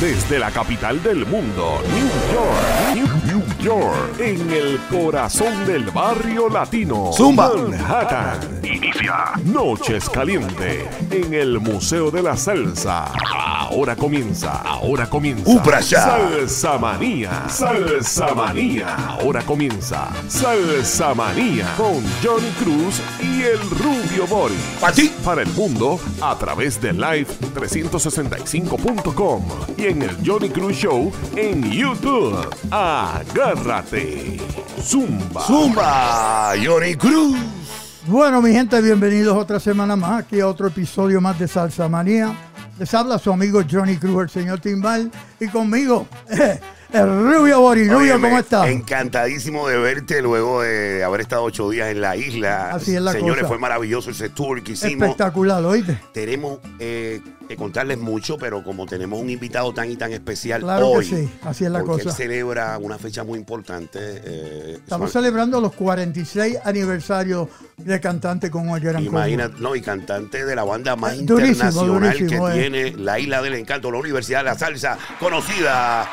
Desde 0.00 0.38
la 0.38 0.50
capital 0.50 1.02
del 1.02 1.26
mundo, 1.26 1.82
New 1.92 2.08
York, 2.32 2.94
New, 2.94 3.06
New 3.26 3.58
York, 3.58 4.20
en 4.20 4.50
el 4.50 4.78
corazón 4.90 5.66
del 5.66 5.90
barrio 5.90 6.48
latino, 6.48 7.10
Zumba. 7.12 7.52
Manhattan. 7.54 8.57
Noches 9.44 10.08
Caliente 10.08 10.88
en 11.10 11.34
el 11.34 11.60
Museo 11.60 12.10
de 12.10 12.22
la 12.22 12.34
Salsa. 12.36 13.12
Ahora 13.14 13.94
comienza, 13.96 14.62
ahora 14.62 15.10
comienza. 15.10 15.50
Upra 15.50 15.80
ya. 15.80 16.00
Salsa 16.00 16.78
Manía, 16.78 17.46
Salsa 17.48 18.32
Manía. 18.34 18.94
Ahora 19.20 19.42
comienza 19.42 20.08
Salsa 20.28 21.12
Manía 21.14 21.74
con 21.76 22.02
Johnny 22.22 22.50
Cruz 22.62 23.02
y 23.20 23.42
el 23.42 23.58
Rubio 23.70 24.26
Boris. 24.26 24.56
Pa' 24.80 24.92
ti. 24.92 25.12
Para 25.24 25.42
el 25.42 25.48
mundo 25.50 26.00
a 26.22 26.38
través 26.38 26.80
de 26.80 26.94
live365.com 26.94 29.44
y 29.76 29.84
en 29.86 30.02
el 30.02 30.16
Johnny 30.24 30.48
Cruz 30.48 30.76
Show 30.76 31.12
en 31.36 31.70
YouTube. 31.70 32.48
Agárrate. 32.70 34.38
Zumba. 34.82 35.42
Zumba, 35.42 36.54
Johnny 36.64 36.94
Cruz. 36.94 37.36
Bueno, 38.08 38.40
mi 38.40 38.52
gente, 38.52 38.80
bienvenidos 38.80 39.36
otra 39.36 39.60
semana 39.60 39.94
más 39.94 40.22
aquí 40.22 40.40
a 40.40 40.48
otro 40.48 40.68
episodio 40.68 41.20
más 41.20 41.38
de 41.38 41.46
Salsa 41.46 41.90
Manía. 41.90 42.34
Les 42.78 42.94
habla 42.94 43.18
su 43.18 43.30
amigo 43.30 43.60
Johnny 43.70 43.98
Cruz, 43.98 44.22
el 44.22 44.30
señor 44.30 44.60
Timbal, 44.60 45.10
y 45.38 45.46
conmigo 45.48 46.06
el 46.92 47.06
Rubio 47.06 47.60
Boris. 47.60 47.86
Rubio, 47.88 47.98
Óyeme, 48.14 48.28
¿cómo 48.28 48.38
estás? 48.40 48.68
Encantadísimo 48.68 49.68
de 49.68 49.78
verte 49.78 50.22
luego 50.22 50.62
de 50.62 51.04
haber 51.04 51.20
estado 51.20 51.42
ocho 51.44 51.68
días 51.70 51.90
en 51.90 52.00
la 52.00 52.16
isla. 52.16 52.70
Así 52.72 52.94
es 52.96 53.02
la 53.02 53.12
Señores, 53.12 53.42
cosa. 53.42 53.48
fue 53.48 53.58
maravilloso 53.58 54.10
ese 54.10 54.28
tour 54.30 54.62
que 54.62 54.72
hicimos. 54.72 55.08
Espectacular, 55.08 55.64
¿oíste? 55.64 56.00
Tenemos 56.12 56.58
eh, 56.78 57.20
que 57.46 57.56
contarles 57.56 57.98
mucho, 57.98 58.38
pero 58.38 58.62
como 58.64 58.86
tenemos 58.86 59.20
un 59.20 59.28
invitado 59.30 59.72
tan 59.74 59.90
y 59.90 59.96
tan 59.96 60.12
especial 60.12 60.62
Claro 60.62 60.88
hoy, 60.88 61.08
que 61.08 61.16
sí, 61.16 61.30
así 61.42 61.64
es 61.64 61.70
la 61.70 61.80
porque 61.80 62.04
cosa. 62.04 62.10
él 62.10 62.14
celebra 62.28 62.78
una 62.78 62.98
fecha 62.98 63.24
muy 63.24 63.38
importante. 63.38 63.98
eh, 64.00 64.72
Estamos 64.78 65.10
son- 65.12 65.22
celebrando 65.22 65.60
los 65.60 65.72
46 65.74 66.58
aniversarios 66.64 67.48
de 67.76 68.00
cantante 68.00 68.50
con 68.50 68.66
Combo. 68.66 68.78
Imagínate, 68.78 69.54
no, 69.60 69.74
y 69.76 69.80
cantante 69.80 70.44
de 70.44 70.54
la 70.56 70.64
banda 70.64 70.96
más 70.96 71.12
durísimo, 71.24 71.68
internacional 71.68 72.18
durísimo, 72.18 72.46
que 72.48 72.52
eh. 72.52 72.60
tiene 72.60 72.90
la 72.96 73.18
Isla 73.18 73.40
del 73.42 73.54
Encanto, 73.54 73.90
la 73.90 73.98
Universidad 73.98 74.38
de 74.40 74.44
la 74.44 74.58
Salsa, 74.58 74.98
conocida 75.20 76.08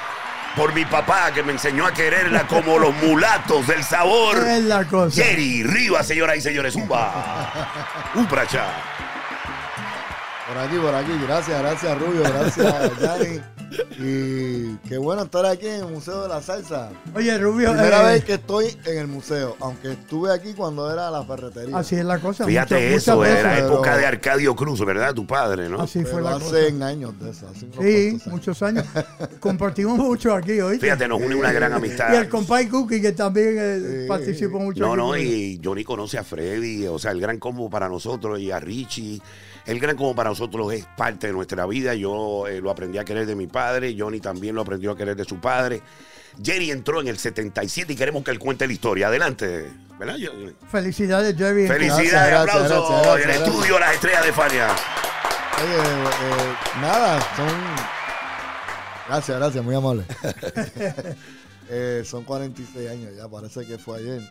por 0.56 0.74
mi 0.74 0.86
papá 0.86 1.32
que 1.34 1.44
me 1.44 1.52
enseñó 1.52 1.86
a 1.86 1.94
quererla 1.94 2.48
como 2.48 2.80
los 2.80 2.96
mulatos 2.96 3.68
del 3.68 3.84
sabor. 3.84 4.38
Es 4.38 4.64
la 4.64 4.86
cosa. 4.86 5.22
Jerry 5.24 5.64
Rivas, 5.64 6.08
señoras 6.08 6.38
y 6.38 6.42
señores, 6.42 6.74
Zumba. 6.74 7.52
Un 8.16 8.26
pracha. 8.28 8.66
Por 10.48 10.58
aquí, 10.58 10.78
por 10.78 10.96
aquí. 10.96 11.12
Gracias, 11.24 11.60
gracias 11.60 11.98
Rubio, 12.00 12.24
gracias 12.24 13.00
Dani. 13.00 13.42
Y 14.00 14.76
qué 14.88 14.98
bueno 14.98 15.24
estar 15.24 15.46
aquí 15.46 15.68
en 15.68 15.86
el 15.86 15.88
Museo 15.88 16.24
de 16.24 16.30
la 16.30 16.42
Salsa. 16.42 16.92
Oye, 17.16 17.38
Rubio, 17.38 17.72
Primera 17.72 18.02
eh, 18.10 18.14
vez 18.14 18.26
que 18.26 18.34
estoy 18.36 18.78
en 18.86 18.98
el 18.98 19.08
museo, 19.08 19.56
aunque 19.60 19.92
estuve 19.94 20.32
aquí 20.34 20.54
cuando 20.54 20.92
era 20.92 21.10
la 21.12 21.24
ferretería. 21.24 21.78
así 21.78 21.96
es 21.96 22.06
la 22.06 22.20
cosa. 22.20 22.46
Fíjate 22.46 22.76
muchas- 22.76 22.92
eso, 22.92 23.16
muchas 23.18 23.34
de 23.36 23.44
la 23.44 23.50
veces. 23.50 23.64
pero- 23.64 23.74
época 23.76 23.98
de 23.98 24.06
Arcadio 24.06 24.56
Cruz, 24.56 24.86
¿verdad? 24.86 25.14
Tu 25.14 25.26
padre, 25.26 25.70
¿no? 25.70 25.82
Así 25.82 26.02
fue 26.04 26.12
Pero 26.16 26.24
la 26.24 26.36
hace 26.36 26.46
cosa. 26.46 26.68
en 26.68 26.84
años 26.84 27.20
de 27.20 27.30
eso. 27.30 27.48
Hace 27.48 27.68
Sí, 27.82 28.08
años. 28.10 28.28
muchos 28.28 28.62
años. 28.64 28.86
Compartimos 29.40 29.98
mucho 29.98 30.34
aquí, 30.34 30.60
¿oíste? 30.62 30.86
Fíjate, 30.86 31.08
nos 31.08 31.22
une 31.22 31.36
una 31.36 31.52
gran 31.52 31.74
amistad. 31.74 32.14
Y 32.14 32.18
el 32.18 32.30
compay 32.30 32.68
Cookie, 32.68 33.02
que 33.02 33.12
también 33.14 33.56
eh, 33.58 33.80
Sí. 34.04 34.08
participó 34.08 34.60
mucho. 34.60 34.80
No, 34.82 34.94
aquí 34.94 34.98
no, 35.02 35.18
y 35.18 35.62
Johnny 35.64 35.84
conoce 35.84 36.18
a 36.18 36.24
Freddy, 36.24 36.88
o 36.88 37.00
sea, 37.00 37.12
el 37.12 37.22
gran 37.22 37.40
combo 37.40 37.70
para 37.70 37.88
nosotros 37.90 38.40
y 38.40 38.52
a 38.52 38.60
Richie. 38.60 39.22
El 39.66 39.80
gran 39.80 39.96
combo 39.96 40.14
para 40.14 40.30
nosotros 40.30 40.72
es 40.74 40.86
parte 40.96 41.26
de 41.26 41.34
nuestra 41.34 41.66
vida. 41.66 41.96
Yo 41.96 42.46
eh, 42.48 42.62
lo 42.62 42.70
aprendí 42.70 43.00
a 43.00 43.04
querer 43.06 43.26
de 43.26 43.36
mi 43.36 43.48
padre, 43.48 43.65
Johnny 43.98 44.20
también 44.20 44.56
lo 44.56 44.62
aprendió 44.62 44.92
a 44.92 44.98
querer 44.98 45.16
de 45.16 45.26
su 45.26 45.40
padre. 45.40 45.82
Jerry 46.44 46.72
entró 46.72 47.02
en 47.02 47.08
el 47.08 47.18
77 47.18 47.94
y 47.94 47.96
queremos 47.96 48.24
que 48.24 48.32
él 48.32 48.40
cuente 48.40 48.68
la 48.68 48.74
historia. 48.74 49.08
Adelante, 49.08 49.72
¿verdad? 49.98 50.16
Johnny? 50.22 50.54
Felicidades, 50.70 51.36
Jerry. 51.38 51.68
Felicidades, 51.68 52.12
gracias, 52.12 52.72
aplausos. 52.72 53.02
gracias, 53.04 53.26
el 53.26 53.44
estudio 53.44 53.80
Las 53.80 53.94
Estrellas 53.94 54.26
de 54.26 54.34
Fania. 54.34 54.76
Oye, 55.64 55.78
eh, 55.78 56.56
nada, 56.82 57.22
son. 57.36 57.48
Gracias, 59.08 59.38
gracias, 59.38 59.64
muy 59.64 59.76
amable. 59.76 60.04
Eh, 61.68 62.04
son 62.06 62.24
46 62.24 62.92
años 62.92 63.16
ya, 63.18 63.28
parece 63.28 63.66
que 63.66 63.80
fue 63.80 63.98
ayer. 63.98 64.22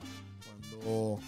Cuando 0.71 1.19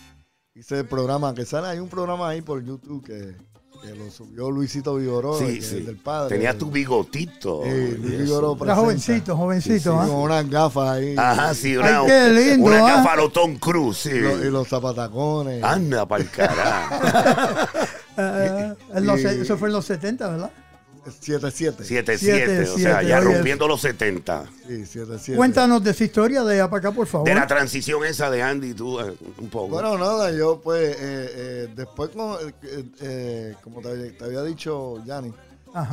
hice 0.55 0.79
el 0.79 0.87
programa, 0.87 1.35
que 1.35 1.45
sale, 1.45 1.67
hay 1.67 1.81
un 1.81 1.89
programa 1.89 2.29
ahí 2.29 2.43
por 2.43 2.65
YouTube 2.65 3.05
que, 3.05 3.35
que 3.81 3.95
lo 3.95 4.11
subió 4.11 4.51
Luisito 4.51 4.95
Vigoró, 4.97 5.39
Sí, 5.39 5.45
que 5.57 5.63
sí. 5.63 5.79
es 5.79 5.87
del 5.87 5.97
padre. 5.97 6.35
Tenías 6.37 6.57
tu 6.59 6.71
bigotito. 6.71 7.63
Sí, 7.65 7.97
Luis. 7.99 8.19
Vigoró 8.21 8.57
Era 8.63 8.75
jovencito, 8.77 9.37
jovencito. 9.37 9.93
Sí, 9.93 9.99
¿ah? 10.01 10.07
con 10.07 10.17
unas 10.17 10.49
gafas 10.51 10.89
ahí. 10.91 11.15
Ajá, 11.17 11.55
sí, 11.55 11.77
una, 11.77 12.01
Ay, 12.01 12.07
qué 12.07 12.29
lindo, 12.31 12.67
una 12.67 12.87
¿ah? 12.87 12.95
cafalotón 12.97 13.57
cruz, 13.57 13.99
sí. 13.99 14.11
Y, 14.11 14.21
los, 14.21 14.41
y 14.41 14.51
los 14.51 14.69
zapatacones. 14.69 15.63
Anda 15.63 16.07
pa'l 16.07 16.29
carajo. 16.31 16.95
Y- 18.19 19.43
eso 19.43 19.59
fue 19.59 19.69
en 19.69 19.75
los 19.75 19.85
70, 19.85 20.29
¿verdad? 20.29 20.51
7-7. 21.07 21.77
7-7, 21.79 22.17
Siete, 22.19 22.61
o 22.63 22.67
sea, 22.79 22.99
siete, 22.99 23.07
ya 23.09 23.21
rompiendo 23.21 23.67
los 23.69 23.81
70. 23.81 24.45
Sí, 24.67 24.99
7-7. 24.99 25.37
Cuéntanos 25.37 25.83
de 25.85 25.91
esa 25.93 26.05
historia 26.05 26.43
de 26.45 26.55
allá 26.55 26.69
para 26.71 26.81
acá, 26.81 26.93
por 26.93 27.07
favor. 27.07 27.29
De 27.29 27.35
la 27.35 27.47
transición 27.47 28.05
esa 28.05 28.31
de 28.31 28.43
Andy, 28.43 28.75
tú, 28.75 28.99
eh, 29.01 29.15
un 29.39 29.49
poco. 29.49 29.69
Bueno, 29.69 29.97
nada, 29.99 30.31
yo 30.33 30.61
pues, 30.63 30.97
eh, 30.97 30.97
eh, 31.01 31.69
después, 31.75 32.11
como, 32.11 32.39
eh, 32.41 32.85
eh, 33.01 33.55
como 33.63 33.81
te, 33.81 34.11
te 34.13 34.25
había 34.25 34.43
dicho 34.43 35.03
Yanni, 35.05 35.33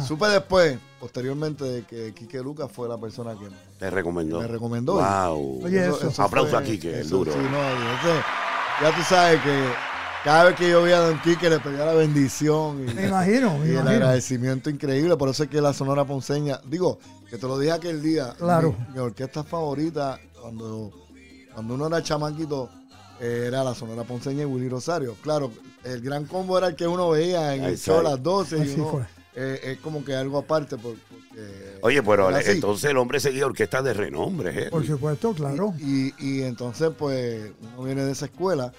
supe 0.07 0.27
después, 0.27 0.77
posteriormente, 0.99 1.63
de 1.65 1.83
que 1.83 2.13
Quique 2.13 2.39
Lucas 2.41 2.71
fue 2.71 2.87
la 2.87 2.97
persona 2.97 3.33
que 3.33 3.47
te 3.77 3.89
recomendó. 3.89 4.39
me 4.39 4.47
recomendó. 4.47 4.93
Wow. 4.93 5.65
Oye, 5.65 5.87
eso. 5.87 6.09
Aplauso 6.21 6.51
fue- 6.51 6.59
a 6.59 6.63
Quique, 6.63 6.89
el 6.93 7.01
eso 7.05 7.17
duro. 7.17 7.33
sí, 7.33 7.39
no, 7.39 7.69
entonces, 7.69 8.23
ya 8.81 8.95
tú 8.95 9.01
sabes 9.07 9.41
que 9.41 9.63
cada 10.23 10.45
vez 10.45 10.55
que 10.55 10.69
yo 10.69 10.81
veía 10.83 10.97
a 10.97 11.07
Don 11.07 11.19
Quique 11.21 11.49
le 11.49 11.59
pedía 11.59 11.85
la 11.85 11.93
bendición 11.93 12.85
y, 12.89 12.93
Me 12.93 13.07
imagino, 13.07 13.57
me 13.57 13.67
y 13.67 13.75
el 13.75 13.87
agradecimiento 13.87 14.69
increíble. 14.69 15.15
Por 15.17 15.29
eso 15.29 15.43
es 15.43 15.49
que 15.49 15.59
la 15.61 15.73
Sonora 15.73 16.05
Ponceña, 16.05 16.59
digo, 16.65 16.99
que 17.29 17.37
te 17.37 17.45
lo 17.47 17.57
dije 17.59 17.73
aquel 17.73 18.01
día, 18.01 18.33
Claro. 18.37 18.75
mi, 18.89 18.93
mi 18.93 18.99
orquesta 18.99 19.43
favorita 19.43 20.19
cuando, 20.41 20.91
cuando 21.53 21.73
uno 21.73 21.87
era 21.87 22.01
chamaquito 22.01 22.69
eh, 23.19 23.45
era 23.47 23.63
la 23.63 23.75
Sonora 23.75 24.03
Ponceña 24.03 24.43
y 24.43 24.45
Willy 24.45 24.69
Rosario. 24.69 25.15
Claro, 25.21 25.51
el 25.83 26.01
gran 26.01 26.25
combo 26.25 26.57
era 26.57 26.67
el 26.67 26.75
que 26.75 26.87
uno 26.87 27.09
veía 27.09 27.53
en 27.55 27.63
el 27.65 27.77
show 27.77 27.99
a 27.99 28.03
las 28.03 28.23
12 28.23 28.57
y 28.57 28.61
Así 28.61 28.73
uno, 28.79 28.89
fue. 28.91 29.01
eh, 29.35 29.59
es 29.63 29.77
como 29.79 30.03
que 30.05 30.15
algo 30.15 30.37
aparte 30.37 30.77
por- 30.77 30.95
porque... 30.95 31.77
Oye, 31.81 32.01
pero 32.03 32.27
así. 32.29 32.51
entonces 32.51 32.89
el 32.91 32.97
hombre 32.97 33.19
seguía 33.19 33.45
orquestas 33.45 33.83
de 33.83 33.93
renombre. 33.93 34.67
¿eh? 34.67 34.69
Por 34.69 34.85
supuesto, 34.85 35.33
claro. 35.33 35.73
Y, 35.79 36.13
y 36.19 36.43
entonces, 36.43 36.91
pues, 36.97 37.51
uno 37.75 37.83
viene 37.83 38.03
de 38.05 38.11
esa 38.11 38.25
escuela 38.25 38.71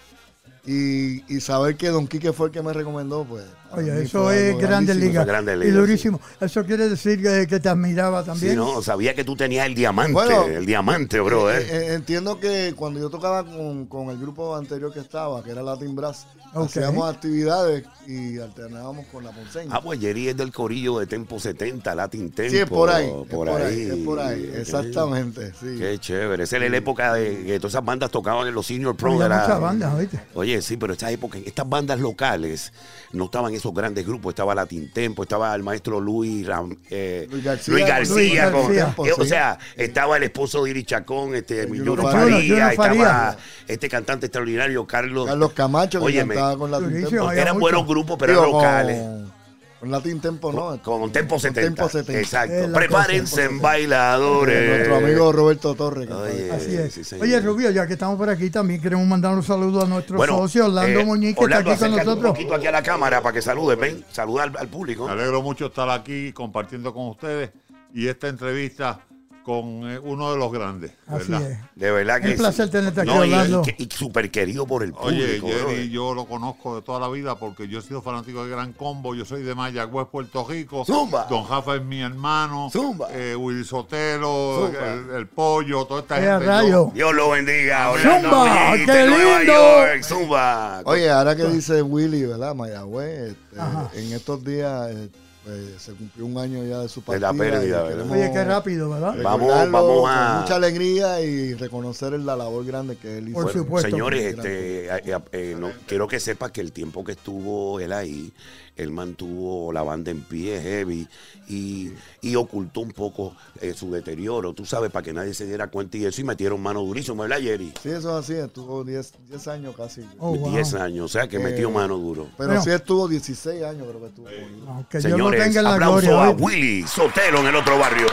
y, 0.66 1.24
y 1.34 1.40
saber 1.40 1.76
que 1.76 1.88
Don 1.88 2.06
Quique 2.06 2.32
fue 2.32 2.46
el 2.46 2.52
que 2.52 2.62
me 2.62 2.72
recomendó, 2.72 3.24
pues. 3.24 3.44
Oye, 3.76 4.02
eso 4.02 4.30
es 4.32 4.56
Grandes. 4.58 4.96
Ligas. 4.96 5.26
Grandes 5.26 5.56
Y 5.56 5.58
Ligas, 5.60 5.74
durísimo. 5.76 6.20
Eso 6.40 6.64
quiere 6.64 6.88
decir 6.88 7.22
que, 7.22 7.46
que 7.46 7.60
te 7.60 7.68
admiraba 7.68 8.22
también. 8.24 8.52
Sí, 8.52 8.56
no, 8.56 8.82
sabía 8.82 9.14
que 9.14 9.24
tú 9.24 9.36
tenías 9.36 9.66
el 9.66 9.74
diamante, 9.74 10.12
Bueno, 10.12 10.44
el 10.46 10.66
diamante, 10.66 11.20
bro. 11.20 11.50
Eh, 11.50 11.58
¿eh? 11.58 11.66
eh, 11.70 11.94
entiendo 11.94 12.38
que 12.38 12.72
cuando 12.76 13.00
yo 13.00 13.10
tocaba 13.10 13.44
con, 13.44 13.86
con 13.86 14.10
el 14.10 14.18
grupo 14.18 14.54
anterior 14.56 14.92
que 14.92 15.00
estaba, 15.00 15.42
que 15.42 15.50
era 15.50 15.62
Latin 15.62 15.94
Brass, 15.96 16.26
hacíamos 16.54 17.12
actividades 17.12 17.84
y 18.06 18.38
alternábamos 18.38 19.06
con 19.06 19.24
la 19.24 19.30
ponceña. 19.32 19.70
Ah, 19.74 19.80
pues 19.82 19.98
Jerry 20.00 20.28
es 20.28 20.36
del 20.36 20.52
corillo 20.52 20.98
de 20.98 21.06
Tempo 21.06 21.40
70, 21.40 21.94
Latin 21.94 22.30
Tempo. 22.32 22.50
sí, 22.52 22.58
es 22.58 22.68
por 22.68 22.90
ahí, 22.90 23.08
Por, 23.08 23.48
es 23.48 23.54
por 23.54 23.62
ahí, 23.62 23.74
ahí. 23.74 23.90
es 23.90 23.96
por 24.06 24.18
ahí, 24.20 24.52
exactamente, 24.56 25.52
sí. 25.58 25.76
Qué 25.78 25.98
chévere. 25.98 26.44
Esa 26.44 26.56
era 26.56 26.68
la 26.68 26.76
época 26.76 27.14
de 27.14 27.44
que 27.44 27.58
todas 27.58 27.72
esas 27.72 27.84
bandas 27.84 28.10
tocaban 28.10 28.46
en 28.46 28.54
los 28.54 28.66
Senior 28.66 28.96
Pro. 28.96 29.12
Había 29.14 29.24
de 29.24 29.28
la- 29.30 29.40
muchas 29.42 29.60
bandas, 29.60 29.94
¿oíste? 29.94 30.20
Oye, 30.34 30.62
sí, 30.62 30.76
pero 30.76 30.92
esta 30.92 31.10
época, 31.10 31.38
estas 31.44 31.68
bandas 31.68 31.98
locales, 32.00 32.72
no 33.12 33.24
estaban 33.26 33.54
esos 33.64 33.74
grandes 33.74 34.06
grupos. 34.06 34.30
Estaba 34.32 34.54
Latin 34.54 34.90
Tempo, 34.92 35.22
estaba 35.22 35.54
el 35.54 35.62
maestro 35.62 35.98
Luis, 36.00 36.46
Ram- 36.46 36.76
eh, 36.90 37.26
Luis 37.30 37.42
García. 37.42 37.72
Luis 37.74 37.86
García. 37.86 38.14
Luis 38.14 38.40
con- 38.52 38.76
García. 38.76 38.94
eh, 39.06 39.12
o 39.18 39.24
sea, 39.24 39.58
estaba 39.76 40.16
el 40.18 40.24
esposo 40.24 40.64
de 40.64 40.70
Iri 40.70 40.84
Chacón, 40.84 41.34
este, 41.34 41.66
Faría. 41.66 42.72
Faría, 42.72 42.72
estaba 42.72 43.36
este 43.66 43.88
cantante 43.88 44.26
extraordinario, 44.26 44.86
Carlos. 44.86 45.26
Carlos 45.26 45.52
Camacho, 45.54 46.00
que 46.00 46.04
Óyeme, 46.06 46.34
cantaba 46.34 46.58
con 46.58 46.70
Latin 46.70 47.04
Tempo. 47.08 47.32
Eran 47.32 47.54
mucho. 47.54 47.60
buenos 47.60 47.86
grupos, 47.86 48.16
pero 48.18 48.32
Digo, 48.32 48.44
eran 48.44 48.52
locales. 48.86 48.98
Con, 48.98 49.43
con 49.80 49.90
Latin 49.90 50.20
Tempo, 50.20 50.52
¿no? 50.52 50.80
Con 50.82 51.12
Tempo 51.12 51.38
70. 51.38 51.60
Tempo 51.74 51.88
70. 51.88 52.20
Exacto. 52.20 52.72
Prepárense 52.72 53.30
cosa. 53.42 53.44
en 53.44 53.60
bailadores. 53.60 54.68
Nuestro 54.70 54.96
amigo 54.96 55.32
Roberto 55.32 55.74
Torres. 55.74 56.10
Oye, 56.10 56.50
Así 56.50 56.74
es. 56.76 57.06
sí. 57.06 57.16
Oye, 57.20 57.40
Rubio, 57.40 57.70
ya 57.70 57.86
que 57.86 57.94
estamos 57.94 58.16
por 58.16 58.30
aquí, 58.30 58.50
también 58.50 58.80
queremos 58.80 59.06
mandar 59.06 59.34
un 59.34 59.42
saludo 59.42 59.82
a 59.82 59.86
nuestro 59.86 60.16
Bueno, 60.16 60.38
socio 60.38 60.66
Orlando 60.66 61.00
eh, 61.00 61.04
Muñiz, 61.04 61.36
que 61.36 61.44
Orlando, 61.44 61.72
está 61.72 61.86
aquí 61.86 61.94
con 61.96 62.04
nosotros. 62.04 62.30
un 62.30 62.34
poquito 62.36 62.54
aquí 62.54 62.66
a 62.66 62.72
la 62.72 62.82
cámara 62.82 63.22
para 63.22 63.32
que 63.34 63.42
saludes. 63.42 63.78
Ven, 63.78 64.04
saluda 64.10 64.44
al, 64.44 64.56
al 64.56 64.68
público. 64.68 65.06
Me 65.06 65.12
alegro 65.12 65.42
mucho 65.42 65.66
estar 65.66 65.88
aquí 65.90 66.32
compartiendo 66.32 66.94
con 66.94 67.08
ustedes 67.08 67.50
y 67.92 68.06
esta 68.08 68.28
entrevista 68.28 69.00
con 69.44 69.88
eh, 69.90 69.98
uno 70.02 70.32
de 70.32 70.38
los 70.38 70.50
grandes, 70.50 70.92
Así 71.06 71.30
¿verdad? 71.30 71.50
es. 71.50 71.58
De 71.76 71.90
verdad 71.90 72.20
que 72.22 72.30
Un 72.30 72.36
placer 72.38 72.70
tenerte 72.70 73.02
aquí, 73.02 73.10
No, 73.10 73.24
y- 73.24 73.88
súper 73.90 74.30
querido 74.30 74.66
por 74.66 74.82
el 74.82 74.94
Oye, 74.98 75.38
público. 75.38 75.46
Jerry, 75.48 75.62
brother. 75.64 75.88
yo 75.90 76.14
lo 76.14 76.24
conozco 76.24 76.76
de 76.76 76.82
toda 76.82 76.98
la 76.98 77.08
vida 77.08 77.34
porque 77.36 77.68
yo 77.68 77.78
he 77.78 77.82
sido 77.82 78.00
fanático 78.00 78.42
de 78.44 78.50
Gran 78.50 78.72
Combo, 78.72 79.14
yo 79.14 79.24
soy 79.26 79.42
de 79.42 79.54
Mayagüez, 79.54 80.08
Puerto 80.10 80.46
Rico. 80.48 80.84
Zumba. 80.86 81.26
Don 81.28 81.44
Jafa 81.44 81.76
es 81.76 81.82
mi 81.82 82.00
hermano. 82.00 82.70
Zumba. 82.72 83.08
Eh, 83.12 83.36
Willy 83.36 83.64
Sotelo, 83.64 84.66
Zumba. 84.66 84.92
el, 84.94 85.10
el 85.10 85.26
Pollo, 85.26 85.84
toda 85.84 86.00
esta 86.00 86.18
¡Eh, 86.18 86.22
gente. 86.30 86.46
rayo! 86.46 86.68
Yo- 86.88 86.92
Dios 86.94 87.14
lo 87.14 87.30
bendiga. 87.30 87.90
Orlando 87.90 88.30
Zumba, 88.30 88.72
qué 88.86 89.06
lindo. 89.06 89.52
York, 89.52 90.02
Zumba. 90.02 90.82
Oye, 90.86 91.10
ahora 91.10 91.36
que 91.36 91.44
dice 91.44 91.82
Willy, 91.82 92.24
¿verdad? 92.24 92.54
Mayagüez, 92.54 93.32
este, 93.32 94.00
en 94.00 94.12
estos 94.14 94.42
días 94.42 94.90
eh, 94.90 95.10
pues, 95.44 95.82
se 95.82 95.92
cumplió 95.92 96.26
un 96.26 96.38
año 96.38 96.64
ya 96.64 96.80
de 96.80 96.88
su 96.88 97.00
De 97.00 97.06
partida. 97.06 97.32
la 97.32 97.38
pérdida, 97.38 97.82
¿verdad? 97.82 98.10
Oye, 98.10 98.30
qué 98.32 98.44
rápido, 98.44 98.90
¿verdad? 98.90 99.14
Vamos- 99.22 99.48
vamos 99.70 100.08
a- 100.10 100.30
Con 100.32 100.40
mucha 100.42 100.56
alegría 100.56 101.20
y 101.20 101.54
reconocer 101.54 102.12
la 102.20 102.34
labor 102.36 102.64
grande 102.64 102.96
que 102.96 103.18
él 103.18 103.28
hizo. 103.28 103.40
Por 103.42 103.52
supuesto. 103.52 103.90
Señores, 103.90 104.34
este, 104.34 104.86
eh, 104.86 105.02
eh, 105.04 105.18
eh, 105.32 105.56
no- 105.58 105.70
quiero 105.86 106.08
que 106.08 106.18
sepas 106.18 106.50
que 106.50 106.60
el 106.60 106.72
tiempo 106.72 107.04
que 107.04 107.12
estuvo 107.12 107.78
él 107.80 107.92
ahí, 107.92 108.32
él 108.76 108.90
mantuvo 108.90 109.72
la 109.72 109.82
banda 109.82 110.10
en 110.10 110.20
pie, 110.22 110.60
heavy, 110.60 111.06
y, 111.48 111.90
y 112.22 112.34
ocultó 112.36 112.80
un 112.80 112.90
poco 112.92 113.34
eh, 113.60 113.72
su 113.74 113.90
deterioro, 113.90 114.52
tú 114.52 114.64
sabes, 114.66 114.90
para 114.90 115.02
que 115.04 115.12
nadie 115.12 115.32
se 115.34 115.46
diera 115.46 115.68
cuenta 115.68 115.96
y 115.96 116.04
eso, 116.06 116.20
y 116.20 116.24
metieron 116.24 116.60
mano 116.60 116.80
durísimo, 116.82 117.22
¿verdad, 117.22 117.38
Jerry? 117.40 117.72
Sí, 117.82 117.90
eso 117.90 118.18
es 118.18 118.24
así, 118.24 118.34
estuvo 118.34 118.82
10 118.84 119.14
10 119.28 119.48
años 119.48 119.74
casi. 119.76 120.02
Oh, 120.18 120.34
wow. 120.36 120.50
10 120.52 120.74
años, 120.74 121.04
o 121.04 121.08
sea, 121.08 121.28
que 121.28 121.38
metió 121.38 121.68
Eh, 121.68 121.72
mano 121.72 121.96
duro. 121.98 122.28
Pero 122.36 122.48
Bueno. 122.48 122.62
sí 122.64 122.70
estuvo 122.70 123.06
16 123.08 123.62
años, 123.62 123.86
creo 123.88 124.00
que 124.00 124.06
estuvo. 124.06 124.24
conmigo. 124.26 124.66
No, 124.66 124.86
que 124.88 124.98
Dios 124.98 125.10
lo 125.10 125.16
Señores, 125.16 125.42
tenga 125.44 125.58
en 125.60 125.64
la 125.64 125.74
aplauso 125.74 126.06
gloria. 126.06 126.24
a. 126.24 126.30
Willy 126.30 126.82
Sotelo 126.86 127.38
en 127.40 127.46
el 127.46 127.56
otro 127.56 127.78
barrio. 127.78 128.06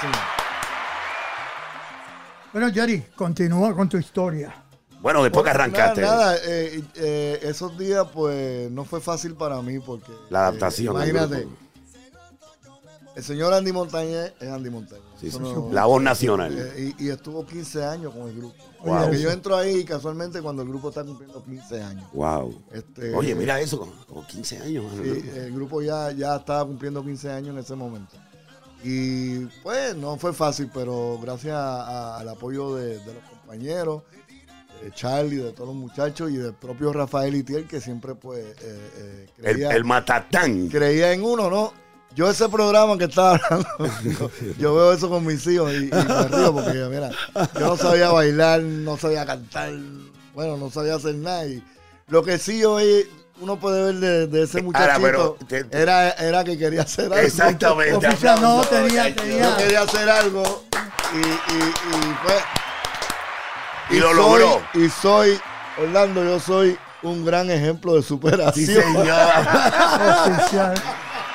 Sí. 0.00 0.08
Bueno, 2.52 2.70
Jerry, 2.72 3.02
continúa 3.16 3.74
con 3.74 3.88
tu 3.88 3.96
historia. 3.96 4.61
Bueno, 5.02 5.22
después 5.22 5.44
que 5.44 5.50
arrancaste, 5.50 6.00
Nada, 6.00 6.36
eh, 6.46 6.82
eh, 6.94 7.40
esos 7.42 7.76
días 7.76 8.06
pues 8.14 8.70
no 8.70 8.84
fue 8.84 9.00
fácil 9.00 9.34
para 9.34 9.60
mí 9.60 9.78
porque... 9.80 10.12
la 10.30 10.46
adaptación. 10.48 10.96
eh, 10.96 11.00
al 11.02 11.08
imagínate, 11.10 11.48
el 13.14 13.22
señor 13.22 13.52
Andy 13.52 13.72
Montañez 13.72 14.32
es 14.40 14.48
Andy 14.48 14.70
Montañez. 14.70 15.04
Sí, 15.20 15.30
sí, 15.30 15.38
no- 15.38 15.68
La 15.70 15.84
voz 15.84 16.00
nacional. 16.02 16.72
y, 16.78 17.04
y 17.04 17.10
estuvo 17.10 17.44
15 17.44 17.84
años 17.84 18.14
con 18.14 18.28
el 18.28 18.36
grupo. 18.36 18.54
Wow. 18.84 19.12
Yo 19.12 19.30
entro 19.30 19.56
ahí 19.56 19.84
casualmente 19.84 20.40
cuando 20.40 20.62
el 20.62 20.68
grupo 20.68 20.88
está 20.88 21.04
cumpliendo 21.04 21.44
15 21.44 21.82
años. 21.82 22.08
Wow. 22.14 22.62
Este, 22.72 23.14
Oye, 23.14 23.34
mira 23.34 23.60
eso, 23.60 23.78
como, 23.78 23.92
como 24.08 24.26
15 24.26 24.58
años. 24.58 24.84
Sí, 25.02 25.30
el 25.36 25.52
grupo 25.52 25.82
ya, 25.82 26.10
ya 26.12 26.36
estaba 26.36 26.64
cumpliendo 26.64 27.02
15 27.04 27.30
años 27.30 27.50
en 27.50 27.58
ese 27.58 27.74
momento. 27.74 28.16
Y 28.82 29.40
pues 29.62 29.94
no 29.94 30.16
fue 30.16 30.32
fácil, 30.32 30.70
pero 30.72 31.18
gracias 31.22 31.54
a- 31.54 32.18
al 32.18 32.28
apoyo 32.30 32.74
de, 32.74 32.98
de 32.98 33.14
los 33.14 33.22
compañeros, 33.30 34.02
de 34.84 34.92
Charlie, 34.92 35.36
de 35.36 35.52
todos 35.52 35.68
los 35.68 35.76
muchachos 35.76 36.30
y 36.30 36.36
del 36.36 36.54
propio 36.54 36.92
Rafael 36.92 37.34
Itiel, 37.34 37.66
que 37.66 37.80
siempre 37.80 38.14
pues 38.14 38.40
eh, 38.40 38.54
eh, 38.62 39.26
el, 39.38 39.42
creía, 39.44 39.70
el 39.70 39.84
matatán. 39.84 40.68
creía 40.68 41.12
en 41.12 41.22
uno, 41.22 41.48
¿no? 41.50 41.72
Yo 42.14 42.28
ese 42.30 42.46
programa 42.50 42.98
que 42.98 43.04
estaba 43.04 43.36
hablando, 43.36 43.68
yo, 44.04 44.30
yo 44.58 44.74
veo 44.74 44.92
eso 44.92 45.08
con 45.08 45.24
mis 45.24 45.46
hijos 45.46 45.72
y, 45.72 45.86
y 45.86 45.90
me 45.90 46.28
río 46.28 46.52
porque, 46.52 46.72
mira, 46.90 47.10
yo 47.54 47.60
no 47.68 47.76
sabía 47.78 48.10
bailar, 48.10 48.60
no 48.60 48.98
sabía 48.98 49.24
cantar, 49.24 49.72
bueno, 50.34 50.56
no 50.58 50.70
sabía 50.70 50.96
hacer 50.96 51.14
nada. 51.14 51.46
Y 51.46 51.62
lo 52.08 52.22
que 52.22 52.38
sí 52.38 52.62
hoy 52.64 53.08
uno 53.40 53.58
puede 53.58 53.82
ver 53.84 53.94
de, 53.94 54.26
de 54.26 54.42
ese 54.42 54.60
Ahora, 54.60 54.98
pero 55.00 55.18
muchachito 55.40 55.46
te- 55.46 55.64
te- 55.64 55.78
era, 55.82 56.10
era 56.10 56.44
que 56.44 56.58
quería 56.58 56.82
hacer 56.82 57.06
algo. 57.06 57.16
Exactamente. 57.16 58.06
Oficial, 58.06 58.40
no, 58.42 58.60
tenía- 58.62 59.14
tenía- 59.16 59.50
Yo 59.50 59.56
quería 59.56 59.80
hacer 59.82 60.08
algo 60.10 60.64
y, 61.14 61.16
y, 61.18 61.58
y 61.62 62.14
pues... 62.24 62.36
Y 63.92 63.98
lo 64.00 64.08
soy- 64.08 64.16
logró. 64.16 64.62
Y 64.74 64.88
soy, 64.88 65.40
Orlando, 65.78 66.24
yo 66.24 66.40
soy 66.40 66.76
un 67.02 67.24
gran 67.24 67.50
ejemplo 67.50 67.94
de 67.94 68.02
superación. 68.02 68.54
Sí, 68.54 68.66
señor. 68.66 69.28
Oficial. 70.26 70.74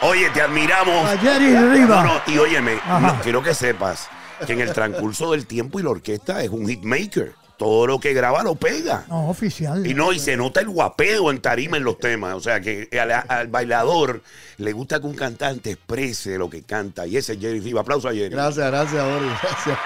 Oye, 0.01 0.29
te 0.29 0.41
admiramos. 0.41 1.09
A 1.09 1.17
Jerry 1.17 1.55
Riva. 1.57 2.03
No, 2.03 2.13
no, 2.15 2.21
y 2.27 2.37
óyeme, 2.37 2.79
no, 3.01 3.19
quiero 3.21 3.41
que 3.41 3.53
sepas 3.53 4.07
que 4.45 4.53
en 4.53 4.61
el 4.61 4.71
transcurso 4.73 5.31
del 5.31 5.45
tiempo 5.47 5.79
y 5.79 5.83
la 5.83 5.89
orquesta 5.89 6.43
es 6.43 6.49
un 6.49 6.67
hitmaker. 6.67 7.33
Todo 7.57 7.87
lo 7.87 7.99
que 7.99 8.13
graba 8.13 8.43
lo 8.43 8.53
pega. 8.53 9.05
No, 9.09 9.29
oficial. 9.29 9.87
Y 9.87 9.95
no, 9.95 10.13
y 10.13 10.19
se 10.19 10.37
nota 10.37 10.59
el 10.59 10.69
guapeo 10.69 11.31
en 11.31 11.41
tarima 11.41 11.77
en 11.77 11.83
los 11.85 11.97
temas. 11.97 12.35
O 12.35 12.39
sea, 12.39 12.61
que 12.61 12.87
al, 13.01 13.11
al 13.27 13.47
bailador 13.47 14.21
le 14.57 14.73
gusta 14.73 14.99
que 14.99 15.07
un 15.07 15.15
cantante 15.15 15.71
exprese 15.71 16.37
lo 16.37 16.51
que 16.51 16.61
canta. 16.61 17.07
Y 17.07 17.17
ese 17.17 17.33
es 17.33 17.39
Jerry 17.39 17.59
Riva. 17.59 17.81
Aplauso 17.81 18.09
a 18.09 18.13
Jerry. 18.13 18.29
Gracias, 18.29 18.63
gracias, 18.67 19.03
Ori. 19.03 19.25
Gracias. 19.41 19.77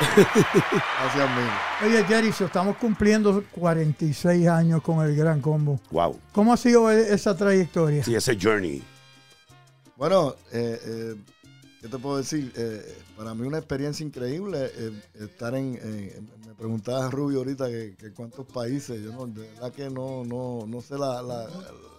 Gracias, 0.24 1.28
amigo. 1.28 1.50
Oye, 1.84 2.04
Jerry, 2.04 2.28
estamos 2.28 2.76
cumpliendo 2.76 3.44
46 3.52 4.48
años 4.48 4.82
con 4.82 5.04
el 5.06 5.14
Gran 5.14 5.40
Combo. 5.40 5.78
Wow. 5.90 6.18
¿Cómo 6.32 6.52
ha 6.52 6.56
sido 6.56 6.90
e- 6.90 7.14
esa 7.14 7.36
trayectoria? 7.36 8.02
Sí, 8.02 8.14
ese 8.14 8.36
journey. 8.40 8.82
Bueno, 9.96 10.34
eh, 10.52 10.80
eh, 10.84 11.14
¿qué 11.84 11.90
te 11.90 11.98
puedo 11.98 12.16
decir? 12.16 12.50
Eh, 12.56 12.96
para 13.14 13.34
mí 13.34 13.46
una 13.46 13.58
experiencia 13.58 14.06
increíble 14.06 14.70
eh, 14.74 14.90
estar 15.20 15.54
en, 15.54 15.78
eh, 15.82 16.18
me 16.46 16.54
preguntaba 16.54 17.10
Rubio 17.10 17.40
ahorita 17.40 17.68
que, 17.68 17.94
que 17.98 18.10
cuántos 18.12 18.46
países, 18.46 19.02
yo 19.02 19.12
no, 19.12 19.26
de 19.26 19.46
verdad 19.50 19.70
que 19.70 19.90
no, 19.90 20.24
no, 20.24 20.64
no 20.66 20.80
sé 20.80 20.96
la, 20.96 21.20
la- 21.22 21.46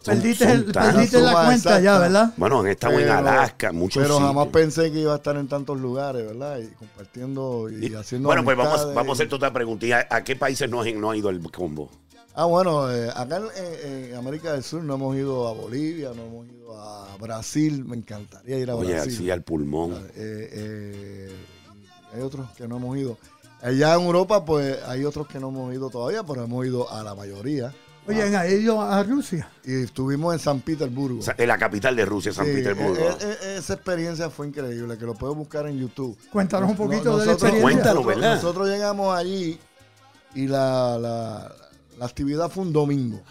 Son- 0.02 0.18
Perdiste, 0.18 0.52
el- 0.52 0.72
la 0.72 1.46
cuenta 1.46 1.80
ya. 1.80 2.00
¿verdad? 2.00 2.34
Bueno, 2.38 2.62
han 2.62 2.68
estado 2.68 3.00
en 3.00 3.10
Alaska, 3.10 3.72
muchos 3.72 4.04
pero 4.04 4.20
jamás 4.20 4.48
pensé 4.48 4.92
que 4.92 5.00
iba 5.02 5.14
a 5.14 5.18
estar 5.18 5.36
en 5.36 5.48
tantos 5.48 5.80
lugares, 5.80 6.26
¿verdad? 6.26 6.60
Y 6.60 6.68
compartiendo 6.76 7.70
y, 7.70 7.88
Y- 7.88 7.94
haciendo 7.96 8.28
bueno, 8.28 8.44
pues 8.44 8.58
vamos, 8.58 8.94
vamos 8.94 9.10
a 9.10 9.14
hacerte 9.14 9.36
otra 9.36 9.54
pregunta. 9.54 9.86
¿Y 9.86 9.92
¿A, 9.92 10.08
a 10.10 10.24
qué 10.24 10.36
países 10.36 10.68
no, 10.70 10.84
no 10.84 11.12
ha 11.12 11.18
ido 11.18 11.30
el 11.30 11.40
combo? 11.52 11.90
Ah, 12.36 12.46
bueno, 12.46 12.92
eh, 12.92 13.10
acá 13.16 13.38
en, 13.38 13.46
en- 13.56 14.06
en 14.12 14.16
América 14.16 14.52
del 14.54 14.64
Sur 14.64 14.84
no 14.84 14.96
hemos 14.96 15.16
ido 15.16 15.48
a 15.48 15.54
Bolivia, 15.54 16.12
no 16.16 16.24
hemos 16.26 16.48
ido 16.48 16.78
a 16.82 17.16
Brasil, 17.18 17.86
me 17.86 17.96
encantaría 17.96 18.58
ir 18.60 18.70
a 18.70 18.76
Oye, 18.76 18.94
Brasil. 18.94 19.14
así 19.14 19.32
al 19.32 19.42
pulmón. 19.44 19.94
Eh, 20.16 20.50
eh, 20.52 21.30
hay 22.14 22.22
otros 22.22 22.50
que 22.58 22.68
no 22.68 22.78
hemos 22.78 22.98
ido. 22.98 23.18
Allá 23.62 23.96
en 23.96 24.02
Europa, 24.02 24.44
pues 24.44 24.78
hay 24.86 25.06
otros 25.06 25.28
que 25.28 25.40
no 25.40 25.48
hemos 25.50 25.74
ido 25.74 25.90
todavía, 25.90 26.24
pero 26.24 26.44
hemos 26.44 26.66
ido 26.66 26.92
a 26.92 27.04
la 27.04 27.16
mayoría. 27.16 27.74
Oye, 28.08 28.22
han 28.22 28.52
ido 28.52 28.82
a 28.82 29.02
Rusia. 29.02 29.50
Y 29.64 29.84
estuvimos 29.84 30.34
en 30.34 30.40
San 30.40 30.60
Petersburgo. 30.60 31.20
O 31.20 31.24
sea, 31.24 31.34
en 31.38 31.48
la 31.48 31.58
capital 31.58 31.96
de 31.96 32.06
Rusia, 32.06 32.32
San 32.34 32.46
Sí, 32.46 32.52
Petersburgo. 32.54 32.98
eh, 33.00 33.18
eh, 33.22 33.56
esa 33.58 33.74
experiencia 33.76 34.30
fue 34.30 34.48
increíble, 34.48 34.98
que 34.98 35.06
lo 35.06 35.16
puedes 35.16 35.36
buscar 35.36 35.66
en 35.68 35.80
YouTube. 35.80 36.16
Cuéntanos 36.32 36.70
un 36.70 36.76
poquito 36.76 37.06
No- 37.06 37.18
de 37.18 37.26
la 37.26 37.32
nosotros- 37.32 37.50
experiencia. 37.54 37.62
Cuéntanos, 37.64 37.96
nosotros- 38.04 38.16
¿verdad? 38.22 38.36
Nosotros 38.36 38.68
llegamos 38.70 39.18
allí 39.18 39.58
y 40.36 40.48
la, 40.48 41.00
la- 41.00 41.56
la 41.98 42.06
actividad 42.06 42.50
fue 42.50 42.64
un 42.64 42.74
domingo. 42.74 43.22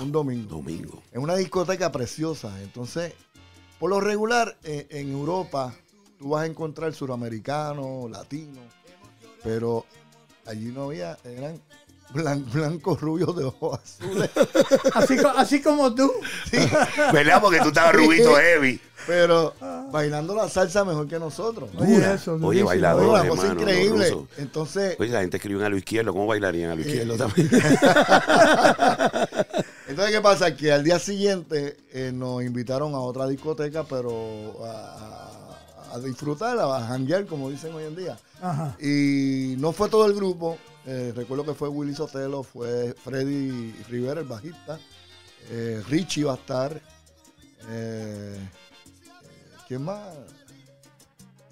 un 0.00 0.12
domingo. 0.12 0.56
Domingo. 0.56 1.02
Es 1.12 1.18
una 1.18 1.36
discoteca 1.36 1.90
preciosa. 1.90 2.60
Entonces, 2.62 3.14
por 3.78 3.90
lo 3.90 4.00
regular, 4.00 4.56
eh, 4.62 4.86
en 4.90 5.10
Europa, 5.10 5.74
tú 6.18 6.30
vas 6.30 6.42
a 6.42 6.46
encontrar 6.46 6.94
suramericanos, 6.94 8.10
latinos, 8.10 8.64
pero 9.42 9.86
allí 10.46 10.66
no 10.66 10.84
había, 10.84 11.18
eran 11.24 11.60
blan- 12.14 12.44
blancos 12.52 13.00
rubios 13.00 13.36
de 13.36 13.44
ojos 13.44 13.78
azules. 13.82 14.30
Así, 14.94 15.16
co- 15.16 15.32
así 15.36 15.60
como 15.62 15.94
tú. 15.94 16.10
¿Verdad? 17.12 17.40
Porque 17.40 17.58
tú 17.60 17.68
estabas 17.68 17.94
rubito 17.94 18.34
heavy. 18.36 18.80
pero 19.06 19.54
bailando 19.90 20.34
la 20.34 20.48
salsa 20.48 20.84
mejor 20.84 21.08
que 21.08 21.18
nosotros. 21.18 21.70
Oye, 21.78 22.14
eso, 22.14 22.38
Oye, 22.42 22.62
bailador, 22.62 23.06
una 23.06 23.26
cosa 23.28 23.42
hermano, 23.48 23.60
increíble. 23.62 24.16
Entonces, 24.36 24.96
Oye, 24.98 25.10
la 25.10 25.20
gente 25.20 25.36
escribió 25.38 25.64
a 25.64 25.68
lo 25.68 25.76
izquierdo. 25.76 26.12
¿Cómo 26.12 26.26
bailarían 26.26 26.70
a 26.70 26.74
lo 26.74 26.80
izquierdo 26.82 27.14
Eh, 27.14 27.18
también? 27.18 27.48
Entonces, 29.88 30.14
¿qué 30.14 30.20
pasa? 30.22 30.54
Que 30.56 30.72
al 30.72 30.84
día 30.84 30.98
siguiente 30.98 31.76
eh, 31.92 32.12
nos 32.14 32.42
invitaron 32.42 32.94
a 32.94 32.98
otra 33.00 33.26
discoteca, 33.26 33.84
pero 33.84 34.64
a, 34.64 34.70
a- 34.70 35.26
a 35.92 35.98
disfrutar, 35.98 36.56
a 36.56 36.80
janguear, 36.86 37.26
como 37.26 37.50
dicen 37.50 37.74
hoy 37.74 37.82
en 37.82 37.96
día. 37.96 38.16
Ajá. 38.40 38.76
Y 38.80 39.56
no 39.58 39.72
fue 39.72 39.88
todo 39.88 40.06
el 40.06 40.14
grupo. 40.14 40.56
Eh, 40.90 41.12
recuerdo 41.14 41.44
que 41.44 41.54
fue 41.54 41.68
Willy 41.68 41.94
Sotelo, 41.94 42.42
fue 42.42 42.94
Freddy 42.94 43.72
Rivera, 43.88 44.20
el 44.20 44.26
bajista. 44.26 44.78
eh, 45.50 45.82
Richie 45.88 46.24
va 46.24 46.32
a 46.32 46.36
estar. 46.36 46.72
eh, 47.68 48.36
eh, 48.38 48.48
¿Quién 49.68 49.82
más? 49.84 50.08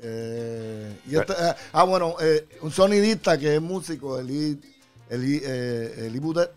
Eh, 0.00 0.96
y 1.06 1.16
este- 1.16 1.32
ah, 1.32 1.56
ah, 1.72 1.82
bueno, 1.84 2.14
eh, 2.20 2.46
un 2.62 2.70
sonidista 2.70 3.36
que 3.38 3.56
es 3.56 3.60
músico, 3.62 4.18
Eli, 4.18 4.60
Eli, 5.10 5.40
eh, 5.44 6.06
Eli 6.06 6.18
Budet, 6.18 6.50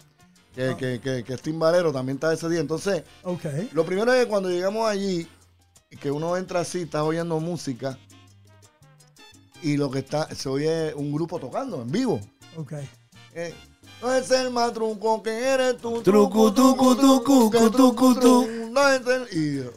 que, 0.53 0.75
que, 0.77 0.99
que- 1.01 1.23
que 1.23 1.33
es 1.33 1.41
timbalero, 1.41 1.91
también 1.91 2.17
está 2.17 2.33
ese 2.33 2.47
día. 2.49 2.59
Entonces, 2.59 3.03
Ok. 3.23 3.45
lo 3.73 3.85
primero 3.85 4.13
es 4.13 4.23
que 4.25 4.29
cuando 4.29 4.49
llegamos 4.49 4.87
allí, 4.87 5.27
que 5.99 6.11
uno 6.11 6.37
entra 6.37 6.59
así, 6.61 6.81
está 6.81 7.03
oyendo 7.03 7.39
música 7.39 7.97
y 9.63 9.77
lo 9.77 9.89
que 9.91 9.99
está, 9.99 10.33
se 10.35 10.49
oye 10.49 10.93
un 10.93 11.11
grupo 11.11 11.39
tocando 11.39 11.81
en 11.81 11.91
vivo. 11.91 12.19
Ok. 12.57 12.73
Eh, 13.33 13.53
no 14.01 14.13
es 14.13 14.29
el 14.31 14.51
más 14.51 14.73
truco 14.73 15.21
que 15.23 15.31
eres 15.31 15.77
tú. 15.77 16.01
Truco, 16.01 16.53
tucu, 16.53 16.95
tucu, 16.95 17.49
que 17.51 17.57
tucu, 17.59 17.69
truco, 17.71 18.13
tu. 18.15 18.19
truco, 18.19 18.47
No 18.71 18.89
es 18.89 19.01
el. 19.07 19.71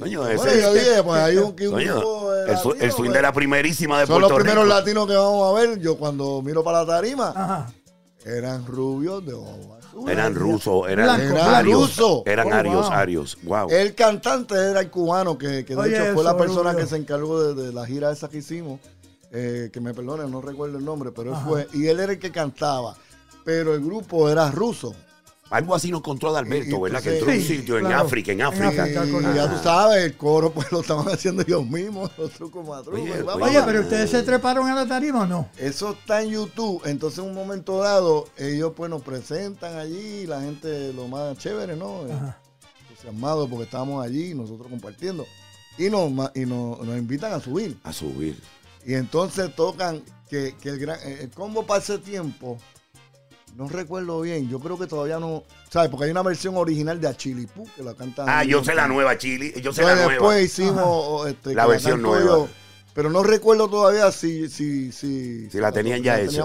Coño, 0.00 0.22
bueno, 0.22 0.42
ese- 0.42 0.60
yo 0.62 0.74
dije, 0.74 1.02
pues 1.04 1.20
hay 1.22 1.36
un, 1.36 1.52
Coño, 1.52 1.94
grupo 2.00 2.30
de 2.32 2.50
el, 2.52 2.58
su- 2.58 2.72
el 2.72 2.90
swing 2.90 3.10
pues, 3.10 3.12
de 3.12 3.22
la 3.22 3.32
primerísima 3.32 4.00
de 4.00 4.06
Son 4.06 4.20
los 4.20 4.28
Puerto 4.30 4.44
primeros 4.44 4.64
Rico. 4.64 4.76
latinos 4.76 5.06
que 5.06 5.14
vamos 5.14 5.48
a 5.56 5.60
ver. 5.60 5.78
Yo 5.78 5.96
cuando 5.96 6.42
miro 6.42 6.64
para 6.64 6.80
la 6.80 6.86
tarima, 6.86 7.28
Ajá. 7.36 7.72
eran 8.24 8.66
rubios 8.66 9.24
de 9.24 9.34
ojos. 9.34 9.76
Eran 10.08 10.34
rusos, 10.34 10.88
eran 10.88 11.04
Blanco, 11.16 11.36
Era 11.36 11.58
arios. 11.58 11.80
ruso. 11.80 12.22
Eran 12.26 12.46
Oh, 12.52 12.54
arios, 12.54 12.86
wow. 12.88 12.92
arios. 12.92 13.38
Wow. 13.42 13.68
El 13.70 13.94
cantante 13.94 14.54
era 14.54 14.80
el 14.80 14.90
cubano, 14.90 15.36
que, 15.38 15.64
que 15.64 15.74
de 15.74 15.80
Oye, 15.80 15.96
hecho 16.02 16.14
fue 16.14 16.24
la 16.24 16.36
persona 16.36 16.72
Rubio. 16.72 16.84
que 16.84 16.90
se 16.90 16.96
encargó 16.96 17.40
de, 17.54 17.66
de 17.66 17.72
la 17.72 17.86
gira 17.86 18.10
esa 18.10 18.28
que 18.28 18.38
hicimos. 18.38 18.80
Eh, 19.32 19.70
que 19.72 19.80
me 19.80 19.94
perdone, 19.94 20.28
no 20.30 20.40
recuerdo 20.40 20.78
el 20.78 20.84
nombre, 20.84 21.10
pero 21.12 21.30
él 21.34 21.38
fue. 21.46 21.68
Y 21.72 21.86
él 21.86 22.00
era 22.00 22.12
el 22.12 22.18
que 22.18 22.30
cantaba. 22.30 22.96
Pero 23.44 23.74
el 23.74 23.80
grupo 23.84 24.28
era 24.28 24.50
ruso. 24.50 24.94
Algo 25.50 25.74
así 25.74 25.90
nos 25.90 26.02
contó 26.02 26.28
Adalberto, 26.28 26.76
Y- 26.76 26.78
y 26.78 26.80
¿verdad? 26.80 27.02
Que 27.02 27.14
entró 27.18 27.32
a 27.32 27.34
un 27.34 27.40
Sí, 27.40 27.56
sitio 27.56 27.78
en. 27.78 27.86
África, 27.86 28.30
en 28.30 28.42
África. 28.42 28.88
Y 28.88 28.94
correcto. 28.94 29.34
ya 29.34 29.50
tú 29.52 29.60
sabes, 29.64 30.04
el 30.04 30.16
coro 30.16 30.52
pues 30.52 30.70
lo 30.70 30.80
estaban 30.80 31.08
haciendo 31.08 31.42
ellos 31.42 31.66
mismos, 31.66 32.08
los 32.16 32.30
trucos 32.30 32.64
matrucos. 32.64 33.00
Oye, 33.40 33.60
pero 33.64 33.80
ustedes 33.80 34.10
se 34.10 34.22
treparon 34.22 34.68
a 34.68 34.74
la 34.76 34.86
tarima 34.86 35.22
o 35.22 35.26
no? 35.26 35.48
Eso 35.58 35.90
está 35.98 36.22
en 36.22 36.30
YouTube. 36.30 36.82
Entonces, 36.84 37.18
en 37.18 37.24
un 37.30 37.34
momento 37.34 37.78
dado, 37.78 38.28
ellos 38.36 38.72
pues 38.76 38.90
nos 38.90 39.02
presentan 39.02 39.76
allí, 39.76 40.24
la 40.26 40.40
gente 40.40 40.92
lo 40.92 41.08
más 41.08 41.36
chévere, 41.38 41.74
¿no? 41.74 42.06
Eh, 42.06 42.12
Ajá. 42.12 42.38
Entusiasmado 42.88 43.48
porque 43.48 43.64
estábamos 43.64 44.04
allí, 44.04 44.34
nosotros 44.34 44.68
compartiendo. 44.68 45.26
Y 45.78 45.88
nos, 45.90 46.12
y 46.36 46.40
nos, 46.46 46.78
nos 46.80 46.96
invitan 46.96 47.32
a 47.32 47.40
subir. 47.40 47.76
A 47.82 47.92
subir. 47.92 48.40
Y 48.84 48.94
entonces 48.94 49.54
tocan 49.54 50.02
que, 50.28 50.54
que 50.60 50.70
el, 50.70 50.78
gran, 50.78 50.98
eh, 51.00 51.18
el 51.22 51.30
combo 51.30 51.66
para 51.66 51.80
ese 51.80 51.98
tiempo, 51.98 52.58
no 53.56 53.68
recuerdo 53.68 54.20
bien, 54.20 54.48
yo 54.48 54.60
creo 54.60 54.78
que 54.78 54.86
todavía 54.86 55.18
no, 55.18 55.44
¿sabes? 55.70 55.90
Porque 55.90 56.06
hay 56.06 56.10
una 56.10 56.22
versión 56.22 56.56
original 56.56 57.00
de 57.00 57.08
Achilipú 57.08 57.68
que 57.76 57.82
la 57.82 57.94
cantan. 57.94 58.26
Ah, 58.28 58.44
yo 58.44 58.64
sé 58.64 58.74
la 58.74 58.86
nueva, 58.86 59.18
Chili. 59.18 59.52
Yo 59.60 59.72
sé 59.72 59.82
la 59.82 59.94
nueva. 59.94 60.10
después 60.10 60.44
hicimos 60.44 61.28
este, 61.28 61.54
La 61.54 61.66
versión 61.66 62.00
nueva. 62.00 62.46
pero 62.94 63.10
no 63.10 63.22
recuerdo 63.22 63.68
todavía 63.68 64.10
si, 64.12 64.48
si, 64.48 64.92
si, 64.92 65.50
Si 65.50 65.58
la 65.58 65.72
tenían 65.72 66.02
ya 66.02 66.16
la 66.16 66.22
hecha. 66.22 66.44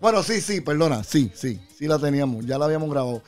Bueno, 0.00 0.22
sí, 0.22 0.40
sí, 0.40 0.60
perdona, 0.60 1.02
sí, 1.02 1.32
sí, 1.34 1.60
sí 1.76 1.86
la 1.88 1.98
teníamos, 1.98 2.46
ya 2.46 2.56
la 2.56 2.66
habíamos 2.66 2.88
grabado. 2.88 3.22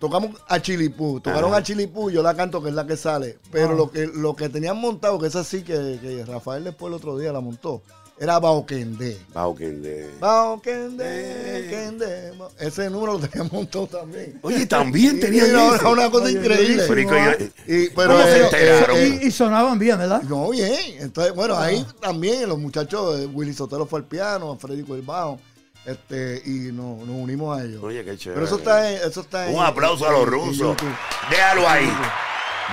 Tocamos 0.00 0.30
a 0.48 0.60
Chilipú, 0.60 1.20
tocaron 1.20 1.50
Ajá. 1.50 1.58
a 1.58 1.62
Chilipú, 1.62 2.10
yo 2.10 2.22
la 2.22 2.34
canto 2.34 2.60
que 2.62 2.70
es 2.70 2.74
la 2.74 2.86
que 2.86 2.96
sale, 2.96 3.38
pero 3.52 3.70
Ah. 3.70 3.74
lo 3.74 3.90
que 3.90 4.06
lo 4.06 4.34
que 4.34 4.48
tenían 4.48 4.76
montado, 4.78 5.18
que 5.20 5.26
es 5.28 5.36
así 5.36 5.62
que, 5.62 5.98
que 6.00 6.24
Rafael 6.26 6.64
después 6.64 6.88
el 6.88 6.94
otro 6.94 7.18
día 7.18 7.32
la 7.32 7.40
montó, 7.40 7.82
era 8.18 8.38
Baoquendé. 8.38 9.18
Bao 9.32 9.54
Kende. 9.54 10.10
Baoquendé, 10.20 11.66
Quendé, 11.70 12.32
Bao- 12.38 12.50
ese 12.58 12.88
número 12.90 13.14
lo 13.14 13.18
tenían 13.26 13.48
montado 13.52 13.86
también. 13.86 14.38
Oye, 14.42 14.66
también 14.66 15.16
Y 15.16 15.20
tenían 15.20 15.46
era 15.50 15.76
eso. 15.76 15.90
una 15.90 16.10
cosa 16.10 16.24
Oye, 16.26 16.32
increíble. 16.38 16.84
¿y 17.66 17.88
pero, 17.90 18.10
¿Cómo 18.12 18.22
se 18.24 18.38
eh, 18.38 18.44
enteraron? 18.44 18.96
eh, 18.96 19.20
Y, 19.22 19.26
y 19.26 19.30
sonaban 19.30 19.78
bien, 19.78 19.98
¿verdad? 19.98 20.22
no, 20.22 20.50
bien. 20.50 20.72
Entonces, 20.98 21.34
bueno, 21.34 21.56
ahí 21.56 21.84
también 22.00 22.48
los 22.48 22.58
muchachos, 22.58 23.20
eh, 23.20 23.26
Willy 23.26 23.52
Sotelo 23.54 23.86
fue 23.86 24.00
al 24.00 24.04
piano, 24.06 24.56
Freddy 24.58 24.82
fue 24.82 24.96
el 24.98 25.02
bajo, 25.02 25.38
este, 25.90 26.42
y 26.44 26.72
nos, 26.72 26.98
nos 27.06 27.16
unimos 27.16 27.58
a 27.58 27.64
ellos. 27.64 27.82
Oye, 27.82 28.04
qué 28.04 28.16
chévere. 28.16 28.34
Pero 28.40 28.46
eso 28.46 28.56
está 28.56 28.90
en, 28.90 29.08
eso 29.08 29.20
está 29.20 29.48
en- 29.48 29.56
Un 29.56 29.64
aplauso 29.64 30.06
a 30.08 30.12
los 30.12 30.26
rusos. 30.26 30.76
Déjalo 31.30 31.68
ahí. 31.68 31.90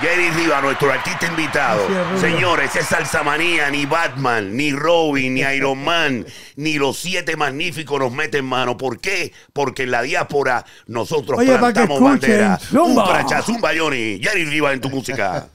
Jerry 0.00 0.30
Riva, 0.30 0.60
nuestro 0.60 0.92
artista 0.92 1.26
invitado. 1.26 1.86
Señores, 2.20 2.74
es 2.76 2.86
salsa 2.86 3.22
manía, 3.24 3.68
ni 3.70 3.84
Batman, 3.84 4.56
ni 4.56 4.70
Robin, 4.72 5.34
ni 5.34 5.40
Iron 5.40 5.82
Man, 5.82 6.24
ni 6.56 6.74
los 6.74 6.98
siete 6.98 7.36
magníficos 7.36 7.98
nos 7.98 8.12
meten 8.12 8.44
mano. 8.44 8.76
¿Por 8.76 9.00
qué? 9.00 9.32
Porque 9.52 9.82
en 9.82 9.90
la 9.90 10.02
diáspora 10.02 10.64
nosotros 10.86 11.38
Oye, 11.40 11.58
plantamos 11.58 12.00
bandera. 12.00 12.58
zumba. 12.58 13.02
Un 13.04 13.10
pracha, 13.10 13.42
zumba, 13.42 13.70
Johnny. 13.76 14.20
Jerry 14.22 14.44
Riva 14.44 14.72
en 14.72 14.80
tu 14.80 14.88
música. 14.88 15.48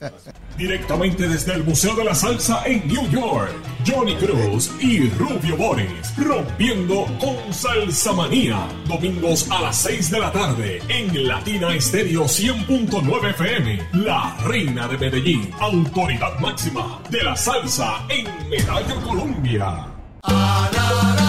Directamente 0.58 1.26
desde 1.26 1.54
el 1.54 1.64
Museo 1.64 1.96
de 1.96 2.04
la 2.04 2.14
Salsa 2.14 2.62
en 2.64 2.86
New 2.86 3.10
York, 3.10 3.50
Johnny 3.84 4.14
Cruz 4.14 4.70
y 4.78 5.08
Rubio 5.10 5.56
Boris, 5.56 5.88
rompiendo 6.16 7.06
con 7.18 7.52
Salsa 7.52 8.12
Manía, 8.12 8.68
domingos 8.86 9.50
a 9.50 9.62
las 9.62 9.76
6 9.78 10.10
de 10.12 10.20
la 10.20 10.30
tarde 10.30 10.80
en 10.88 11.26
Latina 11.26 11.74
Estéreo 11.74 12.24
100.9 12.24 13.30
FM, 13.30 13.88
la 13.94 14.33
reina 14.42 14.88
de 14.88 14.98
Medellín, 14.98 15.50
autoridad 15.60 16.38
máxima 16.40 17.00
de 17.10 17.22
la 17.22 17.36
salsa 17.36 18.04
en 18.08 18.26
Medallo 18.48 19.00
Colombia. 19.06 19.86
No 20.26 21.23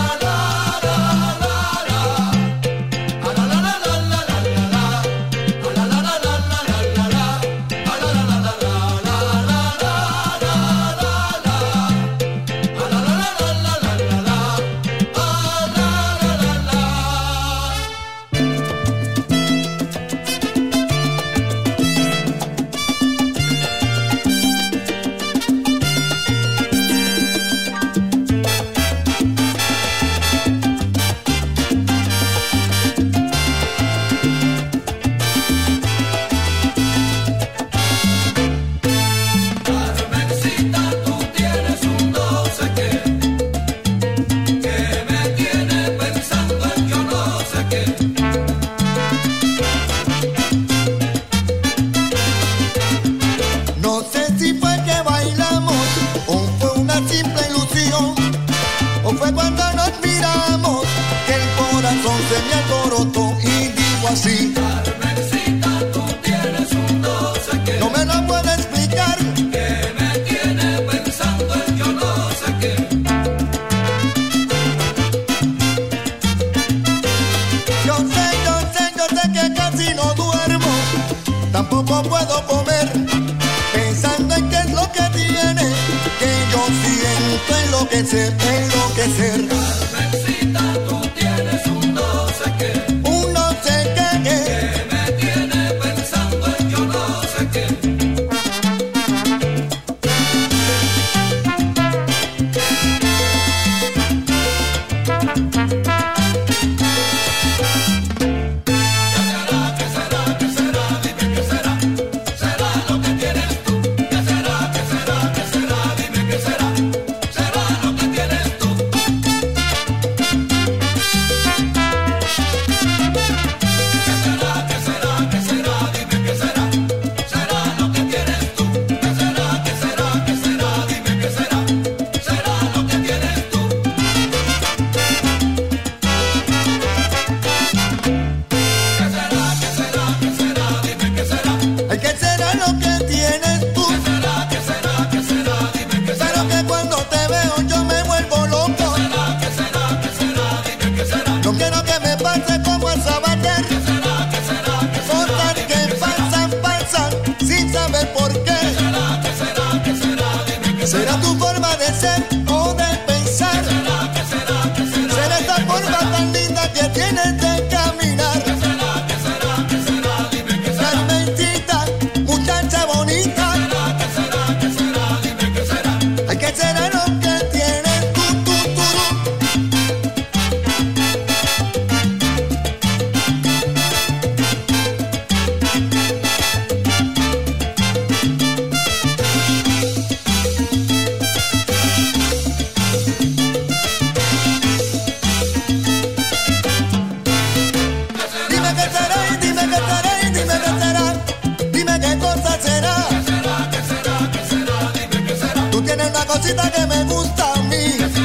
me 206.96 207.04
gusta 207.06 207.54
a 207.54 207.62
mí. 207.64 208.25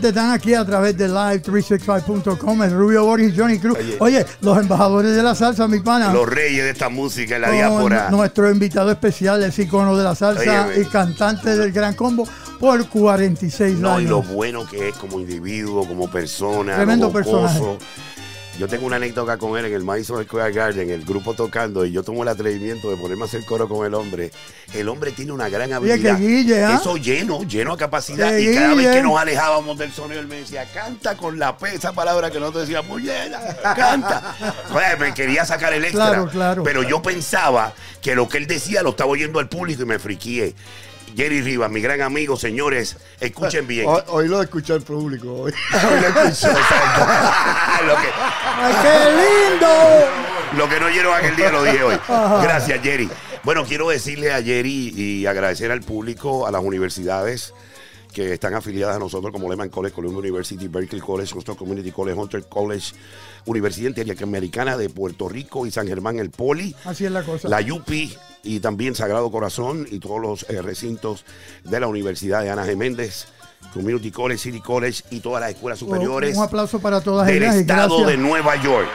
Gente, 0.00 0.08
están 0.08 0.30
aquí 0.30 0.54
a 0.54 0.64
través 0.64 0.96
de 0.96 1.08
live365.com, 1.08 2.62
el 2.62 2.70
Rubio 2.72 3.04
Boris, 3.04 3.34
Johnny 3.36 3.58
Cruz. 3.58 3.76
Oye. 3.78 3.96
Oye, 4.00 4.26
los 4.40 4.58
embajadores 4.58 5.14
de 5.14 5.22
la 5.22 5.34
salsa, 5.34 5.68
mi 5.68 5.80
pana. 5.80 6.12
Los 6.12 6.28
reyes 6.28 6.64
de 6.64 6.70
esta 6.70 6.88
música 6.88 7.36
en 7.36 7.42
la 7.42 7.50
diáspora. 7.50 8.10
nuestro 8.10 8.50
invitado 8.50 8.90
especial, 8.90 9.42
es 9.42 9.58
icono 9.58 9.96
de 9.96 10.04
la 10.04 10.14
salsa 10.14 10.68
Oye, 10.68 10.82
y 10.82 10.84
cantante 10.86 11.56
del 11.56 11.72
Gran 11.72 11.94
Combo 11.94 12.26
por 12.58 12.86
46 12.88 13.78
No, 13.78 14.00
y 14.00 14.04
años. 14.04 14.10
lo 14.10 14.22
bueno 14.22 14.66
que 14.66 14.88
es 14.88 14.96
como 14.96 15.20
individuo, 15.20 15.86
como 15.86 16.10
persona. 16.10 16.76
Tremendo 16.76 17.10
jocoso. 17.10 17.42
personaje. 17.42 17.78
Yo 18.60 18.68
tengo 18.68 18.84
una 18.84 18.96
anécdota 18.96 19.38
con 19.38 19.56
él 19.56 19.64
en 19.64 19.72
el 19.72 19.82
Madison 19.84 20.22
Square 20.22 20.52
Garden, 20.52 20.90
el 20.90 21.02
grupo 21.06 21.32
tocando, 21.32 21.86
y 21.86 21.92
yo 21.92 22.02
tomo 22.02 22.24
el 22.24 22.28
atrevimiento 22.28 22.90
de 22.90 22.98
ponerme 22.98 23.22
a 23.22 23.24
hacer 23.24 23.42
coro 23.46 23.66
con 23.66 23.86
el 23.86 23.94
hombre. 23.94 24.32
El 24.74 24.90
hombre 24.90 25.12
tiene 25.12 25.32
una 25.32 25.48
gran 25.48 25.72
habilidad. 25.72 26.18
que 26.18 26.22
Guille, 26.22 26.62
¿ah? 26.62 26.76
Eso 26.78 26.98
lleno, 26.98 27.42
lleno 27.44 27.72
a 27.72 27.78
capacidad. 27.78 28.28
Que 28.28 28.52
y 28.52 28.54
cada 28.54 28.74
vez 28.74 28.88
que 28.88 29.02
nos 29.02 29.18
alejábamos 29.18 29.78
del 29.78 29.90
sonido, 29.92 30.20
él 30.20 30.26
me 30.26 30.40
decía, 30.40 30.66
canta 30.74 31.16
con 31.16 31.38
la 31.38 31.56
P, 31.56 31.74
esa 31.74 31.94
palabra 31.94 32.30
que 32.30 32.38
nosotros 32.38 32.68
decíamos, 32.68 33.00
llena, 33.00 33.40
canta. 33.62 34.36
Me 35.00 35.14
quería 35.14 35.46
sacar 35.46 35.72
el 35.72 35.84
extra. 35.84 36.08
Claro, 36.08 36.28
claro. 36.28 36.62
Pero 36.62 36.82
yo 36.82 37.00
pensaba 37.00 37.72
que 38.02 38.14
lo 38.14 38.28
que 38.28 38.36
él 38.36 38.46
decía 38.46 38.82
lo 38.82 38.90
estaba 38.90 39.08
oyendo 39.10 39.38
al 39.38 39.48
público 39.48 39.84
y 39.84 39.86
me 39.86 39.98
friqué. 39.98 40.54
Jerry 41.16 41.42
Rivas, 41.42 41.70
mi 41.70 41.80
gran 41.80 42.00
amigo, 42.02 42.36
señores, 42.36 42.96
escuchen 43.20 43.66
bien. 43.66 43.86
Hoy, 43.88 44.02
hoy 44.08 44.28
lo 44.28 44.42
escucha 44.42 44.74
el 44.74 44.82
público. 44.82 45.32
Hoy. 45.32 45.52
Hoy 45.72 46.00
lo 46.00 46.08
escuchó, 46.08 46.50
exacto. 46.50 47.00
lo, 47.86 47.96
que, 47.96 48.08
¡Ay, 48.56 48.74
qué 48.82 49.52
lindo! 49.52 49.68
lo 50.56 50.68
que 50.68 50.80
no 50.80 50.86
oyeron 50.86 51.14
aquel 51.14 51.36
día 51.36 51.50
lo 51.50 51.62
dije 51.64 51.82
hoy. 51.82 51.96
Gracias, 52.08 52.80
Jerry. 52.82 53.08
Bueno, 53.42 53.64
quiero 53.64 53.88
decirle 53.88 54.32
a 54.32 54.42
Jerry 54.42 54.92
y 54.94 55.26
agradecer 55.26 55.70
al 55.70 55.80
público, 55.80 56.46
a 56.46 56.50
las 56.50 56.62
universidades 56.62 57.54
que 58.10 58.32
están 58.32 58.54
afiliadas 58.54 58.96
a 58.96 58.98
nosotros, 58.98 59.32
como 59.32 59.48
Lehman 59.48 59.68
College, 59.68 59.94
Columbia 59.94 60.18
University, 60.20 60.68
Berkeley 60.68 61.00
College, 61.00 61.32
Coastal 61.32 61.56
Community 61.56 61.90
College, 61.92 62.18
Hunter 62.18 62.44
College, 62.48 62.92
Universidad 63.46 63.88
Interamericana 63.96 64.76
de 64.76 64.88
Puerto 64.88 65.28
Rico 65.28 65.66
y 65.66 65.70
San 65.70 65.86
Germán, 65.86 66.18
el 66.18 66.30
Poli, 66.30 66.74
Así 66.84 67.04
es 67.04 67.12
la 67.12 67.22
cosa. 67.22 67.48
la 67.48 67.60
UPI 67.60 68.16
y 68.42 68.60
también 68.60 68.94
Sagrado 68.94 69.30
Corazón 69.30 69.86
y 69.90 69.98
todos 69.98 70.20
los 70.20 70.46
eh, 70.50 70.60
recintos 70.62 71.24
de 71.64 71.78
la 71.80 71.86
Universidad 71.86 72.42
de 72.42 72.50
Ana 72.50 72.64
Geméndez, 72.64 73.26
Community 73.74 74.10
College, 74.10 74.38
City 74.38 74.60
College 74.60 75.02
y 75.10 75.20
todas 75.20 75.40
las 75.42 75.50
escuelas 75.50 75.78
superiores 75.78 76.36
Un 76.36 76.42
aplauso 76.44 76.80
para 76.80 77.00
todas 77.02 77.26
del 77.26 77.42
ellas 77.42 77.56
y 77.56 77.58
estado 77.60 77.98
gracias. 77.98 78.08
de 78.08 78.16
Nueva 78.16 78.56
York. 78.62 78.88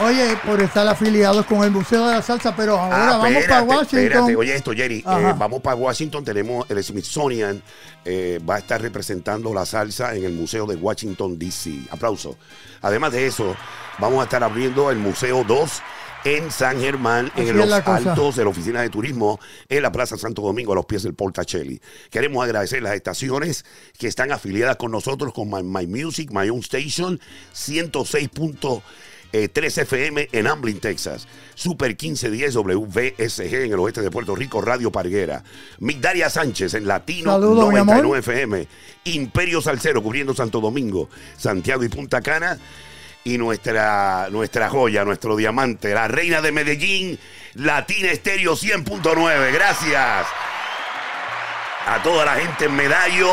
Oye, 0.00 0.36
por 0.44 0.60
estar 0.60 0.86
afiliados 0.88 1.46
con 1.46 1.62
el 1.62 1.70
Museo 1.70 2.06
de 2.08 2.14
la 2.14 2.22
Salsa, 2.22 2.54
pero 2.56 2.78
ahora 2.78 2.96
Ah, 2.96 3.10
vamos 3.18 3.26
espérate, 3.28 3.48
para 3.48 3.62
Washington. 3.62 3.98
espérate. 4.00 4.36
Oye 4.36 4.54
esto, 4.56 4.72
Jerry. 4.72 4.98
Eh, 4.98 5.34
vamos 5.38 5.60
para 5.62 5.76
Washington. 5.76 6.24
Tenemos 6.24 6.68
el 6.70 6.82
Smithsonian. 6.82 7.62
eh, 8.06 8.38
va 8.48 8.56
a 8.56 8.58
estar 8.58 8.82
representando 8.82 9.54
la 9.54 9.64
salsa 9.64 10.14
en 10.14 10.24
el 10.24 10.32
Museo 10.32 10.66
de 10.66 10.76
Washington, 10.76 11.38
D.C. 11.38 11.84
Aplauso. 11.90 12.36
Además 12.82 13.12
de 13.12 13.26
eso, 13.26 13.56
vamos 13.98 14.20
a 14.20 14.24
estar 14.24 14.42
abriendo 14.44 14.90
el 14.90 14.98
Museo 14.98 15.42
2 15.44 15.82
en 16.26 16.50
San 16.50 16.80
Germán, 16.80 17.30
Así 17.34 17.48
en 17.48 17.56
los 17.56 17.66
cosa. 17.82 17.96
altos 18.10 18.36
de 18.36 18.44
la 18.44 18.50
Oficina 18.50 18.80
de 18.82 18.90
Turismo, 18.90 19.38
en 19.68 19.82
la 19.82 19.90
Plaza 19.92 20.16
Santo 20.18 20.42
Domingo, 20.42 20.72
a 20.72 20.76
los 20.76 20.84
pies 20.86 21.02
del 21.02 21.14
Portacelli. 21.14 21.80
Queremos 22.10 22.42
agradecer 22.44 22.82
las 22.82 22.94
estaciones 22.94 23.64
que 23.98 24.06
están 24.08 24.32
afiliadas 24.32 24.76
con 24.76 24.90
nosotros, 24.90 25.32
con 25.32 25.50
My, 25.50 25.62
My 25.62 25.86
Music, 25.86 26.30
My 26.32 26.48
Own 26.50 26.60
Station, 26.60 27.18
106. 27.52 28.28
Eh, 29.34 29.48
3 29.48 29.78
FM 29.78 30.28
en 30.30 30.46
Amblin, 30.46 30.78
Texas. 30.78 31.26
Super 31.56 31.88
1510 31.88 32.54
WVSG 32.54 33.64
en 33.64 33.72
el 33.72 33.78
oeste 33.80 34.00
de 34.00 34.08
Puerto 34.08 34.36
Rico, 34.36 34.60
Radio 34.60 34.92
Parguera. 34.92 35.42
Migdalia 35.80 36.30
Sánchez 36.30 36.74
en 36.74 36.86
Latino 36.86 37.32
Saludos, 37.32 37.72
mi 37.72 37.80
amor. 37.80 37.96
99 37.96 38.18
FM. 38.20 38.68
Imperio 39.06 39.60
Salcero 39.60 40.04
cubriendo 40.04 40.34
Santo 40.34 40.60
Domingo, 40.60 41.08
Santiago 41.36 41.82
y 41.82 41.88
Punta 41.88 42.20
Cana. 42.20 42.58
Y 43.24 43.36
nuestra, 43.36 44.28
nuestra 44.30 44.68
joya, 44.68 45.04
nuestro 45.04 45.34
diamante, 45.34 45.94
la 45.94 46.06
reina 46.06 46.40
de 46.40 46.52
Medellín, 46.52 47.18
Latina 47.54 48.12
Estéreo 48.12 48.54
100.9. 48.54 49.52
Gracias 49.52 50.26
a 51.86 52.02
toda 52.04 52.24
la 52.24 52.36
gente 52.36 52.66
en 52.66 52.76
Medallo 52.76 53.32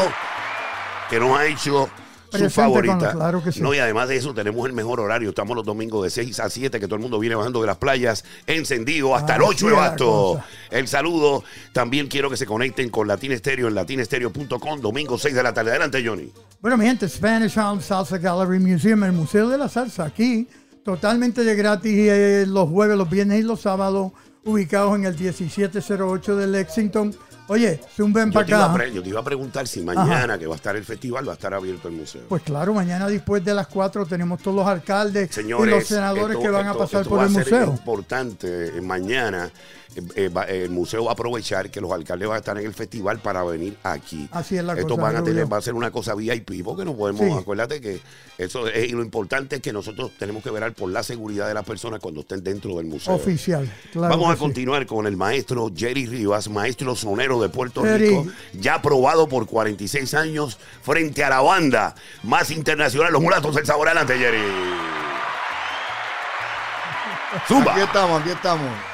que 1.11 1.19
nos 1.19 1.37
ha 1.37 1.45
hecho 1.45 1.91
su 2.31 2.49
favorita. 2.49 3.11
claro 3.11 3.43
que 3.43 3.51
sí. 3.51 3.61
No, 3.61 3.73
y 3.73 3.79
además 3.79 4.09
de 4.09 4.17
eso, 4.17 4.33
tenemos 4.33 4.65
el 4.65 4.73
mejor 4.73 4.99
horario. 4.99 5.29
Estamos 5.29 5.55
los 5.55 5.65
domingos 5.65 6.03
de 6.03 6.09
6 6.09 6.39
a 6.39 6.49
7, 6.49 6.79
que 6.79 6.85
todo 6.87 6.95
el 6.95 7.01
mundo 7.01 7.19
viene 7.19 7.35
bajando 7.35 7.61
de 7.61 7.67
las 7.67 7.77
playas, 7.77 8.23
encendido 8.47 9.15
hasta 9.15 9.35
el 9.35 9.41
Así 9.43 9.65
8 9.65 9.67
de 9.67 9.97
cosa. 9.97 10.45
El 10.69 10.87
saludo. 10.87 11.43
También 11.73 12.07
quiero 12.07 12.29
que 12.29 12.37
se 12.37 12.45
conecten 12.45 12.89
con 12.89 13.07
Latin 13.07 13.37
Stereo 13.37 13.67
en 13.67 13.75
latinestereo.com, 13.75 14.81
domingo 14.81 15.17
6 15.17 15.35
de 15.35 15.43
la 15.43 15.53
tarde. 15.53 15.71
Adelante, 15.71 16.03
Johnny. 16.05 16.31
Bueno, 16.61 16.77
mi 16.77 16.85
gente, 16.85 17.09
Spanish 17.09 17.53
Sound 17.53 17.81
Salsa 17.81 18.17
Gallery 18.17 18.59
Museum, 18.59 19.03
el 19.03 19.13
Museo 19.13 19.49
de 19.49 19.57
la 19.57 19.67
Salsa, 19.67 20.05
aquí, 20.05 20.47
totalmente 20.83 21.43
de 21.43 21.55
gratis 21.55 21.93
eh, 21.93 22.45
los 22.47 22.69
jueves, 22.69 22.97
los 22.97 23.09
viernes 23.09 23.39
y 23.39 23.43
los 23.43 23.61
sábados, 23.61 24.11
ubicados 24.43 24.95
en 24.95 25.05
el 25.05 25.17
1708 25.17 26.35
de 26.35 26.47
Lexington. 26.47 27.15
Oye, 27.51 27.81
zumben 27.97 28.27
Yo 28.29 28.33
para 28.33 28.45
te, 28.45 28.51
iba 28.53 28.65
a 28.65 28.73
acá. 28.73 28.87
yo 28.87 29.03
te 29.03 29.09
iba 29.09 29.19
a 29.19 29.23
preguntar 29.23 29.67
si 29.67 29.81
mañana, 29.81 30.39
que 30.39 30.47
va 30.47 30.53
a 30.53 30.55
estar 30.55 30.73
el 30.77 30.85
festival, 30.85 31.27
va 31.27 31.33
a 31.33 31.35
estar 31.35 31.53
abierto 31.53 31.89
el 31.89 31.95
museo. 31.95 32.21
Pues 32.29 32.43
claro, 32.43 32.73
mañana 32.73 33.07
después 33.09 33.43
de 33.43 33.53
las 33.53 33.67
4 33.67 34.05
tenemos 34.05 34.41
todos 34.41 34.55
los 34.55 34.65
alcaldes 34.67 35.31
Señores, 35.35 35.67
y 35.75 35.77
los 35.79 35.85
senadores 35.87 36.37
esto- 36.37 36.41
que 36.41 36.49
van 36.49 36.67
a 36.67 36.73
pasar 36.73 37.01
esto 37.01 37.09
por 37.09 37.19
va 37.19 37.23
el 37.25 37.29
a 37.29 37.43
ser 37.43 37.53
museo. 37.53 37.71
importante 37.73 38.77
eh, 38.77 38.81
mañana. 38.81 39.51
Eh, 39.95 40.01
eh, 40.15 40.29
va- 40.29 40.43
el 40.45 40.69
museo 40.69 41.03
va 41.05 41.11
a 41.11 41.13
aprovechar 41.13 41.69
que 41.69 41.81
los 41.81 41.91
alcaldes 41.91 42.27
van 42.27 42.35
a 42.35 42.39
estar 42.39 42.57
en 42.57 42.65
el 42.65 42.73
festival 42.73 43.19
para 43.19 43.43
venir 43.43 43.77
aquí. 43.83 44.27
Así 44.31 44.57
es 44.57 44.63
la 44.63 44.73
Esto 44.73 44.89
cosa, 44.95 45.01
van 45.01 45.15
a 45.17 45.23
tener, 45.23 45.51
va 45.51 45.57
a 45.57 45.61
ser 45.61 45.73
una 45.73 45.91
cosa 45.91 46.15
VIP, 46.15 46.63
porque 46.63 46.85
no 46.85 46.95
podemos, 46.95 47.21
Sí. 47.21 47.31
acuérdate 47.31 47.81
que 47.81 47.99
eso 48.37 48.67
es, 48.67 48.89
y 48.89 48.93
lo 48.93 49.03
importante 49.03 49.57
es 49.57 49.61
que 49.61 49.73
nosotros 49.73 50.11
tenemos 50.17 50.43
que 50.43 50.49
velar 50.49 50.73
por 50.73 50.89
la 50.89 51.03
seguridad 51.03 51.47
de 51.47 51.53
las 51.53 51.65
personas 51.65 51.99
cuando 51.99 52.21
estén 52.21 52.43
dentro 52.43 52.77
del 52.77 52.85
museo. 52.85 53.13
Oficial. 53.15 53.69
Claro 53.91 54.09
Vamos 54.15 54.29
a 54.31 54.35
sí. 54.35 54.39
continuar 54.39 54.85
con 54.85 55.05
el 55.07 55.17
maestro 55.17 55.69
Jerry 55.75 56.05
Rivas, 56.05 56.49
maestro 56.49 56.95
sonero 56.95 57.41
de 57.41 57.49
Puerto 57.49 57.83
Jerry. 57.83 58.09
Rico, 58.09 58.27
ya 58.53 58.81
probado 58.81 59.27
por 59.27 59.45
46 59.45 60.13
años 60.13 60.57
frente 60.81 61.23
a 61.23 61.29
la 61.29 61.41
banda 61.41 61.95
más 62.23 62.49
internacional, 62.51 63.11
los 63.11 63.21
mulatos 63.21 63.55
del 63.55 63.65
sabor. 63.65 63.87
Adelante, 63.89 64.17
Jerry. 64.17 64.39
Zumba. 67.47 67.71
Aquí 67.73 67.81
estamos, 67.81 68.21
aquí 68.21 68.29
estamos. 68.31 68.90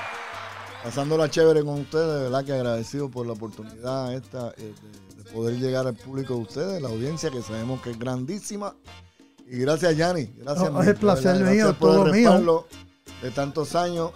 Pasándola 0.88 1.30
chévere 1.30 1.65
con 1.65 1.82
ustedes, 1.82 2.08
de 2.15 2.23
verdad 2.23 2.45
que 2.45 2.54
agradecido 2.54 3.10
por 3.12 3.28
la 3.28 3.34
oportunidad 3.34 4.13
esta 4.13 4.54
eh, 4.58 4.73
de, 5.17 5.21
de 5.21 5.32
poder 5.32 5.56
llegar 5.60 5.86
al 5.86 5.95
público 5.95 6.36
de 6.36 6.39
ustedes, 6.43 6.82
la 6.82 6.88
audiencia 6.88 7.30
que 7.30 7.41
sabemos 7.41 7.82
que 7.82 7.91
es 7.91 8.00
grandísima. 8.00 8.73
Y 9.50 9.58
gracias, 9.60 9.97
Yanni. 9.97 10.34
Gracias. 10.38 10.71
No, 10.71 10.82
es 10.82 10.88
el 10.88 10.93
de 10.93 11.00
placer 11.02 11.43
mío, 11.43 11.73
todo 11.73 12.06
el 12.06 12.13
mío. 12.13 12.65
De 13.21 13.32
tantos 13.32 13.76
años. 13.76 14.12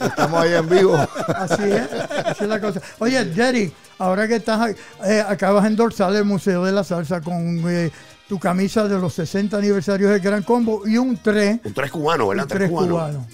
Estamos 0.00 0.40
ahí 0.40 0.54
en 0.54 0.68
vivo. 0.68 0.94
Así 1.34 1.62
es, 1.64 1.90
así 2.24 2.44
es 2.44 2.48
la 2.48 2.60
cosa. 2.60 2.80
Oye, 3.00 3.24
Jerry, 3.34 3.72
ahora 3.98 4.28
que 4.28 4.36
estás, 4.36 4.60
ahí, 4.60 4.74
eh, 5.04 5.22
acabas 5.28 5.64
de 5.64 5.70
endorsar 5.70 6.14
el 6.14 6.24
Museo 6.24 6.64
de 6.64 6.70
la 6.72 6.84
Salsa 6.84 7.20
con 7.20 7.60
eh, 7.68 7.90
tu 8.28 8.38
camisa 8.38 8.86
de 8.88 8.98
los 9.00 9.12
60 9.14 9.58
aniversarios 9.58 10.10
del 10.12 10.20
Gran 10.20 10.42
Combo 10.44 10.86
y 10.86 10.96
un 10.96 11.16
3, 11.18 11.60
Un 11.64 11.74
tres 11.74 11.90
cubano, 11.90 12.28
¿verdad? 12.28 12.44
un 12.44 12.48
Tres 12.48 12.58
3 12.60 12.70
cubano. 12.70 12.88
cubano. 12.92 13.26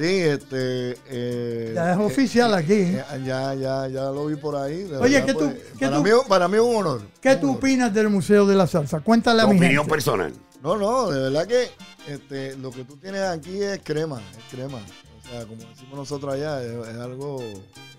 Sí, 0.00 0.06
este. 0.20 0.96
eh, 1.08 1.72
Ya 1.74 1.92
es 1.92 1.98
eh, 1.98 2.02
oficial 2.02 2.54
aquí. 2.54 2.72
eh, 2.72 3.04
ya, 3.26 3.52
ya, 3.54 3.86
ya 3.88 4.04
lo 4.04 4.26
vi 4.26 4.36
por 4.36 4.56
ahí. 4.56 4.90
Oye, 4.98 5.22
¿qué 5.26 5.34
tú- 5.34 5.40
pues, 5.40 5.56
qué 5.78 5.86
para, 5.86 5.96
tú- 5.98 6.02
mí, 6.04 6.10
para 6.26 6.48
mí 6.48 6.54
es 6.56 6.62
un 6.62 6.76
honor. 6.76 7.02
¿Qué 7.20 7.34
un 7.34 7.40
tú 7.40 7.46
honor. 7.48 7.58
opinas 7.58 7.92
del 7.94 8.08
Museo 8.08 8.46
de 8.46 8.54
la 8.56 8.66
Salsa? 8.66 9.00
Cuéntale 9.00 9.42
a 9.42 9.46
mi 9.46 9.56
opinión 9.56 9.82
gente. 9.84 9.90
personal. 9.90 10.32
No, 10.62 10.76
no, 10.78 11.10
de 11.10 11.20
verdad 11.20 11.46
que 11.46 11.68
este, 12.08 12.56
lo 12.56 12.70
que 12.70 12.84
tú 12.84 12.96
tienes 12.96 13.20
aquí 13.22 13.62
es 13.62 13.80
crema, 13.84 14.22
es 14.38 14.44
crema. 14.56 14.78
O 14.78 15.28
sea, 15.28 15.44
como 15.46 15.62
decimos 15.68 15.94
nosotros 15.98 16.32
allá, 16.34 16.62
es, 16.62 16.70
es 16.88 16.96
algo 16.96 17.42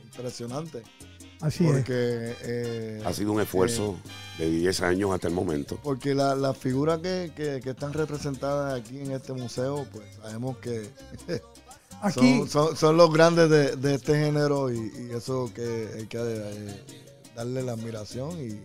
impresionante. 0.04 0.82
Así 1.40 1.66
es. 1.66 1.72
Porque, 1.72 2.36
eh, 2.44 3.02
Ha 3.06 3.14
sido 3.14 3.32
un 3.32 3.42
esfuerzo 3.42 3.98
de 4.38 4.48
10 4.50 4.82
años 4.82 5.12
hasta 5.12 5.28
el 5.28 5.34
momento. 5.34 5.80
porque 5.82 6.14
la- 6.14 6.36
las 6.36 6.56
figuras 6.58 7.00
que, 7.00 7.32
que- 7.36 7.60
que 7.64 7.70
están 7.72 7.94
representadas 7.94 8.80
aquí 8.80 9.00
en 9.00 9.12
este 9.12 9.34
museo, 9.34 9.86
pues 9.92 10.06
sabemos 10.22 10.58
que 10.58 10.90
Aquí, 12.02 12.40
son, 12.40 12.50
son- 12.50 12.76
son 12.78 12.98
los 12.98 13.12
grandes 13.14 13.50
de, 13.50 13.76
de 13.76 13.96
este 13.96 14.16
género 14.16 14.72
y, 14.72 14.78
y 14.78 15.16
eso 15.16 15.52
que 15.54 15.90
hay 15.98 16.06
que 16.08 16.18
eh, 16.20 16.84
darle 17.36 17.62
la 17.64 17.74
admiración 17.74 18.32
y, 18.40 18.60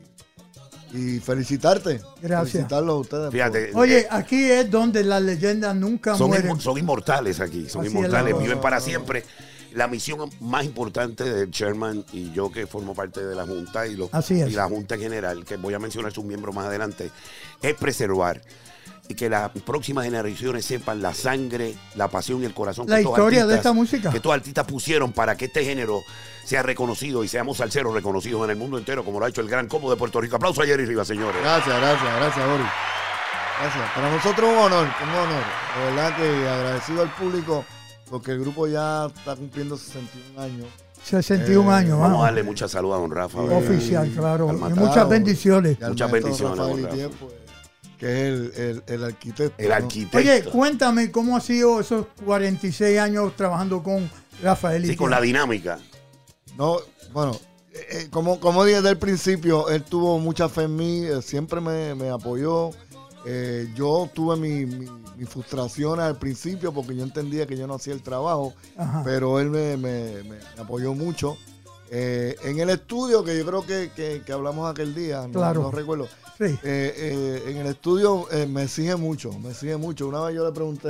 y 0.96 1.20
felicitarte. 1.20 2.01
Gracias. 2.22 2.53
Felicitarlos 2.53 2.94
a 2.94 2.99
ustedes. 2.99 3.25
por- 3.25 3.33
Fíjate. 3.33 3.70
oye, 3.75 3.99
eh, 4.01 4.07
aquí 4.11 4.51
es 4.51 4.70
donde 4.70 5.05
las 5.05 5.20
leyendas 5.22 5.75
nunca 5.77 6.16
son, 6.16 6.29
mueren. 6.29 6.51
inmo- 6.53 6.61
son 6.61 6.79
inmortales 6.79 7.40
aquí, 7.40 7.68
son 7.68 7.83
Así 7.83 7.90
inmortales, 7.90 8.33
la 8.35 8.40
viven 8.40 8.61
para 8.61 8.81
siempre. 8.81 9.25
La 9.75 9.88
misión 9.88 10.31
más 10.40 10.64
importante 10.64 11.22
del 11.25 11.51
chairman 11.51 12.03
y 12.11 12.33
yo 12.33 12.51
que 12.51 12.66
formo 12.66 12.94
parte 12.94 13.22
de 13.27 13.35
la 13.35 13.44
Junta 13.44 13.87
y, 13.87 13.94
los, 13.94 14.09
Así 14.12 14.40
es. 14.40 14.49
y 14.51 14.53
la 14.55 14.66
Junta 14.68 14.94
en 14.94 15.03
general, 15.03 15.44
que 15.44 15.57
voy 15.59 15.75
a 15.75 15.79
mencionar 15.79 16.12
sus 16.12 16.25
miembros 16.25 16.55
más 16.55 16.64
adelante, 16.66 17.11
es 17.61 17.75
preservar 17.75 18.40
que 19.14 19.29
las 19.31 19.51
próximas 19.64 20.05
generaciones 20.05 20.64
sepan 20.64 21.01
la 21.01 21.14
sangre, 21.14 21.75
la 21.95 22.09
pasión 22.09 22.42
y 22.42 22.47
el 22.47 22.55
corazón 22.55 22.87
La 22.88 22.97
que 22.97 23.03
historia 23.03 23.47
de 23.47 23.55
artistas- 23.55 23.57
esta 23.59 23.73
música. 23.73 24.11
que 24.11 24.16
estos 24.16 24.33
artistas 24.33 24.64
pusieron 24.66 25.12
para 25.12 25.37
que 25.37 25.45
este 25.47 25.64
género 25.64 26.03
sea 26.45 26.62
reconocido 26.62 27.23
y 27.25 27.29
seamos 27.29 27.59
salseros 27.59 27.95
reconocidos 27.95 28.42
en 28.45 28.51
el 28.51 28.57
mundo 28.57 28.79
entero, 28.79 29.05
como 29.05 29.19
lo 29.21 29.27
ha 29.27 29.29
hecho 29.29 29.40
el 29.40 29.49
Gran 29.49 29.69
Combo 29.69 29.90
de 29.90 29.97
Puerto 29.97 30.21
Rico. 30.21 30.37
Aplauso 30.37 30.62
a 30.62 30.66
Jerry 30.66 30.87
Rivas, 30.87 31.07
señores. 31.09 31.40
Gracias, 31.42 31.77
gracias, 31.79 32.16
gracias, 32.16 32.45
Ori. 32.47 32.64
Gracias. 33.61 33.90
Para 33.95 34.11
nosotros 34.11 34.51
un 34.51 34.59
honor, 34.59 34.87
un 35.03 35.09
honor. 35.11 35.42
De 35.79 35.85
verdad 35.87 36.16
que 36.16 36.49
agradecido 36.49 37.03
al 37.03 37.11
público 37.14 37.64
porque 38.11 38.33
el 38.33 38.40
grupo 38.40 38.66
ya 38.66 39.07
está 39.07 39.35
cumpliendo 39.35 39.77
61 39.77 40.40
años. 40.42 40.66
61 41.03 41.71
Eh, 41.71 41.75
años, 41.75 41.99
Vamos 42.01 42.21
a 42.21 42.25
darle 42.25 42.42
mucha 42.42 42.69
salud 42.69 42.92
a 42.92 42.97
don 42.99 43.11
Rafa. 43.11 43.38
Oficial, 43.40 44.11
claro. 44.11 44.51
Y 44.53 44.75
muchas 44.75 45.09
bendiciones. 45.09 45.79
Y 45.81 45.85
Muchas 45.85 46.11
bendiciones, 46.11 46.59
que 47.99 48.07
es 48.07 48.29
el, 48.29 48.53
el, 48.57 48.83
el 48.87 49.05
arquitecto. 49.05 49.55
El 49.63 49.69
¿no? 49.69 49.75
arquitecto. 49.75 50.19
Oye, 50.19 50.45
cuéntame 50.45 51.11
cómo 51.11 51.37
ha 51.37 51.41
sido 51.41 51.81
esos 51.81 52.07
46 52.25 52.99
años 52.99 53.35
trabajando 53.37 53.83
con 53.83 54.11
Rafael. 54.43 54.85
Sí, 54.87 54.97
con 54.97 55.11
la 55.11 55.21
dinámica. 55.21 55.79
No, 56.57 56.79
bueno, 57.13 57.33
eh, 57.73 57.79
eh, 57.91 58.09
como, 58.11 58.41
como 58.41 58.65
dije 58.65 58.77
desde 58.79 58.91
el 58.91 58.99
principio, 58.99 59.69
él 59.69 59.83
tuvo 59.83 60.19
mucha 60.19 60.49
fe 60.49 60.63
en 60.65 60.77
mí, 60.77 61.05
eh, 61.05 61.23
siempre 61.23 61.61
me, 61.61 61.95
me 61.95 62.11
apoyó. 62.11 62.71
Eh, 63.29 63.69
yo 63.75 64.09
tuve 64.15 64.37
mi, 64.37 64.67
mi, 64.67 64.87
mi 65.17 65.25
frustración 65.25 65.99
al 65.99 66.17
principio 66.17 66.73
porque 66.73 66.95
yo 66.95 67.03
entendía 67.03 67.45
que 67.47 67.57
yo 67.57 67.67
no 67.67 67.75
hacía 67.75 67.93
el 67.93 68.03
trabajo, 68.03 68.55
Ajá. 68.77 69.03
pero 69.05 69.41
él 69.41 69.51
me- 69.51 69.77
me 69.77 70.23
apoyó 70.59 70.95
mucho. 70.95 71.37
Eh, 71.90 72.37
en 72.42 72.59
el 72.61 72.70
estudio, 72.70 73.22
que 73.25 73.37
yo 73.38 73.46
creo 73.46 73.64
que, 73.66 73.90
que- 73.94 74.22
que 74.25 74.33
hablamos 74.33 74.70
aquel 74.70 74.94
día, 74.94 75.22
no, 75.27 75.33
Claro. 75.33 75.62
no 75.62 75.70
recuerdo, 75.70 76.09
Sí. 76.38 76.44
eh, 76.44 76.59
eh, 76.64 77.42
en 77.46 77.57
el 77.59 77.66
estudio 77.68 78.27
eh, 78.31 78.46
me 78.46 78.64
exige 78.64 78.96
mucho, 78.96 79.33
me 79.38 79.51
exige 79.51 79.77
mucho. 79.77 80.09
Una 80.09 80.20
vez 80.22 80.35
yo 80.35 80.44
le 80.44 80.53
pregunté 80.53 80.88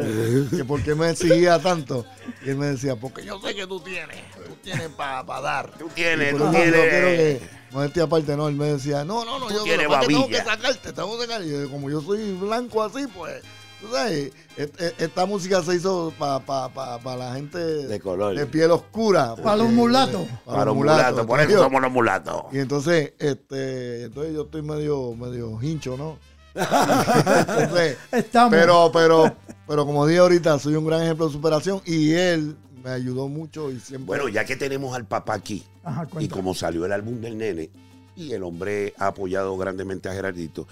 que 0.57 0.65
por 0.65 0.83
qué 0.83 0.95
me 0.95 1.11
exigía 1.11 1.59
tanto 1.61 2.05
y 2.45 2.51
él 2.51 2.57
me 2.57 2.67
decía, 2.67 2.97
porque 2.97 3.25
yo 3.25 3.39
sé 3.41 3.55
que 3.55 3.67
tú 3.67 3.79
tienes, 3.81 4.17
tú 4.33 4.55
tienes 4.63 4.89
para 4.89 5.23
dar. 5.41 5.71
Tú 5.79 5.89
tienes, 5.95 6.31
tú 6.31 6.37
eso 6.37 6.45
yo 6.47 6.51
quiero 6.53 6.73
tienes. 6.81 7.39
que, 7.41 7.49
modestia 7.73 8.03
aparte, 8.05 8.37
no, 8.37 8.49
él 8.49 8.55
me 8.57 8.73
decía, 8.73 9.05
no, 9.05 9.25
no, 9.25 9.39
no, 9.39 9.47
Tú 9.49 9.55
yo 9.55 9.63
tienes 9.65 9.87
que 9.87 10.07
tengo 10.07 10.27
que 10.29 10.37
sacarte, 10.39 10.93
tengo 10.93 11.17
que 11.19 11.27
sacar. 11.27 11.43
Y 11.45 11.51
yo, 11.51 11.71
como 11.71 11.91
yo 11.91 12.01
soy 12.01 12.33
blanco 12.33 12.83
así, 12.83 13.07
pues, 13.15 13.43
tú 13.87 13.93
sabes, 13.95 14.33
et- 14.57 14.81
et- 14.81 14.95
esta 15.01 15.27
música 15.27 15.63
se 15.63 15.77
hizo 15.77 16.13
para 16.19 16.41
pa, 16.41 16.69
pa, 16.69 16.99
pa 16.99 17.17
la 17.17 17.35
gente 17.35 17.59
De 17.59 18.01
color. 18.01 18.37
de 18.37 18.47
piel 18.47 18.71
oscura. 18.71 19.35
Para 19.37 19.57
los 19.57 19.71
mulatos. 19.71 20.27
Para 20.45 20.65
los 20.67 20.75
mulatos, 20.77 21.27
por 21.27 21.41
eso 21.41 21.59
somos 21.63 21.81
los 21.81 21.93
mulatos. 21.93 22.43
y 22.53 22.59
entonces, 22.59 23.13
este, 23.19 24.05
entonces 24.05 24.35
yo 24.35 24.43
estoy 24.43 24.63
medio, 24.63 25.15
medio 25.15 25.59
hincho, 25.63 25.97
¿no? 25.97 26.19
Entonces, 26.57 27.99
Estamos. 28.13 28.51
pero, 28.51 28.91
pero, 28.93 29.37
pero 29.69 29.85
como 29.85 30.07
dije 30.07 30.21
ahorita, 30.21 30.59
soy 30.59 30.75
un 30.75 30.87
gran 30.87 31.03
ejemplo 31.03 31.27
de 31.27 31.33
superación 31.33 31.83
y 31.85 32.13
él 32.13 32.57
me 32.83 32.91
ayudó 32.91 33.29
mucho 33.29 33.71
y 33.71 33.79
siempre. 33.79 34.07
Bueno, 34.07 34.29
ya 34.29 34.45
que 34.47 34.57
tenemos 34.57 34.97
al 34.97 35.05
papá 35.07 35.35
aquí, 35.35 35.65
Ajá, 35.85 36.07
y 36.19 36.29
como 36.29 36.55
salió 36.55 36.87
el 36.87 36.93
álbum 36.93 37.21
del 37.21 37.37
nene, 37.37 37.69
y 38.17 38.33
el 38.33 38.43
hombre 38.43 38.95
ha 38.99 39.09
apoyado 39.09 39.55
grandemente 39.59 40.09
a 40.09 40.15
Gerardito, 40.15 40.67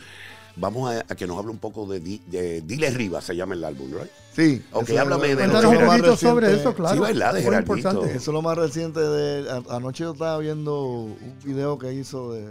vamos 0.56 0.92
a, 0.92 1.00
a 1.00 1.14
que 1.16 1.26
nos 1.26 1.38
hable 1.38 1.50
un 1.50 1.58
poco 1.58 1.86
de, 1.86 2.00
Di- 2.00 2.22
de 2.26 2.60
Dile 2.60 2.90
Rivas, 2.90 3.24
se 3.24 3.34
llama 3.36 3.54
el 3.54 3.64
álbum, 3.64 3.90
¿right? 3.92 4.10
sí. 4.34 4.62
Ok, 4.72 4.88
es 4.90 4.98
háblame 4.98 5.34
lo- 5.34 5.40
de 5.40 5.46
un 5.46 5.52
lo 5.52 5.80
más 5.80 5.86
poquito 5.98 6.16
sobre 6.16 6.54
eso, 6.54 6.74
claro. 6.74 6.94
Sí, 7.06 7.12
¿verdad? 7.12 7.34
De 7.34 7.42
Muy 7.42 7.56
importante. 7.56 8.06
Eso 8.10 8.16
es 8.16 8.28
lo 8.28 8.42
más 8.42 8.56
reciente 8.56 9.00
de. 9.00 9.50
a- 9.50 9.76
anoche 9.76 10.04
yo 10.04 10.12
estaba 10.12 10.38
viendo 10.38 10.82
un 10.84 11.16
video 11.44 11.78
que 11.78 11.92
hizo 11.92 12.32
de. 12.32 12.46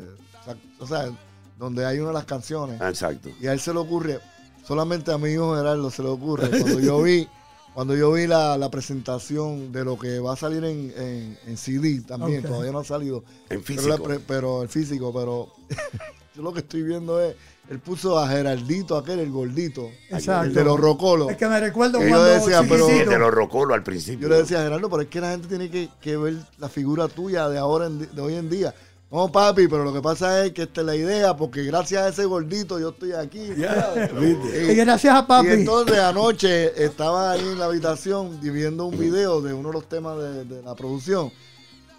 O 0.80 0.88
sea, 0.88 1.10
donde 1.58 1.86
hay 1.86 2.00
una 2.00 2.10
de 2.10 2.14
las 2.16 2.26
canciones. 2.26 2.82
Ah, 2.82 2.90
Exacto. 2.90 3.30
Y 3.40 3.48
a 3.48 3.54
él 3.54 3.60
se 3.60 3.72
le 3.74 3.80
ocurre. 3.80 4.20
solamente 4.68 5.12
a 5.12 5.18
mi 5.18 5.30
hijo 5.30 5.56
Gerardo 5.56 5.90
se 5.92 6.02
le 6.04 6.10
ocurre. 6.10 6.50
Cuando 6.62 6.80
yo 6.80 7.02
vi, 7.02 7.28
cuando 7.74 7.96
yo 7.96 8.12
vi 8.12 8.28
la, 8.28 8.58
la 8.58 8.70
presentación 8.70 9.72
de 9.72 9.84
lo 9.86 9.98
que 9.98 10.20
va 10.20 10.34
a 10.34 10.36
salir 10.36 10.64
en, 10.66 10.94
en- 10.98 11.38
en 11.48 11.58
CD 11.58 12.02
también, 12.02 12.42
todavía 12.44 12.72
no 12.72 12.80
ha 12.80 12.84
salido. 12.84 13.24
En 13.50 13.62
Pero, 13.62 13.82
físico. 13.82 14.04
pre- 14.04 14.20
pero 14.20 14.62
el 14.64 14.70
físico, 14.70 15.14
pero 15.14 15.50
yo 16.36 16.42
lo 16.42 16.54
que 16.54 16.60
estoy 16.60 16.84
viendo 16.84 17.22
es, 17.22 17.36
él 17.70 17.80
puso 17.80 18.20
a 18.20 18.28
Geraldito 18.28 18.98
aquel, 18.98 19.20
el 19.20 19.32
gordito, 19.32 19.90
Exacto. 20.10 20.48
el 20.48 20.54
de 20.54 20.64
los 20.64 20.80
rocolos. 20.80 21.30
Es 21.32 21.38
que 21.38 21.48
me 21.48 21.60
recuerdo 21.60 22.00
Que 22.00 22.06
yo 22.10 22.18
cuando 22.18 22.26
decía, 22.34 22.62
pero- 22.68 22.86
Sí, 22.86 22.92
chiquitito, 22.92 23.12
de 23.12 23.20
los 23.20 23.32
rocolos 23.34 23.76
al 23.76 23.84
principio. 23.84 24.28
Yo 24.28 24.34
le 24.34 24.42
decía 24.42 24.60
a 24.60 24.64
Gerardo, 24.64 24.90
pero 24.90 25.02
es 25.04 25.08
que 25.08 25.22
la 25.22 25.32
gente 25.32 25.48
tiene 25.48 25.70
que, 25.72 25.90
que 26.02 26.18
ver 26.18 26.36
la 26.58 26.70
figura 26.70 27.08
tuya 27.08 27.48
de 27.50 27.58
ahora, 27.58 27.88
en 27.88 28.00
de 28.00 28.22
hoy 28.22 28.36
en 28.36 28.50
día. 28.50 28.74
No, 29.12 29.32
papi, 29.32 29.68
pero 29.68 29.84
lo 29.84 29.94
que 29.94 30.02
pasa 30.02 30.44
es 30.44 30.54
que 30.54 30.64
esta 30.64 30.82
es 30.82 30.88
la 30.88 30.96
idea, 30.96 31.38
porque 31.38 31.62
gracias 31.64 32.02
a 32.02 32.08
ese 32.10 32.26
gordito 32.26 32.80
yo 32.80 32.90
estoy 32.90 33.12
aquí. 33.14 33.48
¿viste? 34.20 34.72
y 34.74 34.76
gracias 34.76 35.16
a 35.16 35.28
papi. 35.28 35.48
Y 35.48 35.52
entonces 35.52 36.00
anoche 36.00 36.84
estaba 36.84 37.32
ahí 37.32 37.42
en 37.42 37.60
la 37.60 37.66
habitación 37.66 38.40
y 38.42 38.50
viendo 38.50 38.86
un 38.86 38.98
video 38.98 39.40
de 39.42 39.54
uno 39.54 39.70
de 39.70 39.74
los 39.74 39.88
temas 39.88 40.18
de, 40.18 40.46
de 40.46 40.62
la 40.64 40.74
producción. 40.76 41.32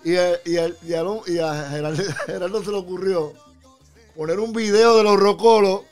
Y, 0.03 0.13
eh, 0.15 0.35
y, 0.45 0.57
el- 0.57 0.77
y 0.87 0.93
a, 0.95 1.03
y 1.27 1.39
a 1.39 1.69
Gerardo, 1.71 2.03
Gerardo 2.27 2.63
se 2.65 2.71
le 2.73 2.77
ocurrió 2.77 3.33
poner 4.17 4.39
un 4.41 4.53
video 4.53 4.97
de 4.97 5.03
los 5.05 5.19
rocolos 5.19 5.83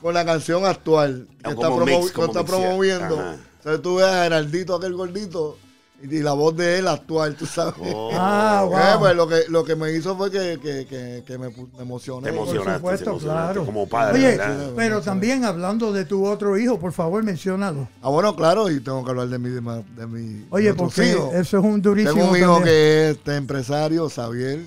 con 0.00 0.14
la 0.14 0.24
canción 0.24 0.64
actual 0.64 1.26
que 1.42 1.50
está, 1.50 1.70
mix, 1.70 2.12
que 2.12 2.44
promoviendo. 2.44 3.18
Ajá. 3.18 3.36
Entonces 3.58 3.82
tú 3.82 3.96
ves 3.96 4.06
a 4.06 4.24
Geraldito, 4.24 4.76
aquel 4.76 4.94
gordito, 4.94 5.58
y, 6.02 6.18
la 6.18 6.34
voz 6.34 6.54
de 6.54 6.78
él 6.78 6.86
actual, 6.88 7.34
tú 7.36 7.46
sabes. 7.46 7.74
Oh, 7.80 8.10
Ah, 8.12 8.62
Eh, 8.64 8.68
wow. 8.68 8.98
pues 9.00 9.16
lo 9.16 9.26
que, 9.26 9.40
lo 9.48 9.64
que 9.64 9.74
me 9.74 9.90
hizo 9.92 10.14
fue 10.16 10.30
que, 10.30 10.58
que, 10.62 10.86
que, 10.86 11.24
que 11.26 11.38
me, 11.38 11.48
me 11.48 11.82
emocioné. 11.82 12.30
Te 12.30 12.36
Por 12.36 12.42
emocionaste, 12.48 12.74
supuesto, 12.78 13.04
te 13.04 13.10
emocionaste, 13.10 13.52
claro. 13.54 13.64
como 13.66 13.88
padre, 13.88 14.18
Oye, 14.18 14.36
¿verdad? 14.36 14.70
pero 14.76 15.00
también 15.00 15.44
hablando 15.44 15.92
de 15.92 16.04
tu 16.04 16.26
otro 16.26 16.58
hijo, 16.58 16.78
por 16.78 16.92
favor, 16.92 17.22
menciónalo. 17.24 17.88
Ah, 18.02 18.10
bueno, 18.10 18.36
claro, 18.36 18.70
y 18.70 18.78
tengo 18.80 19.02
que 19.04 19.10
hablar 19.10 19.28
de 19.28 19.38
mi, 19.38 19.48
de 19.48 19.60
mi, 19.62 19.82
de 19.96 20.06
mi 20.06 20.46
Oye, 20.50 20.70
otros 20.70 20.94
porque 20.94 21.10
hijos. 21.10 21.34
eso 21.34 21.58
es 21.58 21.64
un 21.64 21.80
durísimo. 21.80 22.14
Tengo 22.14 22.30
un 22.30 22.36
hijo 22.36 22.54
también. 22.56 22.64
que 22.74 23.10
es 23.10 23.16
este, 23.16 23.36
empresario, 23.36 24.08
Xavier, 24.10 24.60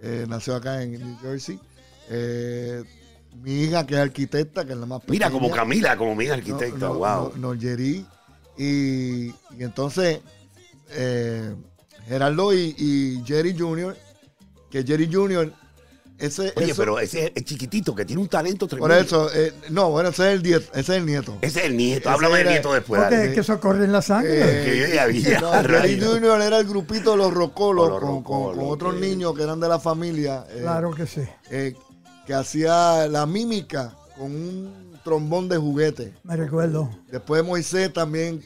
eh, 0.00 0.24
nació 0.28 0.54
acá 0.56 0.80
en 0.82 0.92
New 0.92 1.18
Jersey. 1.20 1.58
Eh, 2.10 2.82
mi 3.42 3.62
hija 3.64 3.86
que 3.86 3.94
es 3.94 4.00
arquitecta, 4.00 4.64
que 4.64 4.72
es 4.72 4.78
la 4.78 4.86
más 4.86 5.00
pequeña. 5.00 5.12
Mira, 5.26 5.30
como 5.30 5.50
Camila, 5.50 5.96
como 5.96 6.14
mi 6.14 6.26
No, 6.26 6.34
arquitecta, 6.34 6.78
no, 6.78 6.94
wow. 6.94 7.32
no, 7.36 7.52
Norgeri. 7.54 8.04
y, 8.56 9.26
y 9.28 9.34
entonces 9.60 10.20
eh, 10.90 11.54
Gerardo 12.06 12.52
y, 12.54 12.74
y 12.78 13.22
Jerry 13.26 13.56
Jr., 13.56 13.96
que 14.70 14.82
Jerry 14.82 15.08
Jr., 15.12 15.52
ese, 16.18 16.52
Oye, 16.56 16.72
eso- 16.72 16.82
pero 16.82 16.98
ese 16.98 17.32
es 17.32 17.44
chiquitito 17.44 17.94
que 17.94 18.04
tiene 18.04 18.20
un 18.20 18.26
talento 18.28 18.66
por 18.66 18.76
tremendo. 18.88 19.00
eso, 19.04 19.30
eh, 19.32 19.52
no, 19.70 19.90
bueno, 19.90 20.08
ese 20.08 20.26
es 20.28 20.34
el, 20.34 20.42
nieto, 20.42 20.66
ese 20.72 20.80
es 20.80 20.88
el 20.98 21.06
nieto. 21.06 21.38
Ese 21.42 21.60
es 21.60 21.66
el 21.66 21.76
nieto. 21.76 22.10
Háblame 22.10 22.38
del 22.38 22.48
nieto 22.48 22.72
después. 22.72 23.00
Porque 23.02 23.26
es 23.26 23.34
que 23.34 23.40
eso 23.40 23.60
corre 23.60 23.84
en 23.84 23.92
la 23.92 24.02
sangre. 24.02 24.32
Eh, 24.40 24.64
que 24.64 24.78
yo 24.80 24.86
ya 24.88 25.40
no, 25.40 25.52
Jerry. 25.62 26.00
Jr. 26.00 26.40
era 26.42 26.58
el 26.58 26.66
grupito 26.66 27.12
de 27.12 27.18
los 27.18 27.32
rocolos 27.32 27.88
los 27.88 28.00
con, 28.00 28.22
con- 28.24 28.42
rocolos, 28.46 28.58
con 28.58 28.68
otros 28.72 28.96
niños 28.96 29.32
que 29.36 29.44
eran 29.44 29.60
de 29.60 29.68
la 29.68 29.78
familia. 29.78 30.44
eh, 30.50 30.58
claro 30.62 30.90
que 30.92 31.06
sí. 31.06 31.20
Que 32.28 32.34
hacía 32.34 33.08
la 33.08 33.24
mímica 33.24 33.96
con 34.18 34.26
un 34.30 34.98
trombón 35.02 35.48
de 35.48 35.56
juguete. 35.56 36.12
Me 36.24 36.36
recuerdo. 36.36 36.90
Después 37.10 37.42
Moisés 37.42 37.90
también 37.90 38.44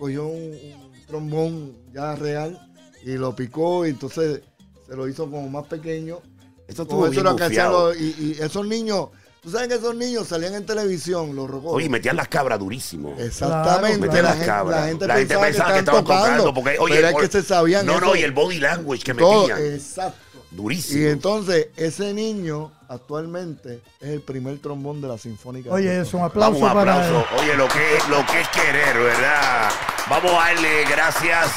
cogió 0.00 0.26
un, 0.26 0.52
un 0.52 1.06
trombón 1.06 1.76
ya 1.94 2.16
real 2.16 2.58
y 3.04 3.12
lo 3.12 3.36
picó 3.36 3.86
y 3.86 3.90
entonces 3.90 4.40
se 4.84 4.96
lo 4.96 5.06
hizo 5.08 5.30
como 5.30 5.48
más 5.48 5.66
pequeño. 5.68 6.18
Esto 6.66 6.88
Con 6.88 6.96
estuvo 6.98 7.06
eso 7.06 7.22
bien 7.22 7.36
que 7.36 7.44
bufiado. 7.44 7.88
los- 7.90 8.00
y, 8.00 8.14
y 8.18 8.42
esos 8.42 8.66
niños, 8.66 9.10
tú 9.40 9.50
sabes 9.50 9.68
que 9.68 9.74
esos 9.74 9.94
niños 9.94 10.26
salían 10.26 10.54
en 10.54 10.66
televisión, 10.66 11.36
los 11.36 11.48
rocolos. 11.48 11.76
Oye, 11.76 11.88
metían 11.88 12.16
las 12.16 12.26
cabras 12.26 12.58
durísimo. 12.58 13.14
Exactamente. 13.16 13.98
Claro, 13.98 14.12
Metían 14.12 14.22
la, 14.24 14.28
las 14.30 14.32
gente, 14.34 14.46
cabras. 14.46 14.80
la 14.80 14.86
gente 14.88 15.06
pensaba, 15.06 15.44
que, 15.44 15.50
estaban 15.52 15.76
estaban 15.78 16.04
tocando, 16.04 16.52
Porque, 16.54 16.78
oye, 16.80 16.96
pero 16.96 17.08
es 17.20 17.28
que 17.30 17.40
se 17.40 17.46
sabían 17.46 17.86
No, 17.86 17.92
eso. 17.98 18.00
no, 18.06 18.16
y 18.16 18.22
el 18.22 18.32
body 18.32 18.58
language 18.58 19.04
que 19.04 19.14
todo. 19.14 19.46
metían. 19.48 19.74
Exacto. 19.74 20.18
Durísimo. 20.50 21.02
Y 21.02 21.06
entonces, 21.06 21.68
ese 21.76 22.12
niño 22.12 22.72
actualmente 22.88 23.80
es 24.00 24.08
el 24.08 24.20
primer 24.20 24.58
trombón 24.58 25.00
de 25.00 25.06
la 25.06 25.16
Sinfónica. 25.16 25.70
Oye, 25.70 26.00
es 26.00 26.12
un 26.12 26.22
aplauso 26.22 26.58
Vamos, 26.58 26.70
un 26.70 26.76
para 26.76 26.96
aplauso. 26.96 27.26
Oye, 27.38 27.56
lo 27.56 27.68
que, 27.68 27.98
lo 28.08 28.26
que 28.26 28.40
es 28.40 28.48
querer, 28.48 28.98
¿verdad? 28.98 29.70
Vamos 30.08 30.32
a 30.32 30.46
darle 30.48 30.84
gracias 30.90 31.52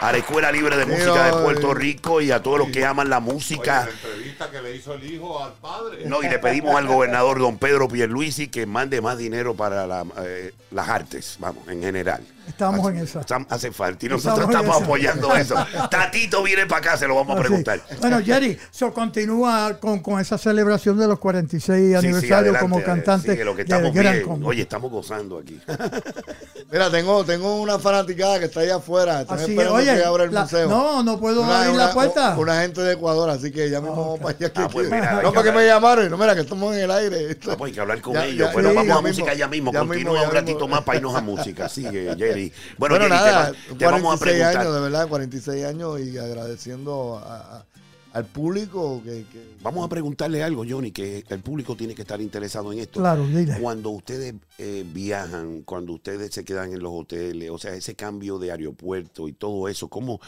a 0.00 0.10
la 0.10 0.18
Escuela 0.18 0.50
Libre 0.50 0.76
de 0.76 0.86
Música 0.86 1.26
de 1.26 1.42
Puerto 1.44 1.70
eh. 1.70 1.74
Rico 1.74 2.20
y 2.20 2.32
a 2.32 2.42
todos 2.42 2.58
los 2.58 2.70
que 2.70 2.84
aman 2.84 3.08
la 3.08 3.18
Oye, 3.18 3.32
música. 3.32 3.84
la 3.84 3.90
entrevista 3.92 4.50
que 4.50 4.60
le 4.60 4.74
hizo 4.74 4.94
el 4.94 5.08
hijo 5.08 5.40
al 5.40 5.52
padre. 5.52 6.04
No, 6.06 6.20
y 6.20 6.28
le 6.28 6.40
pedimos 6.40 6.74
al 6.74 6.88
gobernador 6.88 7.38
don 7.38 7.58
Pedro 7.58 7.86
Pierluisi 7.86 8.48
que 8.48 8.66
mande 8.66 9.00
más 9.00 9.18
dinero 9.18 9.54
para 9.54 9.86
la, 9.86 10.04
eh, 10.24 10.52
las 10.72 10.88
artes, 10.88 11.36
vamos, 11.38 11.68
en 11.68 11.80
general. 11.80 12.24
Estamos 12.48 12.80
Hace- 12.86 12.98
en 12.98 13.04
esa. 13.04 13.20
Hace 13.48 13.72
falta 13.72 14.06
y 14.06 14.08
nosotros 14.08 14.40
Estamos 14.46 14.62
estamos 14.66 14.82
apoyando 14.82 15.34
eso. 15.36 15.54
Tatito 15.90 16.42
viene 16.42 16.66
para 16.66 16.78
acá, 16.80 16.96
se 16.96 17.06
lo 17.06 17.14
vamos 17.14 17.30
a 17.36 17.40
Ah, 17.40 17.42
sí. 17.42 17.48
preguntar. 17.48 17.80
Bueno, 18.00 18.20
Jerry, 18.24 18.58
so 18.70 18.92
continúa 18.92 19.78
con, 19.80 20.00
con 20.00 20.20
esa 20.20 20.36
celebración 20.38 20.98
de 20.98 21.06
los 21.08 21.18
46 21.18 21.62
Sí, 21.82 21.88
sí, 21.90 21.94
aniversario 21.94 22.36
adelante, 22.36 22.60
como 22.60 22.82
cantante 22.82 23.36
sí, 23.36 23.44
lo 23.44 23.52
que 23.56 23.64
del 23.64 23.72
estamos 23.72 23.94
Gran 23.94 24.12
bien. 24.24 24.42
Oye, 24.44 24.62
estamos 24.62 24.90
gozando 24.90 25.38
aquí. 25.38 25.60
Mira, 26.72 26.90
tengo, 26.90 27.24
tengo 27.24 27.60
una 27.60 27.78
fanaticada 27.78 28.38
que 28.38 28.46
está 28.46 28.60
allá 28.60 28.76
afuera. 28.76 29.20
Están 29.22 29.36
Así 29.36 29.44
es. 29.44 29.50
esperando 29.50 29.76
Oye, 29.78 29.94
que 29.94 30.04
abra 30.04 30.24
el 30.24 30.32
la- 30.34 30.42
museo. 30.42 30.68
no, 30.68 31.02
no 31.02 31.20
puedo 31.20 31.42
Una- 31.42 31.58
abrir 31.58 31.74
una- 31.74 31.86
la 31.86 31.92
puerta. 31.92 32.36
Una 32.38 32.60
gente 32.62 32.80
de 32.80 32.92
Ecuador, 32.94 33.28
así 33.30 33.50
que 33.52 33.68
ya 33.70 33.80
mismo 33.80 33.96
vamos 33.96 34.20
para 34.20 34.36
allá. 34.36 34.52
Ah, 34.56 34.68
pues 34.72 34.90
mira, 34.90 35.12
no, 35.22 35.30
que 35.30 35.34
para 35.36 35.50
que 35.52 35.58
me 35.58 35.66
llamaron. 35.66 36.10
No, 36.10 36.16
mira, 36.16 36.34
que 36.34 36.40
estamos 36.42 36.74
en 36.74 36.82
el 36.82 36.90
aire. 36.90 37.36
No, 37.46 37.56
pues 37.56 37.68
hay 37.70 37.74
que 37.74 37.80
hablar 37.80 38.00
con 38.00 38.14
Ya- 38.14 38.24
ellos. 38.24 38.46
ya- 38.48 38.52
Bueno, 38.52 38.70
sí, 38.70 38.76
vamos 38.76 38.90
a 38.90 39.02
mismo, 39.02 39.08
música 39.08 39.34
ya 39.34 39.48
mismo. 39.48 39.72
ya 39.72 39.78
Continúa 39.80 40.22
un 40.22 40.30
ratito 40.32 40.52
mismo. 40.60 40.68
más 40.68 40.80
para 40.82 40.98
irnos 40.98 41.14
a 41.14 41.20
música. 41.20 41.68
Sigue, 41.68 42.14
Jerry. 42.18 42.41
Bueno, 42.78 42.94
Bueno, 42.96 43.08
nada, 43.08 43.52
te, 43.78 43.84
vamos 43.84 44.00
a 44.14 44.18
46 44.18 44.20
preguntar. 44.20 44.56
años, 44.60 44.74
de 44.74 44.80
verdad, 44.80 45.08
46 45.08 45.64
años 45.64 46.00
y 46.00 46.18
agradeciendo 46.18 47.18
a- 47.18 47.58
a- 47.58 47.66
al 48.14 48.26
público 48.26 49.00
que, 49.02 49.24
que- 49.32 49.52
Vamos 49.62 49.86
a 49.86 49.88
preguntarle 49.88 50.42
algo, 50.42 50.64
Johnny, 50.68 50.90
que 50.92 51.24
el 51.28 51.40
público 51.40 51.74
tiene 51.76 51.94
que 51.94 52.02
estar 52.02 52.20
interesado 52.20 52.70
en 52.72 52.80
esto. 52.80 53.00
Claro, 53.00 53.26
dile. 53.26 53.56
Cuando 53.58 53.88
ustedes 53.88 54.34
eh, 54.58 54.84
viajan, 54.92 55.62
cuando 55.62 55.94
ustedes 55.94 56.30
se 56.34 56.44
quedan 56.44 56.72
en 56.74 56.80
los 56.82 56.92
hoteles, 56.92 57.48
o 57.50 57.56
sea, 57.58 57.72
ese 57.74 57.94
cambio 57.94 58.38
de 58.38 58.50
aeropuerto 58.52 59.28
y 59.28 59.32
todo 59.32 59.66
eso, 59.66 59.88
cómo 59.88 60.20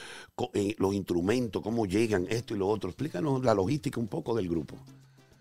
eh, 0.54 0.74
los 0.78 0.94
instrumentos, 0.94 1.60
cómo 1.62 1.84
llegan, 1.84 2.26
esto 2.30 2.54
y 2.54 2.58
lo 2.58 2.68
otro. 2.68 2.88
Explícanos 2.88 3.44
la 3.44 3.52
logística 3.52 4.00
un 4.00 4.08
poco 4.08 4.34
del 4.34 4.48
grupo. 4.48 4.76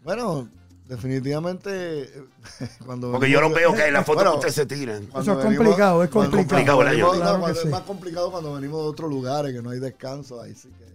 Bueno, 0.03 0.49
definitivamente 0.87 2.11
cuando 2.85 3.11
Porque 3.11 3.29
yo 3.29 3.39
no 3.41 3.47
venimos- 3.49 3.55
veo 3.59 3.73
que 3.73 3.87
en 3.87 3.93
la 3.93 4.03
foto 4.03 4.15
Bueno, 4.17 4.31
que 4.31 4.37
ustedes 4.47 4.55
se 4.55 4.65
tiran. 4.65 5.03
Eso 5.15 5.39
es 5.39 5.45
complicado, 5.45 6.03
es 6.03 6.09
complicado. 6.09 6.77
cuando 6.77 6.81
el 6.81 6.87
año. 6.87 7.11
venimos- 7.11 7.17
Claro 7.17 7.33
no, 7.33 7.39
cuando 7.39 7.45
que 7.47 7.59
es 7.59 7.63
sí. 7.63 7.69
más 7.69 7.81
complicado 7.81 8.31
cuando 8.31 8.53
venimos 8.53 8.81
de 8.83 8.87
otros 8.89 9.09
lugares 9.09 9.53
que 9.53 9.61
no 9.61 9.69
hay 9.69 9.79
descanso, 9.79 10.41
ahí 10.41 10.53
sí 10.53 10.69
que, 10.77 10.85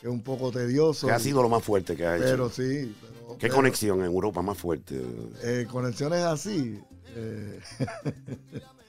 que 0.00 0.06
es 0.06 0.12
un 0.12 0.22
poco 0.22 0.50
tedioso. 0.52 1.06
Que 1.06 1.12
ha 1.12 1.18
sido 1.18 1.42
lo 1.42 1.48
más 1.48 1.62
fuerte 1.62 1.96
que 1.96 2.06
ha 2.06 2.16
hecho. 2.16 2.24
Pero 2.24 2.48
sí. 2.50 2.94
pero- 3.00 3.12
¿Qué 3.38 3.46
pero, 3.48 3.54
conexión 3.54 3.98
en 4.00 4.06
Europa 4.06 4.42
más 4.42 4.58
fuerte? 4.58 5.00
eh, 5.42 5.66
conexiones 5.70 6.22
así. 6.22 6.78
eh, 7.14 7.60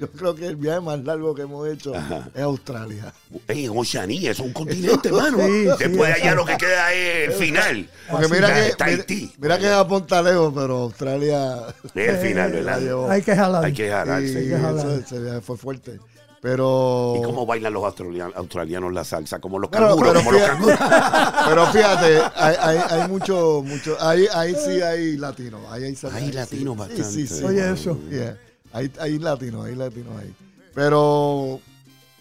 yo 0.00 0.10
creo 0.10 0.34
que 0.34 0.46
el 0.46 0.56
viaje 0.56 0.80
más 0.80 1.02
largo 1.04 1.34
que 1.34 1.42
hemos 1.42 1.68
hecho 1.68 1.94
Ajá. 1.94 2.28
es 2.34 2.42
Australia. 2.42 3.12
En 3.48 3.76
Oceanía, 3.78 4.32
es 4.32 4.40
un 4.40 4.52
continente, 4.52 5.08
hermano. 5.08 5.38
Sí, 5.38 5.44
sí, 5.46 5.68
Después 5.78 6.08
de 6.14 6.22
allá 6.22 6.34
lo 6.34 6.44
que 6.44 6.56
queda 6.56 6.92
es 6.92 7.28
el 7.28 7.32
final. 7.34 7.88
Porque 8.10 8.28
mira 8.28 8.52
que, 8.54 8.68
Está 8.68 8.86
mira, 8.86 8.98
Haití. 8.98 9.32
mira 9.38 9.58
que 9.58 9.66
Japón 9.68 10.02
está 10.02 10.22
lejos, 10.22 10.52
pero 10.54 10.76
Australia 10.78 11.56
Es 11.94 12.08
el 12.08 12.16
final, 12.18 12.52
¿verdad? 12.52 13.10
Hay 13.10 13.22
que 13.22 13.36
jalar. 13.36 13.64
Hay 13.64 13.72
que 13.72 13.86
Y 13.86 13.90
jalarse. 13.90 14.48
que 14.48 14.56
jalar. 14.58 14.76
eso, 14.86 14.94
ese 14.96 15.20
viaje 15.20 15.40
fue 15.40 15.56
fuerte. 15.56 15.98
Pero. 16.42 17.14
¿Y 17.16 17.22
cómo 17.22 17.46
bailan 17.46 17.72
los 17.72 17.82
australianos, 17.84 18.36
australianos 18.36 18.92
la 18.92 19.02
salsa? 19.02 19.38
Como 19.38 19.58
los 19.58 19.70
Pero- 19.70 19.88
canguros, 19.96 20.12
pero 20.12 20.18
como 20.20 20.32
los 20.32 20.42
fíjate- 20.42 20.52
canguros. 20.52 20.78
Pero 21.48 21.66
fíjate, 21.68 22.22
hay, 22.36 22.56
hay, 22.60 22.78
hay 22.90 23.08
mucho, 23.08 23.62
mucho, 23.64 23.96
ahí, 24.00 24.26
ahí 24.34 24.54
sí 24.54 24.82
hay 24.82 25.16
latinos. 25.16 25.62
Ahí 25.70 25.84
hay, 25.84 25.96
Hay 26.12 26.26
sí. 26.26 26.32
latinos 26.32 26.74
Sí, 26.74 26.78
bastante. 26.80 27.04
Sí, 27.04 27.26
sí, 27.26 27.44
Oye, 27.44 27.72
eso. 27.72 27.98
Yeah. 28.10 28.36
Hay, 28.74 28.92
hay 28.98 29.18
latinos, 29.20 29.64
hay 29.64 29.76
latinos 29.76 30.20
ahí. 30.20 30.34
Pero, 30.74 31.60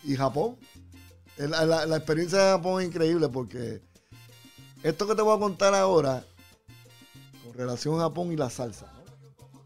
¿y 0.04 0.16
Japón? 0.16 0.56
La, 1.38 1.66
la- 1.66 1.86
la 1.88 1.98
experiencia 1.98 2.38
de 2.40 2.52
Japón 2.52 2.82
es 2.82 2.88
increíble 2.90 3.28
porque 3.28 3.82
esto 4.84 5.08
que 5.08 5.16
te 5.16 5.24
voy 5.24 5.36
a 5.36 5.40
contar 5.40 5.74
ahora, 5.74 6.24
con 7.44 7.54
relación 7.56 8.00
a 8.00 8.04
Japón 8.04 8.32
y 8.32 8.36
la 8.38 8.52
salsa, 8.52 8.86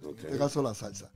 ¿no? 0.01 0.11
En 0.11 0.15
este 0.17 0.37
caso 0.37 0.63
la 0.63 0.73
salsa. 0.73 1.11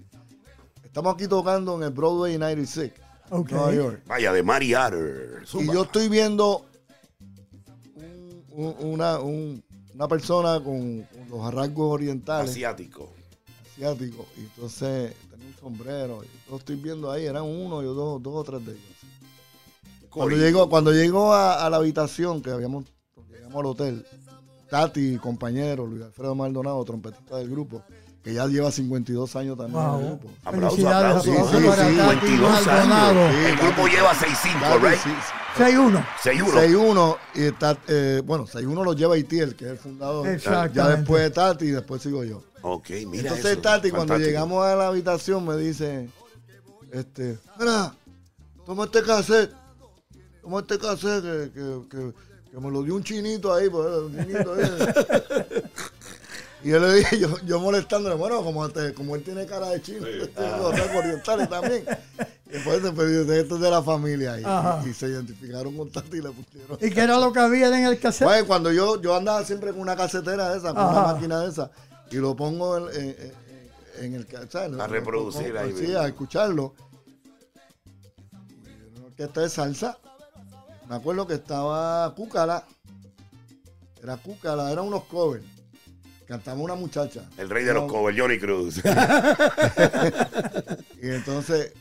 Estamos 0.83 1.13
aquí 1.15 1.25
tocando 1.27 1.77
en 1.77 1.83
el 1.83 1.91
Broadway 1.91 2.37
96, 2.37 2.91
Ok. 3.29 3.51
Nueva 3.51 3.73
York. 3.73 4.01
Vaya, 4.07 4.33
de 4.33 4.43
Mari 4.43 4.73
Atter. 4.73 5.43
Y 5.53 5.65
yo 5.67 5.83
estoy 5.83 6.09
viendo 6.09 6.65
un- 7.95 8.43
un- 8.51 8.75
una, 8.93 9.19
un- 9.19 9.63
una 9.95 10.07
persona 10.09 10.59
con, 10.61 11.03
con 11.03 11.29
los 11.29 11.53
rasgos 11.53 11.93
orientales, 11.93 12.51
Asiático. 12.51 13.13
asiáticos, 13.71 14.25
y 14.37 14.41
entonces 14.41 15.13
un 15.53 15.59
sombrero. 15.59 16.23
Y 16.23 16.49
lo 16.49 16.57
estoy 16.57 16.75
viendo 16.75 17.11
ahí, 17.11 17.25
eran 17.25 17.43
uno, 17.43 17.81
yo 17.81 17.93
dos, 17.93 18.21
dos 18.23 18.33
o 18.35 18.43
tres 18.43 18.65
de 18.65 18.71
ellos. 18.73 18.83
Cuando 20.09 20.35
llegó, 20.35 20.69
cuando 20.69 20.91
llegó 20.91 21.33
a, 21.33 21.65
a 21.65 21.69
la 21.69 21.77
habitación, 21.77 22.41
que 22.41 22.51
habíamos, 22.51 22.85
llegamos 23.29 23.59
al 23.59 23.65
hotel, 23.65 24.05
Tati, 24.69 25.17
compañero, 25.17 25.85
Luis 25.85 26.03
Alfredo 26.03 26.35
Maldonado, 26.35 26.83
trompetista 26.83 27.37
del 27.37 27.49
grupo, 27.49 27.81
que 28.23 28.33
ya 28.33 28.45
lleva 28.47 28.71
52 28.71 29.35
años 29.37 29.57
también 29.57 29.81
en 29.81 29.89
el 29.89 29.91
Wow. 29.95 30.07
grupo. 30.09 30.29
Aplauso, 30.43 30.89
aplauso. 30.89 31.31
aplausos 31.31 31.61
Sí, 31.61 31.67
para 31.67 31.89
sí, 31.89 31.95
Tati 31.97 32.27
52 32.27 32.51
Maldonado. 32.51 33.19
años. 33.25 33.35
El 33.45 33.57
grupo 33.57 33.87
lleva 33.87 34.13
6-5, 34.13 34.59
Tati, 34.61 34.85
right? 34.85 34.99
sí, 35.01 35.09
6-1. 35.57 36.05
6-1. 36.23 36.53
6-1 36.53 37.17
y 37.35 37.43
está, 37.43 37.77
eh, 37.87 38.21
bueno, 38.25 38.45
6-1 38.47 38.83
lo 38.83 38.93
lleva 38.93 39.17
Itiel, 39.17 39.55
que 39.55 39.65
es 39.65 39.71
el 39.71 39.77
fundador. 39.77 40.27
Ya 40.73 40.87
después 40.89 41.23
de 41.23 41.29
Tati 41.31 41.65
y 41.65 41.71
después 41.71 42.01
sigo 42.01 42.23
yo. 42.25 42.43
Ok, 42.63 42.89
mira 43.07 43.23
Entonces 43.23 43.45
eso. 43.53 43.61
Tati, 43.61 43.91
cuando 43.91 44.17
llegamos 44.17 44.65
a 44.65 44.75
la 44.75 44.87
habitación, 44.87 45.45
me 45.45 45.55
dice, 45.57 46.09
este, 46.91 47.37
mira, 47.59 47.93
toma 48.65 48.85
este 48.85 49.01
cassette, 49.03 49.51
toma 50.41 50.59
este 50.59 50.77
cassette 50.77 51.23
que, 51.23 51.51
que, 51.53 51.81
que, 51.89 52.13
que 52.51 52.57
me 52.59 52.69
lo 52.69 52.83
dio 52.83 52.95
un 52.95 53.03
chinito 53.03 53.53
ahí, 53.53 53.69
pues, 53.69 53.87
un 53.87 54.17
chinito 54.17 54.53
ahí. 54.53 54.63
Y 56.63 56.69
yo 56.69 56.79
le 56.79 56.93
dije, 56.93 57.17
yo, 57.17 57.39
yo 57.43 57.59
molestándole, 57.59 58.13
bueno, 58.13 58.43
como, 58.43 58.69
te- 58.69 58.93
como 58.93 59.15
él 59.15 59.23
tiene 59.23 59.47
cara 59.47 59.69
de 59.69 59.81
chino, 59.81 60.07
yo 60.07 60.29
tengo 60.29 60.71
rasgos 60.71 60.95
orientales 60.97 61.49
también. 61.49 61.83
Y 62.45 62.49
después 62.51 62.83
se 62.83 62.91
pidió, 62.91 63.33
esto 63.33 63.55
es 63.55 63.61
de 63.61 63.71
la 63.71 63.81
familia. 63.81 64.39
Y, 64.39 64.89
y 64.89 64.93
se 64.93 65.07
identificaron 65.07 65.75
con 65.75 65.89
Tati 65.89 66.17
y 66.17 66.21
le 66.21 66.29
pusieron. 66.29 66.77
¿Y 66.79 66.91
qué 66.91 67.01
era 67.01 67.17
lo 67.17 67.33
que 67.33 67.39
había 67.39 67.67
en 67.75 67.85
el 67.87 67.99
cassette? 67.99 68.27
Bueno, 68.27 68.45
cuando 68.45 68.71
yo, 68.71 69.01
yo 69.01 69.15
andaba 69.15 69.43
siempre 69.43 69.71
con 69.71 69.79
una 69.81 69.95
casetera 69.95 70.51
de 70.51 70.59
esa, 70.59 70.67
con 70.69 70.77
Ajá. 70.83 70.91
una 70.91 71.13
máquina 71.13 71.39
de 71.39 71.49
esa, 71.49 71.71
y 72.11 72.15
lo 72.17 72.35
pongo 72.35 72.89
en, 72.89 73.01
en- 73.01 73.15
en- 73.19 73.33
en 74.05 74.13
el 74.15 74.25
ca- 74.27 74.47
¿sabes? 74.49 74.79
A 74.79 74.87
reproducir 74.87 75.57
ahí 75.57 75.73
Sí, 75.77 75.93
a 75.95 76.07
escucharlo. 76.07 76.73
Y 78.65 78.97
una 78.97 79.05
orquesta 79.07 79.41
de 79.41 79.49
salsa. 79.49 79.97
Me 80.89 80.95
acuerdo 80.95 81.25
que 81.27 81.35
estaba 81.35 82.13
Cúcala. 82.15 82.65
Era 84.03 84.17
Cúcala, 84.17 84.71
eran 84.71 84.85
unos 84.85 85.03
covers. 85.05 85.43
Cantaba 86.27 86.59
una 86.61 86.75
muchacha. 86.75 87.27
El 87.37 87.49
rey 87.49 87.63
de 87.65 87.73
los 87.73 87.91
covers, 87.91 88.17
Johnny 88.19 88.39
Cruz. 88.39 88.81
Y 91.01 91.09
entonces, 91.09 91.73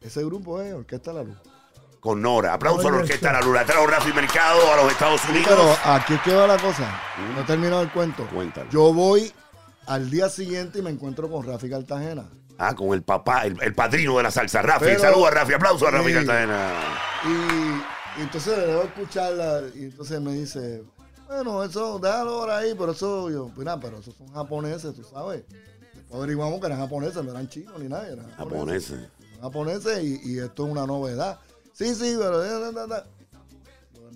ese 0.00 0.24
grupo 0.24 0.60
es 0.60 0.74
Orquesta 0.74 1.12
La 1.12 1.22
Luz. 1.22 1.36
Con 2.00 2.20
Nora. 2.22 2.54
Aplauso 2.54 2.88
a 2.88 2.90
la 2.90 2.96
orquesta 2.98 3.28
sí. 3.28 3.34
La 3.34 3.40
Lula. 3.40 3.64
Trajo 3.64 3.86
Rafi 3.86 4.12
Mercado 4.12 4.72
a 4.72 4.76
los 4.82 4.92
Estados 4.92 5.20
Unidos. 5.28 5.46
Pero 5.48 5.92
aquí 5.94 6.14
es 6.14 6.20
que 6.22 6.34
va 6.34 6.46
la 6.46 6.58
cosa. 6.58 7.00
No 7.34 7.40
he 7.40 7.44
terminado 7.44 7.82
el 7.82 7.90
cuento. 7.90 8.26
Cuéntalo. 8.32 8.70
Yo 8.70 8.92
voy 8.92 9.32
al 9.86 10.10
día 10.10 10.28
siguiente 10.28 10.78
y 10.78 10.82
me 10.82 10.90
encuentro 10.90 11.30
con 11.30 11.46
Rafi 11.46 11.68
Cartagena. 11.70 12.28
Ah, 12.58 12.74
con 12.74 12.88
el 12.94 13.02
papá, 13.02 13.44
el, 13.46 13.60
el 13.62 13.74
padrino 13.74 14.16
de 14.16 14.22
la 14.22 14.30
salsa, 14.30 14.62
Rafi. 14.62 14.84
Pero- 14.86 15.00
Saludos 15.00 15.28
a 15.28 15.30
Rafi. 15.30 15.52
Aplauso 15.54 15.86
a 15.86 15.90
Rafi 15.90 16.08
Sí. 16.08 16.14
Cartagena. 16.14 16.72
Y, 17.24 18.18
y 18.20 18.22
entonces 18.22 18.56
le 18.58 18.66
debo 18.66 18.82
escucharla 18.82 19.62
y 19.74 19.84
entonces 19.84 20.20
me 20.20 20.32
dice, 20.32 20.82
bueno, 21.28 21.62
eso, 21.64 21.98
déjalo 21.98 22.40
ahora 22.40 22.58
ahí, 22.58 22.74
pero 22.78 22.92
eso, 22.92 23.30
yo, 23.30 23.50
mira, 23.56 23.78
pero 23.78 23.98
esos 23.98 24.14
son 24.14 24.28
japoneses, 24.32 24.94
tú 24.94 25.04
sabes. 25.04 25.44
Después 25.94 26.14
averiguamos 26.18 26.60
que 26.60 26.66
eran 26.66 26.78
japoneses, 26.78 27.22
no 27.24 27.30
eran 27.32 27.48
chinos 27.48 27.78
ni 27.78 27.88
nada, 27.88 28.06
eran 28.08 28.30
japoneses. 28.36 28.90
Japoneses. 28.90 29.08
Son 29.32 29.40
japoneses 29.42 30.04
y, 30.04 30.20
y 30.32 30.38
esto 30.38 30.64
es 30.66 30.72
una 30.72 30.86
novedad. 30.86 31.38
Sí, 31.74 31.94
sí, 31.94 32.14
pero... 32.18 32.38
da, 32.38 32.72
da, 32.72 32.86
da. 32.86 33.04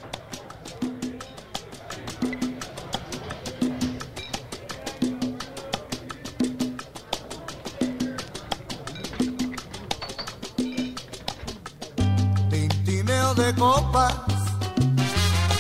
De 13.36 13.54
copas, 13.56 14.14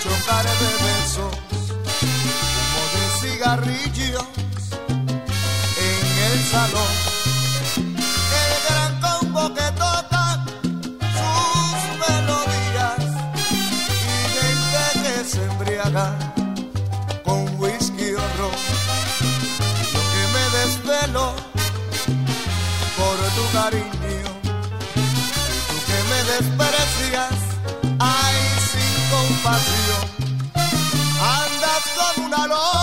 chocar 0.03 0.45
de 0.45 0.71
besos, 0.85 1.33
humo 2.61 2.83
de 2.93 3.03
cigarrillos 3.19 4.25
en 5.77 6.03
el 6.31 6.43
salón. 6.51 6.92
Ándalo. 32.33 32.82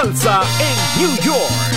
Salsa 0.00 0.40
en 0.58 1.02
New 1.02 1.14
York. 1.22 1.69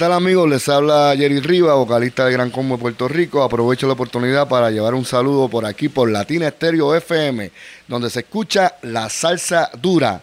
Tal 0.00 0.14
amigos? 0.14 0.48
Les 0.48 0.66
habla 0.70 1.14
Jerry 1.14 1.40
Riva, 1.40 1.74
vocalista 1.74 2.24
de 2.24 2.32
Gran 2.32 2.48
Combo 2.48 2.76
de 2.76 2.80
Puerto 2.80 3.06
Rico. 3.06 3.42
Aprovecho 3.42 3.86
la 3.86 3.92
oportunidad 3.92 4.48
para 4.48 4.70
llevar 4.70 4.94
un 4.94 5.04
saludo 5.04 5.50
por 5.50 5.66
aquí 5.66 5.90
por 5.90 6.10
Latina 6.10 6.48
Estéreo 6.48 6.94
FM, 6.94 7.50
donde 7.86 8.08
se 8.08 8.20
escucha 8.20 8.76
la 8.80 9.10
salsa 9.10 9.70
dura, 9.78 10.22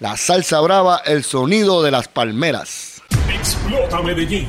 la 0.00 0.16
salsa 0.16 0.60
brava, 0.60 1.02
el 1.04 1.24
sonido 1.24 1.82
de 1.82 1.90
las 1.90 2.08
palmeras. 2.08 3.02
Explota 3.28 4.00
Medellín. 4.00 4.48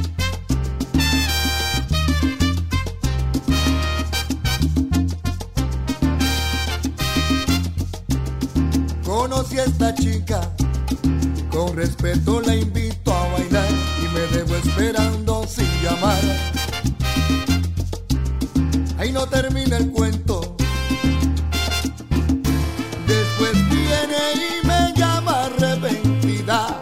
Conocí 9.41 9.57
a 9.57 9.63
esta 9.63 9.95
chica, 9.95 10.39
con 11.49 11.75
respeto 11.75 12.41
la 12.41 12.55
invito 12.55 13.11
a 13.11 13.27
bailar 13.31 13.67
y 13.99 14.07
me 14.13 14.37
debo 14.37 14.55
esperando 14.55 15.47
sin 15.47 15.65
llamar. 15.81 16.19
Ahí 18.99 19.11
no 19.11 19.25
termina 19.25 19.77
el 19.77 19.89
cuento. 19.89 20.55
Después 23.07 23.53
viene 23.71 24.21
y 24.35 24.67
me 24.67 24.93
llama 24.95 25.45
arrepentida 25.45 26.79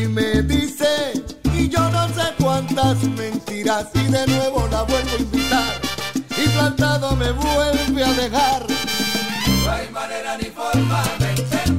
y 0.00 0.06
me 0.06 0.40
dice, 0.44 1.22
y 1.52 1.68
yo 1.68 1.90
no 1.90 2.08
sé 2.14 2.32
cuántas 2.40 3.02
mentiras 3.02 3.88
y 3.92 4.04
de 4.10 4.26
nuevo 4.26 4.66
la 4.70 4.84
vuelvo 4.84 5.10
a 5.10 5.20
invitar 5.20 5.80
y 6.42 6.48
plantado 6.48 7.14
me 7.14 7.30
vuelve 7.32 8.04
a 8.04 8.12
dejar. 8.14 8.70
Hay 9.70 9.88
manera 9.90 10.36
ni 10.36 10.44
forma 10.50 11.02
de 11.20 11.69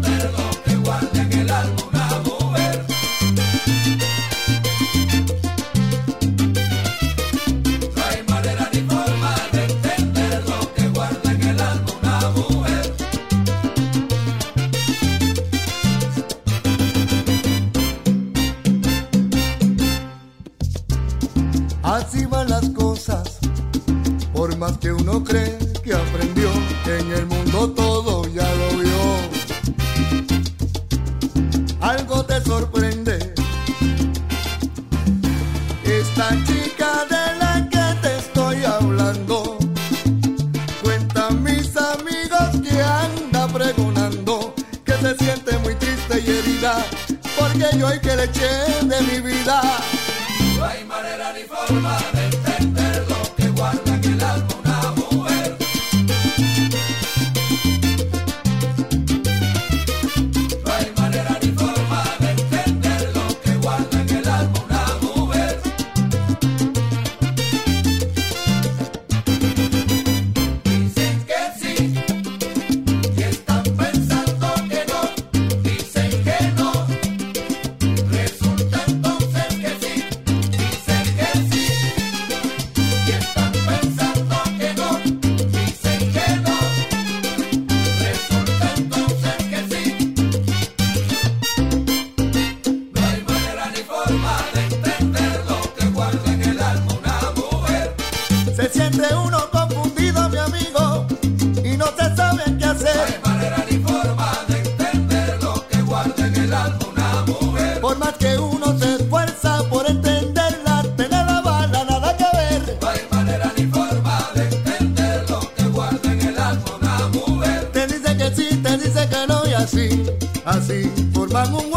Por 107.91 107.99
más 107.99 108.13
que 108.13 108.37
uno 108.37 108.79
se 108.79 108.95
esfuerza 108.95 109.67
por 109.69 109.85
entenderla, 109.85 110.81
tener 110.95 111.25
la 111.25 111.41
bala 111.41 111.83
nada 111.83 112.15
que 112.15 112.23
ver. 112.37 112.77
No 112.81 112.87
hay 112.87 113.01
manera 113.11 113.51
ni 113.57 113.65
forma 113.65 114.29
de 114.33 114.43
entender 114.43 115.29
lo 115.29 115.39
que 115.53 115.63
guarda 115.63 116.13
en 116.13 116.21
el 116.21 116.39
alma 116.39 116.77
una 116.79 117.07
mujer. 117.09 117.69
Te 117.73 117.87
dice 117.87 118.15
que 118.15 118.33
sí, 118.33 118.55
te 118.63 118.77
dice 118.77 119.09
que 119.09 119.27
no, 119.27 119.45
y 119.45 119.53
así, 119.55 120.05
así 120.45 120.89
forman 121.13 121.53
un 121.53 121.69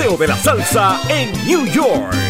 de 0.00 0.26
la 0.26 0.36
Salsa 0.36 0.98
en 1.10 1.30
New 1.44 1.66
York. 1.66 2.29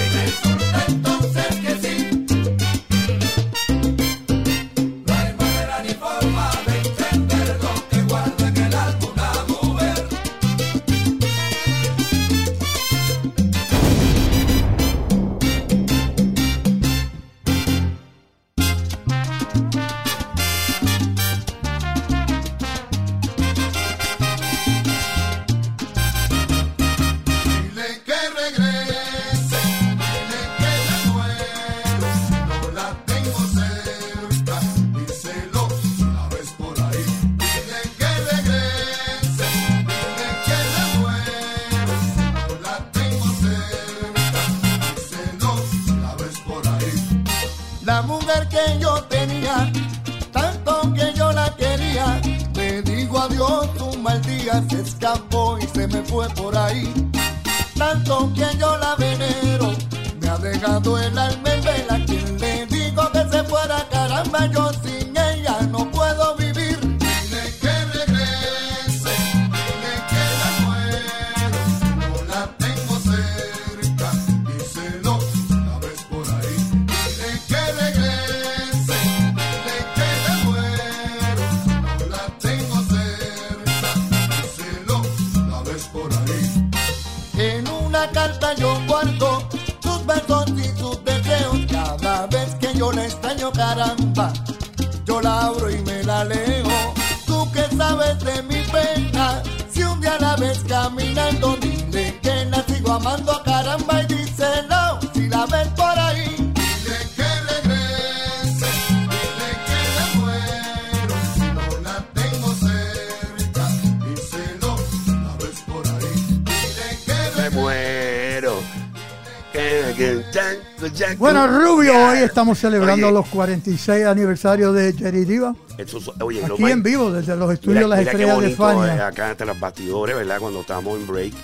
Estamos 122.40 122.58
celebrando 122.58 123.06
Oye, 123.08 123.14
los 123.14 123.26
46 123.28 124.06
aniversarios 124.06 124.74
de 124.74 124.94
Jerry 124.94 125.26
Diva. 125.26 125.54
eso 125.76 125.98
oye, 126.22 126.42
Aquí 126.42 126.64
en 126.64 126.82
vivo, 126.82 127.10
desde 127.10 127.36
los 127.36 127.52
estudios 127.52 127.84
Mira, 127.84 127.88
Las 127.88 127.98
mira 127.98 128.10
Estrellas 128.12 128.36
de 128.38 128.42
bonito, 128.42 128.70
eh, 128.70 128.86
Fania. 128.86 129.06
acá 129.06 129.30
entre 129.30 129.46
los 129.46 129.60
bastidores, 129.60 130.16
¿verdad? 130.16 130.38
Cuando 130.40 130.60
estábamos 130.62 130.98
en 130.98 131.06
break, 131.06 131.34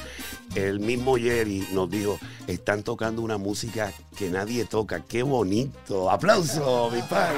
el 0.54 0.80
mismo 0.80 1.16
Jerry 1.18 1.68
nos 1.72 1.90
dijo, 1.90 2.18
están 2.46 2.82
tocando 2.82 3.20
una 3.20 3.36
música 3.36 3.92
que 4.16 4.30
nadie 4.30 4.64
toca. 4.64 5.02
¡Qué 5.06 5.22
bonito! 5.22 6.10
¡Aplauso, 6.10 6.90
mi 6.90 7.02
padre! 7.02 7.36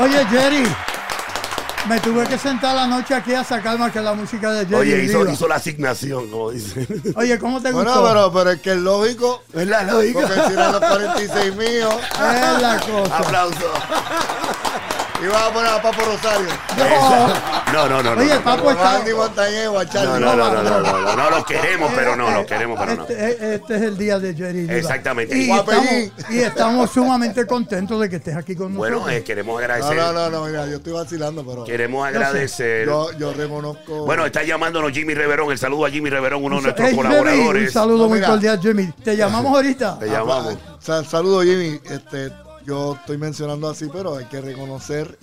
Oye, 0.00 0.24
Jerry, 0.30 0.64
me 1.88 2.00
tuve 2.00 2.26
que 2.26 2.38
sentar 2.38 2.74
la 2.74 2.86
noche 2.86 3.14
aquí 3.14 3.32
a 3.34 3.44
sacar 3.44 3.78
más 3.78 3.92
que 3.92 4.00
la 4.00 4.14
música 4.14 4.50
de 4.52 4.66
Jerry 4.66 4.74
Oye, 4.74 5.04
hizo, 5.32 5.46
la 5.48 5.54
asignación, 5.56 6.28
como 6.30 6.50
dice. 6.50 6.86
Oye, 7.16 7.38
¿cómo 7.38 7.60
te 7.62 7.70
Bueno, 7.72 7.90
gustó? 7.92 8.08
pero, 8.08 8.32
pero 8.32 8.50
es 8.52 8.60
que 8.60 8.72
es 8.72 8.78
lógico, 8.78 9.42
¿Verdad? 9.52 9.86
Lo 9.90 10.00
digo. 10.00 10.20
porque 10.20 10.34
si 10.46 10.52
eran 10.52 10.72
los 10.72 10.80
46 10.80 11.56
míos, 11.56 11.94
Es 12.12 12.62
la 12.62 12.80
cosa. 12.80 13.16
Aplauso. 13.18 13.72
Ibas 15.26 15.42
a 15.42 15.52
poner 15.52 15.70
a 15.70 15.82
Papo 15.82 16.00
Rosario. 16.02 16.48
No, 17.72 17.88
no, 17.88 18.02
no, 18.02 18.14
no. 18.14 18.20
Oye, 18.22 18.34
no, 18.34 18.42
Papo 18.42 18.70
está... 18.70 18.96
Andy 18.96 19.12
Montañez 19.14 19.64
No, 19.66 19.84
Charlie. 19.84 20.24
no, 20.24 20.36
no, 20.36 20.50
no, 20.62 20.62
no, 20.80 21.16
no, 21.16 21.30
los 21.30 21.44
queremos, 21.44 21.90
pero 21.94 22.16
no, 22.16 22.30
los 22.30 22.46
queremos, 22.46 22.78
pero 22.78 22.94
no. 22.96 23.02
Este, 23.08 23.54
este 23.54 23.76
es 23.76 23.82
el 23.82 23.98
día 23.98 24.18
de 24.18 24.34
Jerry. 24.34 24.66
Exactamente. 24.70 25.36
Y 25.36 25.50
estamos, 25.50 25.84
y 26.30 26.38
estamos 26.38 26.90
sumamente 26.90 27.46
contentos 27.46 28.00
de 28.00 28.08
que 28.08 28.16
estés 28.16 28.36
aquí 28.36 28.54
con 28.56 28.74
Bueno, 28.74 28.96
nosotros. 28.96 29.18
eh, 29.18 29.24
queremos 29.24 29.58
agradecer. 29.60 29.96
no, 29.96 30.12
no, 30.12 30.30
no, 30.30 30.44
mira, 30.46 30.66
yo 30.66 30.76
estoy 30.76 30.92
vacilando, 30.92 31.44
pero 31.44 31.64
Queremos 31.64 32.06
agradecer. 32.06 32.86
yo, 32.86 33.10
yo 33.18 33.32
reconozco. 33.32 34.04
Bueno, 34.06 34.24
está 34.26 34.42
llamándonos 34.42 34.92
Jimmy 34.92 35.14
Reverón. 35.14 35.50
El 35.50 35.58
saludo 35.58 35.86
a 35.86 35.90
Jimmy 35.90 36.10
Reverón, 36.10 36.44
uno 36.44 36.56
de 36.56 36.62
nuestros 36.62 36.88
Hey, 36.88 36.94
Jimmy, 36.94 37.08
colaboradores. 37.08 37.66
un 37.68 37.72
saludo 37.72 38.08
muy 38.08 38.20
cordial, 38.20 38.60
Jimmy. 38.60 38.92
Te 39.04 39.16
llamamos 39.16 39.54
ahorita. 39.54 39.98
Te 39.98 40.06
llamamos. 40.06 40.56
Sa- 40.80 41.04
saludos, 41.04 41.44
Jimmy. 41.44 41.80
Este, 41.90 42.30
yo 42.66 42.94
estoy 42.94 43.16
mencionando 43.16 43.68
así, 43.68 43.88
pero 43.92 44.16
hay 44.16 44.24
que 44.26 44.40
reconocer 44.40 45.18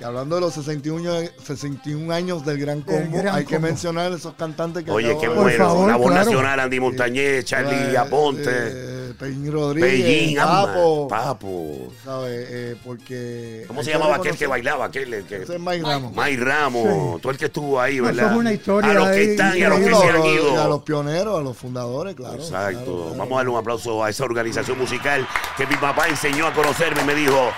que 0.00 0.04
hablando 0.06 0.36
de 0.36 0.40
los 0.40 0.54
61, 0.54 1.12
años- 1.12 1.30
61 1.44 2.10
años 2.10 2.44
del 2.46 2.58
Gran 2.58 2.80
Combo, 2.80 3.18
Gran 3.18 3.34
hay 3.36 3.44
que 3.44 3.58
mencionar 3.58 4.10
esos 4.12 4.32
cantantes 4.32 4.82
que 4.82 4.90
Oye, 4.90 5.14
qué 5.20 5.28
de- 5.28 5.34
bueno. 5.34 5.58
favor, 5.64 5.88
la 5.90 5.96
voz 5.96 6.06
claro. 6.10 6.24
nacional, 6.24 6.60
Andy 6.60 6.80
Montañez, 6.80 7.44
Charlie 7.44 7.92
Eh, 7.94 7.98
Aponte, 7.98 8.42
eh, 8.50 9.12
Peñín 9.18 9.52
Rodríguez, 9.52 10.38
ama, 10.38 10.66
Papo, 10.66 11.08
Papo. 11.08 11.92
¿sabes? 12.02 12.46
Eh, 12.50 12.76
porque 12.82 13.64
¿Cómo 13.68 13.82
se 13.82 13.90
llamaba 13.92 14.16
aquel 14.16 14.36
que 14.38 14.46
bailaba? 14.46 14.86
Aquel, 14.86 15.12
el 15.12 15.24
que... 15.24 15.42
Ese 15.42 15.56
es 15.56 15.60
Mike 15.60 15.82
Ramos. 15.82 16.14
May 16.14 16.36
Ramos, 16.38 17.20
todo 17.20 17.32
el 17.32 17.36
que 17.36 17.44
estuvo 17.46 17.78
ahí, 17.78 17.96
eso 17.96 18.04
¿verdad? 18.04 18.30
es 18.32 18.38
una 18.38 18.52
historia 18.54 18.90
a 18.92 18.94
los 18.94 19.08
que 19.10 19.30
están 19.32 19.58
y 19.58 19.62
a 19.62 19.68
los 19.68 19.78
que 19.80 19.84
se 19.84 19.90
han 19.94 20.02
Y 20.02 20.08
a 20.08 20.12
los- 20.14 20.26
ido. 20.64 20.84
pioneros, 20.84 21.38
a 21.38 21.42
los 21.42 21.56
fundadores, 21.58 22.14
claro. 22.14 22.36
Exacto. 22.36 22.84
claro, 22.84 22.96
claro. 23.02 23.14
Vamos 23.18 23.32
a 23.32 23.36
darle 23.36 23.50
un 23.52 23.58
aplauso 23.58 24.02
a 24.02 24.08
esa 24.08 24.24
organización 24.24 24.78
musical 24.78 25.28
que 25.58 25.66
mi 25.66 25.76
papá 25.76 26.08
enseñó 26.08 26.46
a 26.46 26.54
conocerme 26.54 27.02
y 27.02 27.04
me 27.04 27.14
dijo, 27.14 27.50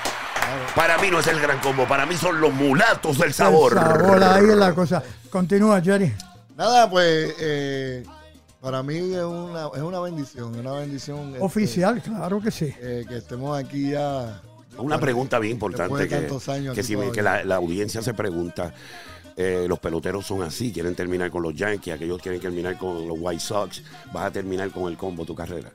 para 0.75 0.99
mí 0.99 1.09
no 1.11 1.21
es 1.21 1.27
el 1.27 1.41
gran 1.41 1.59
combo, 1.61 1.87
para 1.87 2.07
mí 2.07 2.15
son 2.17 2.41
los 2.41 2.53
mulatos 2.53 3.19
del 3.19 3.33
sabor. 3.33 3.73
El 3.73 3.79
sabor, 3.79 4.23
ahí 4.23 4.45
es 4.45 4.57
la 4.57 4.75
cosa. 4.75 5.03
Continúa, 5.31 5.81
Jerry. 5.81 6.13
Nada, 6.57 6.89
pues 6.91 7.35
eh, 7.41 8.05
para 8.61 8.83
mí 8.83 8.97
es 8.97 9.23
una, 9.23 9.69
es 9.75 9.83
una 9.83 10.01
bendición, 10.01 10.55
es 10.55 10.61
una 10.61 10.73
bendición. 10.73 11.29
este, 11.31 11.41
Oficial, 11.41 12.03
claro 12.03 12.41
que 12.41 12.51
sí. 12.51 12.73
eh, 12.81 13.05
que 13.09 13.17
estemos 13.19 13.59
aquí 13.59 13.91
ya. 13.91 14.41
Una 14.79 14.99
pregunta 14.99 15.39
bien 15.39 15.53
importante 15.55 16.09
que, 16.09 16.29
que, 16.75 16.83
si 16.83 16.97
que 17.13 17.23
la, 17.23 17.45
la 17.45 17.57
audiencia 17.57 18.01
se 18.03 18.15
pregunta. 18.15 18.73
eh, 19.37 19.67
los 19.69 19.79
peloteros 19.79 20.27
son 20.27 20.43
así, 20.43 20.73
quieren 20.73 20.95
terminar 20.95 21.31
con 21.31 21.43
los 21.43 21.55
Yankees, 21.55 21.95
aquellos 21.95 22.21
quieren 22.21 22.41
terminar 22.41 22.77
con 22.79 23.07
los 23.09 23.17
White 23.19 23.41
Sox, 23.41 23.83
vas 24.13 24.27
a 24.27 24.31
terminar 24.31 24.71
con 24.71 24.91
el 24.91 24.97
combo 24.97 25.25
tu 25.25 25.35
carrera. 25.35 25.71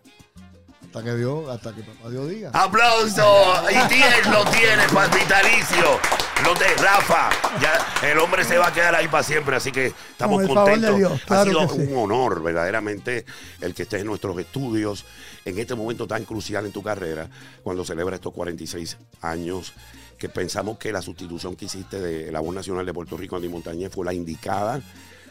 Hasta 0.88 1.04
que 1.04 1.16
Dios, 1.16 1.50
hasta 1.50 1.76
que 1.76 1.84
papá 1.84 2.10
Dios 2.10 2.30
diga. 2.30 2.50
¡Aplauso! 2.54 3.54
Y 3.70 3.88
tienes, 3.90 4.26
lo 4.28 4.46
tienes, 4.46 4.90
para 4.94 5.14
vitalicio. 5.14 6.00
Lo 6.46 6.54
de 6.56 6.68
Rafa. 6.76 7.30
Ya 7.62 8.10
el 8.10 8.18
hombre 8.20 8.46
se 8.46 8.58
va 8.58 8.68
a 8.68 8.74
quedar 8.74 8.96
ahí 8.96 9.10
para 9.10 9.22
siempre, 9.22 9.58
así 9.58 9.70
que 9.70 9.88
estamos 9.88 10.38
Con 10.38 10.44
el 10.44 10.48
favor 10.48 10.66
de 10.66 10.72
contentos. 10.72 10.98
Dios, 10.98 11.22
ha 11.30 11.44
sido 11.44 11.68
sí. 11.68 11.92
un 11.92 11.98
honor, 11.98 12.42
verdaderamente, 12.42 13.26
el 13.60 13.74
que 13.74 13.84
estés 13.84 14.00
en 14.00 14.08
nuestros 14.08 14.40
estudios 14.40 15.04
en 15.44 15.60
este 15.60 15.76
momento 15.76 16.08
tan 16.08 16.24
crucial 16.24 16.66
en 16.66 16.72
tu 16.72 16.82
carrera, 16.82 17.30
cuando 17.64 17.84
celebra 17.84 18.16
estos 18.16 18.34
46 18.34 18.98
años, 19.22 19.74
que 20.18 20.30
pensamos 20.30 20.78
que 20.78 20.94
la 20.94 21.02
sustitución 21.02 21.58
que 21.58 21.66
hiciste 21.66 22.00
de 22.00 22.32
la 22.32 22.40
voz 22.40 22.56
nacional 22.56 22.86
de 22.86 22.94
Puerto 22.94 23.18
Rico, 23.18 23.36
Andy 23.36 23.50
Montañez, 23.50 23.92
fue 23.94 24.06
la 24.06 24.14
indicada. 24.14 24.82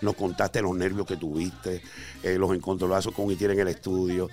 Nos 0.02 0.14
contaste 0.14 0.60
los 0.60 0.76
nervios 0.76 1.06
que 1.06 1.16
tuviste, 1.16 1.80
eh, 2.22 2.36
los 2.36 2.54
encontronazos 2.54 3.14
con 3.14 3.30
Itier 3.30 3.52
en 3.52 3.60
el 3.60 3.68
estudio 3.68 4.28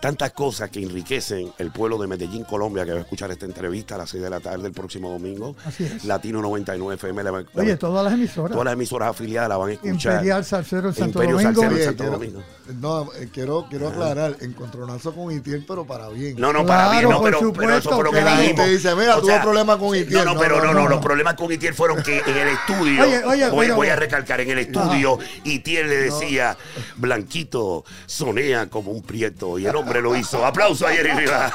tantas 0.00 0.32
cosas 0.32 0.70
que 0.70 0.82
enriquecen 0.82 1.52
el 1.58 1.70
pueblo 1.70 1.98
de 1.98 2.06
Medellín, 2.06 2.44
Colombia, 2.44 2.84
que 2.84 2.92
va 2.92 2.98
a 2.98 3.02
escuchar 3.02 3.30
esta 3.30 3.46
entrevista 3.46 3.94
a 3.94 3.98
las 3.98 4.10
6 4.10 4.22
de 4.22 4.30
la 4.30 4.40
tarde 4.40 4.66
el 4.66 4.72
próximo 4.72 5.10
domingo. 5.10 5.56
Así 5.64 5.84
es. 5.84 6.04
Latino 6.04 6.40
99 6.42 6.94
FM. 6.96 7.22
la 7.22 7.30
va- 7.30 7.40
la 7.42 7.62
Oye, 7.62 7.76
todas 7.76 8.04
las 8.04 8.12
emisoras. 8.14 8.52
todas 8.52 8.64
las 8.66 8.74
emisoras 8.74 9.10
afiliadas 9.10 9.48
la 9.48 9.56
van 9.56 9.70
a 9.70 9.72
escuchar. 9.72 10.12
Imperial 10.14 10.44
Salcero 10.44 10.88
de 10.88 10.94
Santo 10.98 11.22
Imperio 11.22 11.36
Domingo. 11.36 11.60
Salcero. 11.62 11.74
Oye, 11.74 11.84
Santo 11.84 12.02
quiero, 12.04 12.18
Domingo. 12.18 12.42
no, 12.80 13.12
eh, 13.14 13.28
quiero, 13.32 13.66
quiero 13.70 13.88
aclarar, 13.88 14.36
encontronazo 14.40 15.14
con 15.14 15.30
Itiel, 15.32 15.64
pero 15.66 15.86
para 15.86 16.08
bien. 16.10 16.34
No, 16.38 16.52
no, 16.52 16.66
para 16.66 16.84
Claro, 16.84 16.98
bien, 16.98 17.10
no, 17.10 17.16
por 17.20 17.24
pero, 17.24 17.52
pero 17.52 17.70
eso 17.76 17.90
supuesto, 17.90 17.94
fue 17.96 18.04
lo 18.04 18.10
que 18.10 18.20
la 18.20 18.40
dijimos. 18.40 18.60
gente 18.66 18.70
dice, 18.76 18.94
mira, 18.94 19.16
O 19.16 19.20
tuvo 19.22 19.40
problemas 19.42 19.76
con 19.78 19.88
Itiel. 19.96 20.12
No, 20.12 20.24
no, 20.24 20.34
No, 20.34 20.40
pero 20.40 20.56
no, 20.56 20.62
no, 20.64 20.66
no, 20.66 20.74
no, 20.74 20.82
no. 20.84 20.88
los 20.90 21.00
problemas 21.04 21.34
con 21.34 21.50
Itiel 21.52 21.74
fueron 21.74 22.02
que 22.02 22.18
en 22.18 22.36
el 22.36 22.48
estudio, 22.48 23.02
Oye, 23.02 23.24
oye, 23.24 23.72
voy, 23.72 23.88
a 23.88 23.96
recalcar, 23.96 24.40
en 24.40 24.50
el 24.50 24.58
estudio 24.58 24.74
estudio 24.74 25.18
y 25.44 25.60
Tiel 25.60 25.88
le 25.88 25.96
decía, 25.96 26.56
Blanquito, 26.96 27.84
sonea 28.06 28.68
como 28.68 28.90
un 28.90 29.02
prieto. 29.02 29.58
Y 29.58 29.66
el 29.66 29.76
hombre 29.84 30.00
lo 30.00 30.16
hizo. 30.16 30.44
Aplauso 30.44 30.86
a 30.86 30.90
Jerry 30.90 31.12
Rivas. 31.12 31.52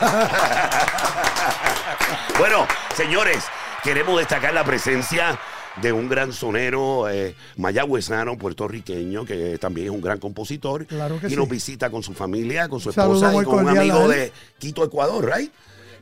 bueno, 2.37 2.67
señores, 2.95 3.43
queremos 3.83 4.17
destacar 4.19 4.53
la 4.53 4.63
presencia 4.63 5.39
de 5.81 5.91
un 5.91 6.09
gran 6.09 6.31
sonero 6.31 7.09
eh, 7.09 7.35
mayagüezano, 7.57 8.37
puertorriqueño, 8.37 9.25
que 9.25 9.57
también 9.57 9.87
es 9.87 9.93
un 9.93 10.01
gran 10.01 10.19
compositor. 10.19 10.85
Claro 10.85 11.19
que 11.19 11.27
y 11.27 11.31
sí. 11.31 11.35
nos 11.35 11.49
visita 11.49 11.89
con 11.89 12.03
su 12.03 12.13
familia, 12.13 12.69
con 12.69 12.79
su 12.79 12.91
esposa 12.91 13.33
y 13.33 13.43
con 13.43 13.65
un 13.65 13.77
amigo 13.77 14.07
de 14.07 14.31
Quito, 14.59 14.83
Ecuador, 14.83 15.31
¿right? 15.33 15.51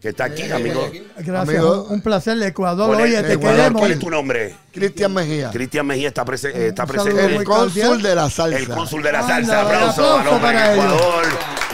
Que 0.01 0.09
está 0.09 0.25
aquí, 0.25 0.43
Eh, 0.43 0.53
amigo. 0.53 0.87
eh, 0.93 1.03
Gracias, 1.17 1.57
Amigo. 1.57 1.87
un, 1.89 2.01
placer, 2.01 2.41
Ecuador. 2.43 2.87
¿Cuál 2.95 2.99
es- 2.99 3.05
Oye, 3.17 3.23
te 3.23 3.33
Ecuador, 3.33 3.57
queremos. 3.57 3.79
¿Cuál 3.81 3.91
es 3.91 3.99
tu 3.99 4.09
nombre? 4.11 4.55
Cristian 4.71 5.13
Mejía. 5.13 5.49
Cristian 5.49 5.87
Mejía 5.87 6.07
está, 6.09 6.23
prese- 6.23 6.51
eh, 6.53 6.67
está 6.67 6.85
presente. 6.85 7.25
El 7.35 7.43
cónsul 7.43 8.01
de 8.03 8.13
la 8.15 8.29
salsa. 8.29 8.57
El 8.59 8.67
cónsul 8.69 9.01
de 9.01 9.11
la 9.11 9.19
Anda, 9.21 9.33
salsa, 9.35 9.61
aplauso, 9.61 9.87
aplauso 9.87 10.17
al 10.19 10.27
hombre 10.27 10.41
para 10.53 10.73
ellos. 10.73 10.85
Ecuador. 10.85 11.25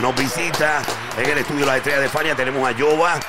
Nos 0.01 0.15
visita 0.15 0.81
en 1.21 1.29
el 1.29 1.37
estudio 1.39 1.65
La 1.65 1.77
Estrella 1.77 1.99
de 1.99 2.09
Fania. 2.09 2.35
Tenemos 2.35 2.67
a 2.67 2.71
Yoba. 2.77 3.19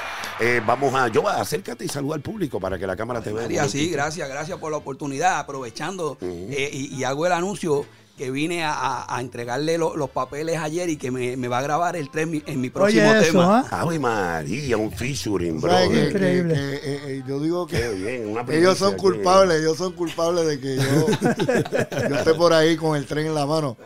Eh, 0.41 0.61
vamos 0.67 0.93
a 0.95 1.07
Yoba, 1.09 1.41
acércate 1.41 1.85
y 1.85 1.89
saluda 1.89 2.15
al 2.17 2.21
público 2.21 2.59
para 2.61 2.77
que 2.79 2.87
la 2.87 2.97
cámara 2.97 3.21
te 3.21 3.33
vea. 3.33 3.43
María, 3.43 3.69
sí, 3.69 3.89
gracias, 3.91 4.29
gracias 4.29 4.59
por 4.59 4.71
la 4.73 4.79
oportunidad. 4.79 5.39
Aprovechando 5.39 6.19
eh, 6.21 6.71
y, 6.73 6.95
y 6.95 7.05
hago 7.05 7.27
el 7.27 7.33
anuncio 7.33 7.85
que 8.17 8.31
vine 8.31 8.65
a, 8.65 8.73
a- 8.73 9.17
a 9.17 9.21
entregarle 9.21 9.77
lo- 9.77 9.97
los 9.97 10.09
papeles 10.11 10.59
ayer 10.59 10.89
y 10.89 10.97
que 10.97 11.11
me, 11.11 11.37
me 11.37 11.49
va 11.49 11.59
a 11.59 11.63
grabar 11.63 11.97
el 11.97 12.11
tren 12.11 12.43
en 12.47 12.61
mi 12.61 12.71
próximo 12.71 13.11
Oye, 13.11 13.21
eso, 13.21 13.33
tema. 13.33 13.67
¿ah? 13.71 13.81
Ave 13.81 13.99
María, 13.99 14.77
un 14.77 14.93
featuring, 14.93 15.61
bro. 15.61 15.73
¿Sabes 15.73 15.89
que- 15.91 16.05
Increíble. 16.11 16.55
que- 16.55 16.61
que, 16.61 16.77
eh, 16.95 17.01
eh, 17.19 17.23
yo 17.27 17.41
digo 17.41 17.67
Qué 17.67 17.77
que 17.81 17.89
bien, 17.95 18.29
una 18.29 18.45
ellos 18.53 18.79
son 18.79 18.97
culpables, 18.97 19.61
ellos 19.61 19.77
son 19.77 19.93
culpables 19.95 20.47
de 20.47 20.61
que 20.61 20.77
yo, 20.77 20.83
yo 22.09 22.15
esté 22.17 22.35
por 22.35 22.53
ahí 22.53 22.77
con 22.77 22.97
el 22.97 23.05
tren 23.07 23.27
en 23.27 23.35
la 23.35 23.47
mano. 23.47 23.77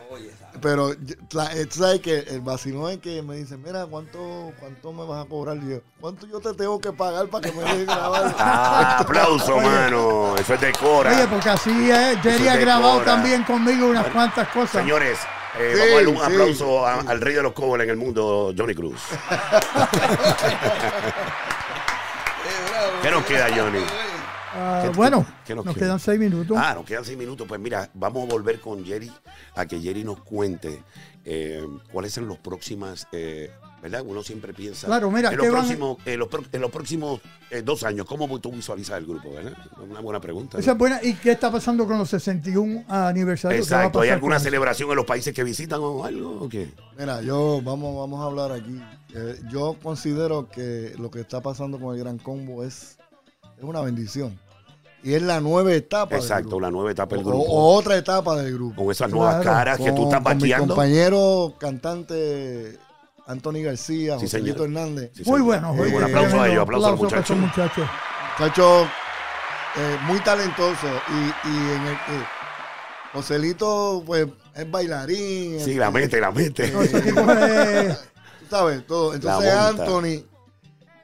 Pero 0.61 0.93
yo- 0.93 1.15
la- 1.31 1.55
eh, 1.55 1.65
tú 1.67 1.79
sabes 1.79 2.01
que 2.01 2.19
el 2.19 2.41
vacilón 2.41 2.91
es 2.91 2.97
que 2.97 3.21
me 3.21 3.37
dicen, 3.37 3.61
mira, 3.63 3.85
¿cuánto, 3.85 4.51
¿cuánto 4.59 4.91
me 4.91 5.05
vas 5.05 5.25
a 5.25 5.29
cobrar? 5.29 5.55
Y 5.57 5.69
yo, 5.69 5.77
¿cuánto 6.01 6.27
yo 6.27 6.41
te 6.41 6.53
tengo 6.53 6.79
que 6.81 6.91
pagar 6.91 7.27
para 7.29 7.49
que 7.49 7.55
me 7.55 7.63
dejes 7.63 7.85
grabar? 7.85 8.35
Ah, 8.39 8.97
aplauso, 8.99 9.55
mano. 9.57 10.18
Eso 10.39 10.53
es 10.53 10.61
de 10.61 10.71
Cora. 10.73 11.11
Oye, 11.11 11.27
porque 11.27 11.49
así 11.49 11.89
es. 11.91 12.21
Jerry 12.21 12.47
ha 12.47 12.55
grabado 12.57 13.01
también 13.01 13.43
conmigo 13.43 13.87
unas 13.87 14.07
cuantas 14.07 14.47
cosas. 14.49 14.71
Señores, 14.81 15.19
eh, 15.59 15.73
Sí, 15.75 15.79
vamos 15.79 15.91
a 15.91 15.95
darle 15.95 16.07
un 16.09 16.17
sí. 16.17 16.23
aplauso 16.23 16.85
a- 16.87 16.99
al 17.01 17.21
rey 17.21 17.33
de 17.35 17.43
los 17.43 17.53
covers 17.53 17.83
en 17.83 17.89
el 17.89 17.97
mundo, 17.97 18.53
Johnny 18.57 18.73
Cruz. 18.75 19.01
¿Qué 23.01 23.11
nos 23.11 23.23
queda, 23.25 23.47
Johnny? 23.55 23.79
Ah, 24.53 24.81
¿Qué- 24.83 24.89
bueno, 24.89 25.25
qué 25.45 25.55
nos 25.55 25.65
nos 25.65 25.75
queda? 25.75 25.85
quedan 25.85 25.99
seis 25.99 26.19
minutos. 26.19 26.57
Ah, 26.59 26.73
nos 26.75 26.85
quedan 26.85 27.05
seis 27.05 27.17
minutos. 27.17 27.47
Pues 27.47 27.59
mira, 27.59 27.89
vamos 27.93 28.23
a 28.23 28.31
volver 28.31 28.59
con 28.59 28.83
Jerry 28.85 29.11
a 29.55 29.65
que 29.65 29.79
Jerry 29.79 30.03
nos 30.03 30.21
cuente 30.21 30.83
eh, 31.25 31.65
cuáles 31.91 32.13
son 32.13 32.27
los 32.27 32.37
próximas, 32.39 33.07
eh, 33.11 33.51
¿verdad? 33.81 34.03
Uno 34.05 34.21
siempre 34.23 34.53
piensa. 34.53 34.87
Claro, 34.87 35.09
mira, 35.11 35.29
en 35.31 35.37
los 35.37 35.45
¿qué 35.45 35.51
van- 35.51 35.61
próximos, 35.61 35.97
en 36.05 36.19
los, 36.19 36.27
pro- 36.27 36.43
en 36.51 36.61
los 36.61 36.71
próximos 36.71 37.21
eh, 37.49 37.61
dos 37.61 37.83
años, 37.83 38.05
¿cómo 38.05 38.39
tú 38.39 38.51
visualizas 38.51 38.97
el 38.97 39.05
grupo, 39.05 39.31
verdad? 39.31 39.53
Una 39.89 39.99
buena 40.01 40.19
pregunta. 40.19 40.57
¿no? 40.57 40.59
Esa 40.61 40.71
es 40.73 40.77
buena. 40.77 40.99
¿Y 41.03 41.13
qué 41.15 41.31
está 41.31 41.51
pasando 41.51 41.85
con 41.87 41.97
los 41.97 42.09
61 42.09 42.83
aniversarios? 42.87 43.67
¿Qué 43.67 43.73
va 43.73 43.79
a 43.79 43.83
Exacto. 43.83 44.01
¿Hay 44.01 44.09
alguna 44.09 44.39
celebración 44.39 44.89
en 44.89 44.95
los 44.97 45.05
países 45.05 45.33
que 45.33 45.43
visitan 45.43 45.79
o 45.81 46.03
algo? 46.03 46.41
¿O 46.41 46.49
qué? 46.49 46.69
Mira, 46.97 47.21
yo 47.21 47.61
vamos, 47.63 47.95
vamos 47.97 48.21
a 48.21 48.25
hablar 48.25 48.51
aquí. 48.51 48.81
Eh, 49.15 49.39
yo 49.51 49.75
considero 49.81 50.49
que 50.49 50.93
lo 50.99 51.09
que 51.09 51.21
está 51.21 51.41
pasando 51.41 51.79
con 51.79 51.95
el 51.95 52.01
Gran 52.03 52.17
Combo 52.17 52.63
es, 52.63 52.97
es 53.57 53.63
una 53.63 53.81
bendición. 53.81 54.39
Y 55.01 55.13
es 55.13 55.21
la 55.21 55.39
nueva 55.39 55.73
etapa. 55.73 56.15
del 56.15 56.19
Exacto, 56.23 56.49
grupo. 56.49 56.59
la 56.61 56.71
nueva 56.71 56.91
etapa 56.91 57.15
del 57.15 57.23
grupo. 57.23 57.39
O, 57.47 57.73
otra 57.75 57.95
etapa 57.97 58.35
del 58.35 58.53
grupo. 58.53 58.83
con 58.83 58.91
esas 58.91 59.09
nuevas 59.09 59.35
Claro. 59.41 59.49
caras 59.57 59.77
que 59.79 59.91
tú 59.93 60.03
estás 60.03 60.21
Con 60.21 60.37
mi 60.37 60.49
bateando. 60.51 60.75
Anthony 63.29 63.61
García, 63.63 64.15
Sí, 64.15 64.25
Joselito 64.25 64.63
señor. 64.63 64.67
Hernández. 64.79 65.11
Sí, 65.15 65.23
Muy 65.25 65.41
bueno. 65.41 65.73
Muy 65.73 65.83
oye, 65.83 65.91
buen 65.93 66.03
aplauso 66.05 66.41
a 66.41 66.47
ellos, 66.49 66.63
aplauso 66.63 66.87
a 66.87 66.91
los 66.91 66.99
muchachos. 66.99 67.37
muchachos. 67.37 67.87
Muchacho 68.39 68.83
eh, 69.77 69.97
muy 70.07 70.19
talentoso. 70.21 70.87
Y, 71.09 71.47
y 71.47 71.57
en 71.57 71.81
el 71.87 71.93
eh, 71.93 72.25
Joselito, 73.13 74.03
pues, 74.05 74.27
es 74.55 74.69
bailarín. 74.71 75.59
Sí, 75.59 75.75
la 75.75 75.91
mente, 75.91 76.19
la 76.19 76.31
mente. 76.31 76.71
No, 76.71 76.79
Tú 78.39 78.45
sabes, 78.49 78.85
todo. 78.87 79.13
Entonces. 79.13 79.53
Anthony 79.53 80.23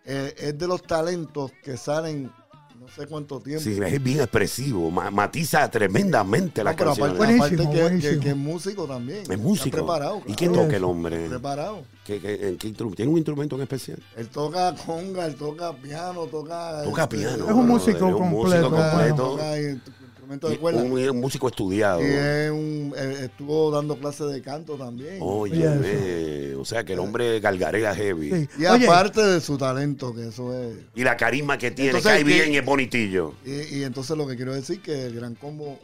eh, 0.05 0.33
es 0.37 0.57
de 0.57 0.67
los 0.67 0.81
talentos 0.83 1.51
que 1.63 1.77
salen 1.77 2.31
no 2.79 2.87
sé 2.89 3.07
cuánto 3.07 3.39
tiempo. 3.39 3.63
Sí, 3.63 3.79
es 3.83 4.03
bien 4.03 4.19
expresivo, 4.19 4.91
ma- 4.91 5.09
matiza 5.09 5.69
tremendamente 5.71 6.61
No, 6.61 6.65
las 6.65 6.75
pero 6.75 6.89
canciones. 6.91 7.15
aparte, 7.15 7.35
aparte 7.35 7.55
que, 7.99 8.09
que- 8.11 8.19
que 8.19 8.29
es 8.29 8.35
músico 8.35 8.85
también. 8.85 9.23
es 9.29 9.39
músico. 9.39 9.65
Está 9.77 9.77
preparado. 9.77 10.21
¿Y 10.27 10.35
qué 10.35 10.49
toca 10.49 10.75
el 10.75 10.83
hombre? 10.83 11.27
Preparado. 11.29 11.83
¿Qué, 12.05 12.19
qué- 12.21 12.49
en 12.49 12.57
qué 12.57 12.67
instru- 12.71 12.95
¿Tiene 12.95 13.11
un 13.11 13.17
instrumento 13.17 13.55
en 13.55 13.63
especial? 13.63 13.97
Él 14.15 14.29
toca 14.29 14.73
conga, 14.75 15.25
él 15.25 15.35
toca 15.35 15.73
piano, 15.75 16.27
toca... 16.27 16.83
Toca 16.83 17.03
este, 17.03 17.17
piano. 17.17 17.45
Es 17.47 17.51
un 17.51 17.67
músico 17.67 17.97
es 17.97 18.13
un 18.13 18.29
músico 18.29 18.69
completo. 18.69 18.69
completo. 18.69 19.15
Toca 19.31 19.59
instrumento 19.59 20.49
de 20.49 20.53
Y 20.53 20.57
cuerda. 20.57 20.83
Un, 20.83 20.91
un 21.09 21.19
músico 21.19 21.47
estudiado. 21.47 22.01
Y 22.01 22.05
es 22.05 22.51
un, 22.51 22.93
eh, 22.95 23.17
estuvo 23.25 23.71
dando 23.71 23.97
clases 23.97 24.27
de 24.31 24.39
canto 24.41 24.75
también. 24.75 25.17
Oye, 25.19 26.55
o 26.55 26.63
sea 26.65 26.83
que 26.83 26.93
el 26.93 26.99
hombre 26.99 27.39
galgarea 27.39 27.95
heavy. 27.95 28.29
sí. 28.31 28.49
Y 28.59 28.65
Oye, 28.65 28.85
aparte 28.87 29.21
de 29.23 29.41
su 29.41 29.57
talento, 29.57 30.13
que 30.13 30.27
eso 30.27 30.53
es... 30.59 30.75
Y 30.95 31.03
la 31.03 31.17
carisma 31.17 31.57
que 31.57 31.71
tiene, 31.71 31.89
Entonces, 31.89 32.11
cae 32.11 32.19
¿qué- 32.23 32.23
bien 32.33 32.53
y 32.53 32.57
es 32.57 32.65
bonitillo. 32.65 33.33
Y, 33.45 33.77
y 33.79 33.83
entonces 33.83 34.15
lo 34.17 34.27
que 34.27 34.35
quiero 34.35 34.53
decir 34.53 34.79
que 34.81 35.05
el 35.07 35.15
Gran 35.15 35.35
Combo, 35.35 35.79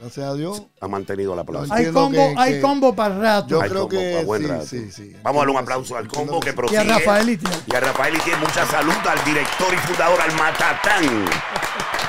gracias 0.00 0.26
a 0.26 0.34
Dios, 0.34 0.62
Ha 0.80 0.88
mantenido 0.88 1.34
la 1.36 1.44
plaza. 1.44 1.74
hay 1.74 1.86
combo, 1.92 2.10
que- 2.12 2.34
hay 2.38 2.52
que- 2.54 2.60
combo 2.60 2.94
para 2.94 3.18
rato. 3.18 3.48
yo 3.48 3.60
Hay 3.62 3.68
creo 3.70 3.82
combo 3.82 3.98
que 3.98 4.16
pa' 4.18 4.24
buen 4.24 4.42
sí, 4.42 4.48
rato. 4.48 4.66
sí, 4.66 4.90
sí. 4.92 5.16
Vamos 5.22 5.38
a 5.38 5.40
darle 5.40 5.52
un 5.52 5.58
aplauso 5.62 5.96
al 5.96 6.08
combo 6.08 6.40
que 6.40 6.50
y 6.50 6.52
prosigue. 6.52 6.78
a 6.78 6.84
Rafael 6.84 7.28
y 7.30 7.36
tiene. 7.36 7.56
Y 7.66 7.74
a 7.74 7.80
Rafael 7.80 8.14
y 8.16 8.20
tiene 8.20 8.38
mucha 8.40 8.66
salud 8.66 8.94
al 9.08 9.24
director 9.24 9.68
y 9.72 9.76
fundador, 9.78 10.20
al 10.20 10.32
Matatán, 10.36 11.24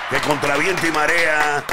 que 0.10 0.28
contra 0.28 0.58
viento 0.58 0.88
y 0.88 0.92
marea, 0.92 1.64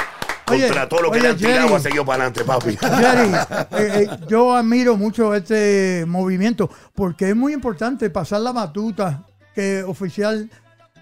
Oye, 0.51 0.67
contra 0.67 0.87
todo 0.89 1.01
lo 1.03 1.11
que 1.11 1.17
oye, 1.19 1.23
le 1.23 1.29
han 1.29 1.37
tirado, 1.37 1.61
Jerry. 1.63 1.73
ha 1.75 1.79
seguido 1.79 2.05
para 2.05 2.23
adelante, 2.25 2.43
papi. 2.43 2.77
Jerry, 2.77 3.33
eh, 3.33 4.07
eh, 4.11 4.17
yo 4.27 4.55
admiro 4.55 4.95
mucho 4.97 5.33
este 5.33 6.05
movimiento 6.07 6.69
porque 6.93 7.29
es 7.29 7.35
muy 7.35 7.53
importante 7.53 8.09
pasar 8.09 8.41
la 8.41 8.51
batuta 8.51 9.23
que 9.55 9.83
oficial 9.83 10.49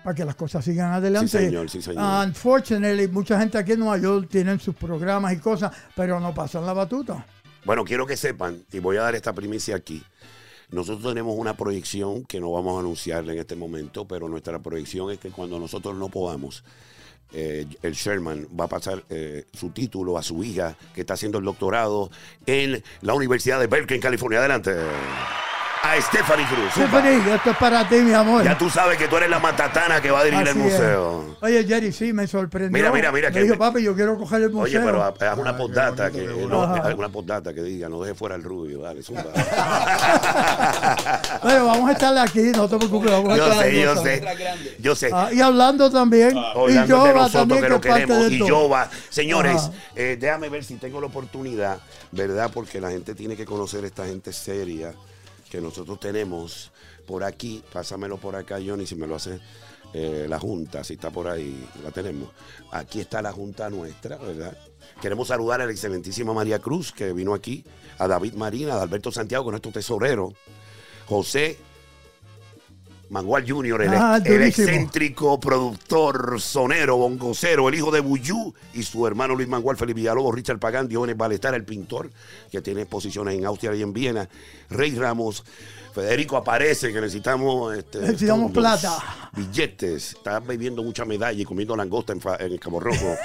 para 0.03 0.15
que 0.15 0.25
las 0.25 0.35
cosas 0.35 0.63
sigan 0.65 0.91
adelante. 0.91 1.29
Sí, 1.29 1.45
señor, 1.45 1.69
sí, 1.69 1.81
señor. 1.81 2.27
Unfortunately, 2.27 3.07
mucha 3.07 3.39
gente 3.39 3.57
aquí 3.57 3.71
en 3.71 3.79
Nueva 3.79 3.97
York 3.97 4.27
tienen 4.29 4.59
sus 4.59 4.75
programas 4.75 5.33
y 5.33 5.37
cosas, 5.37 5.71
pero 5.95 6.19
no 6.19 6.33
pasan 6.33 6.65
la 6.65 6.73
batuta. 6.73 7.25
Bueno, 7.65 7.85
quiero 7.85 8.05
que 8.05 8.17
sepan, 8.17 8.63
y 8.71 8.79
voy 8.79 8.97
a 8.97 9.01
dar 9.03 9.15
esta 9.15 9.33
primicia 9.33 9.75
aquí. 9.75 10.03
Nosotros 10.71 11.13
tenemos 11.13 11.35
una 11.37 11.55
proyección 11.55 12.25
que 12.25 12.39
no 12.39 12.51
vamos 12.51 12.75
a 12.77 12.79
anunciarle 12.79 13.33
en 13.33 13.39
este 13.39 13.55
momento, 13.55 14.07
pero 14.07 14.27
nuestra 14.27 14.59
proyección 14.59 15.11
es 15.11 15.19
que 15.19 15.29
cuando 15.29 15.59
nosotros 15.59 15.95
no 15.95 16.09
podamos, 16.09 16.63
eh, 17.31 17.67
el 17.81 17.93
Sherman 17.93 18.47
va 18.59 18.65
a 18.65 18.69
pasar 18.69 19.03
eh, 19.09 19.45
su 19.53 19.69
título 19.69 20.17
a 20.17 20.23
su 20.23 20.43
hija, 20.43 20.75
que 20.93 21.01
está 21.01 21.13
haciendo 21.13 21.37
el 21.37 21.45
doctorado 21.45 22.09
en 22.45 22.83
la 23.01 23.13
Universidad 23.13 23.59
de 23.59 23.67
Berkeley, 23.67 23.97
en 23.97 24.01
California. 24.01 24.39
Adelante. 24.39 24.71
A 25.93 26.01
Stephanie 26.01 26.45
Cruz. 26.47 26.71
Stephanie, 26.71 27.35
esto 27.35 27.51
es 27.51 27.57
para 27.57 27.87
ti, 27.87 27.97
mi 27.97 28.13
amor. 28.13 28.43
Ya 28.43 28.57
tú 28.57 28.67
sabes 28.69 28.97
que 28.97 29.07
tú 29.07 29.15
eres 29.17 29.29
la 29.29 29.37
matatana 29.39 30.01
que 30.01 30.09
va 30.09 30.21
a 30.21 30.23
dirigir 30.23 30.47
Así 30.47 30.59
el 30.59 30.65
es. 30.65 30.73
museo. 30.73 31.35
Oye, 31.41 31.63
Jerry, 31.65 31.91
sí, 31.91 32.11
me 32.13 32.25
sorprendió. 32.25 32.71
Mira, 32.71 32.91
mira, 32.91 33.11
mira, 33.11 33.29
Me 33.29 33.33
que 33.35 33.41
dijo, 33.43 33.53
me- 33.53 33.59
papi, 33.59 33.83
yo 33.83 33.93
quiero 33.93 34.17
coger 34.17 34.41
el 34.43 34.49
museo. 34.49 34.63
Oye, 34.63 34.91
pero 34.91 35.03
haz 35.03 35.37
una 35.37 35.51
Ah, 35.51 35.57
postdata 35.57 36.09
que 36.09 36.21
no, 36.49 36.63
una 36.97 37.09
postdata 37.09 37.53
que 37.53 37.61
diga, 37.61 37.89
no 37.89 38.01
deje 38.01 38.15
fuera 38.15 38.33
el 38.35 38.43
rubio, 38.43 38.81
dale, 38.81 39.03
zumba. 39.03 39.23
Bueno, 41.43 41.65
vamos 41.65 41.89
a 41.89 41.93
estar 41.93 42.17
aquí, 42.17 42.41
no 42.55 42.67
te 42.67 42.77
preocupes, 42.77 43.11
vamos 43.11 43.33
a 43.33 43.37
Yo 43.37 43.43
estar 43.47 43.61
sé, 43.63 43.67
aquí, 43.69 43.81
yo 43.81 43.95
sé. 44.03 44.23
Yo 44.79 44.95
sé. 44.95 45.09
Ah, 45.13 45.29
y 45.31 45.41
hablando 45.41 45.91
también, 45.91 46.35
Oigan, 46.55 46.85
y 46.85 46.87
Yoba 46.87 47.13
nosotros 47.13 47.31
también, 47.33 47.61
que 47.61 47.67
que 47.67 47.73
lo 47.73 47.81
queremos. 47.81 48.31
Y. 48.31 48.39
Yoba. 48.47 48.89
Señores, 49.09 49.69
eh, 49.95 50.17
déjame 50.19 50.49
ver 50.49 50.63
si 50.63 50.75
tengo 50.75 50.99
la 51.01 51.07
oportunidad, 51.07 51.79
¿verdad? 52.11 52.49
Porque 52.53 52.79
la 52.81 52.89
gente 52.89 53.13
tiene 53.15 53.35
que 53.35 53.45
conocer 53.45 53.83
esta 53.85 54.05
gente 54.05 54.31
seria 54.33 54.93
que 55.53 55.61
nosotros 55.61 55.99
tenemos 55.99 56.71
por 57.05 57.23
aquí. 57.23 57.63
Pásamelo 57.71 58.17
por 58.17 58.35
acá, 58.35 58.57
Johnny, 58.65 58.87
si 58.87 58.95
me 58.95 59.05
lo 59.05 59.17
hace 59.17 59.39
eh, 59.93 60.25
la 60.27 60.39
Junta, 60.39 60.83
si 60.83 60.95
está 60.95 61.11
por 61.11 61.27
ahí, 61.27 61.69
la 61.83 61.91
tenemos. 61.91 62.31
Aquí 62.71 63.01
está 63.01 63.21
la 63.21 63.31
Junta 63.31 63.69
nuestra, 63.69 64.17
¿verdad? 64.17 64.57
Queremos 64.99 65.27
saludar 65.27 65.61
a 65.61 65.67
la 65.67 65.71
excelentísima 65.71 66.33
María 66.33 66.57
Cruz, 66.57 66.91
que 66.91 67.13
vino 67.13 67.35
aquí, 67.35 67.63
a 67.99 68.07
David 68.07 68.33
Marina, 68.33 68.73
a 68.73 68.81
Alberto 68.81 69.11
Santiago, 69.11 69.43
que 69.43 69.49
es 69.49 69.51
nuestro 69.51 69.71
tesorero, 69.71 70.33
José 71.05 71.59
Mangual 73.14 73.45
Jr., 73.47 73.84
el, 73.84 73.93
Ah, 73.93 74.20
el 74.26 74.41
excéntrico 74.41 75.39
productor, 75.39 76.41
sonero, 76.41 76.97
bongocero, 76.97 77.70
el 77.70 77.76
hijo 77.76 77.91
de 77.91 77.99
Buyú 77.99 78.53
y 78.74 78.82
su 78.82 79.05
hermano 79.05 79.36
Luis 79.36 79.47
Mangual, 79.47 79.78
Felipe 79.78 79.97
Villalobos, 79.99 80.34
Richard 80.34 80.57
Pagán, 80.57 80.88
Diones 80.88 81.16
Balestar, 81.16 81.53
el 81.53 81.64
pintor, 81.64 82.09
que 82.51 82.59
tiene 82.61 82.82
exposiciones 82.82 83.38
en 83.38 83.45
Austria 83.45 83.76
y 83.76 83.84
en 83.84 83.93
Viena, 83.93 84.28
Rey 84.72 84.95
Ramos, 84.95 85.43
Federico 85.93 86.38
aparece, 86.38 86.91
que 86.91 86.99
necesitamos, 86.99 87.78
este, 87.78 87.99
Necesitamos 87.99 88.51
fondos, 88.51 88.64
plata. 88.82 89.30
billetes, 89.36 90.14
está 90.14 90.39
bebiendo 90.39 90.82
mucha 90.82 91.05
medalla 91.05 91.39
y 91.39 91.45
comiendo 91.45 91.76
langosta 91.76 92.14
en, 92.14 92.22
en 92.39 92.51
el 92.53 92.59
Cabo 92.59 92.80
Rojo, 92.80 93.16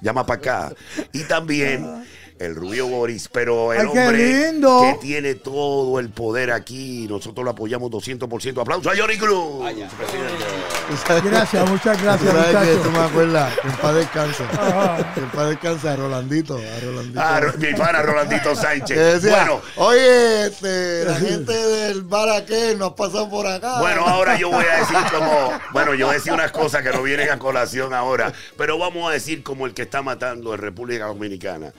llama 0.00 0.26
para 0.26 0.38
acá. 0.40 0.74
Y 1.12 1.22
también 1.22 2.04
el 2.38 2.54
Rubio 2.54 2.86
Boris, 2.86 3.28
pero 3.32 3.72
el 3.72 3.80
Ay, 3.80 3.86
hombre 3.86 4.50
lindo. 4.52 4.80
que 4.82 4.98
tiene 5.06 5.34
todo 5.34 5.98
el 5.98 6.10
poder 6.10 6.50
aquí, 6.52 7.06
nosotros 7.08 7.44
lo 7.44 7.50
apoyamos 7.52 7.90
200%. 7.90 8.60
Aplauso 8.60 8.90
a 8.90 8.96
Johnny 8.96 9.16
Cruz. 9.16 9.64
presidente. 9.96 11.28
Gracias, 11.30 11.68
muchas 11.70 11.96
tú 11.98 12.04
gracias, 12.04 12.32
sabes 12.52 12.68
que 12.76 12.82
tú 12.82 12.90
me 12.90 12.98
acuerdas, 12.98 13.52
que 13.60 13.68
en 13.68 13.74
paz 13.76 13.94
descanse. 13.94 14.42
Ajá. 14.44 15.14
Que 15.14 15.20
en 15.20 15.30
paz 15.30 15.48
descanse 15.48 15.88
a 15.88 15.96
Rolandito. 15.96 16.56
A 16.56 16.80
Rolandito. 16.84 17.20
Ah, 17.20 17.40
Ro- 17.40 17.52
mi 17.58 17.74
pana 17.74 18.02
Rolandito 18.02 18.54
Sánchez. 18.54 18.96
decía, 19.22 19.36
Bueno, 19.36 19.60
oye, 19.76 20.46
este, 20.46 21.04
la 21.04 21.14
gente 21.16 21.52
del 21.52 22.02
bar 22.02 22.28
aquel 22.30 22.78
nos 22.78 22.92
pasado 22.92 23.28
por 23.28 23.46
acá. 23.46 23.80
Bueno, 23.80 24.06
ahora 24.06 24.38
yo 24.38 24.50
voy 24.50 24.64
a 24.64 24.78
decir 24.80 24.96
como, 25.10 25.52
bueno, 25.72 25.94
yo 25.94 26.06
voy 26.06 26.14
a 26.14 26.18
decir 26.18 26.32
unas 26.32 26.52
cosas 26.52 26.82
que 26.82 26.90
no 26.92 27.02
vienen 27.02 27.30
a 27.30 27.38
colación 27.38 27.92
ahora, 27.94 28.32
pero 28.56 28.78
vamos 28.78 29.08
a 29.10 29.12
decir 29.12 29.42
como 29.42 29.66
el 29.66 29.74
que 29.74 29.82
está 29.82 30.02
matando 30.02 30.54
en 30.54 30.60
República 30.60 31.06
Dominicana. 31.06 31.72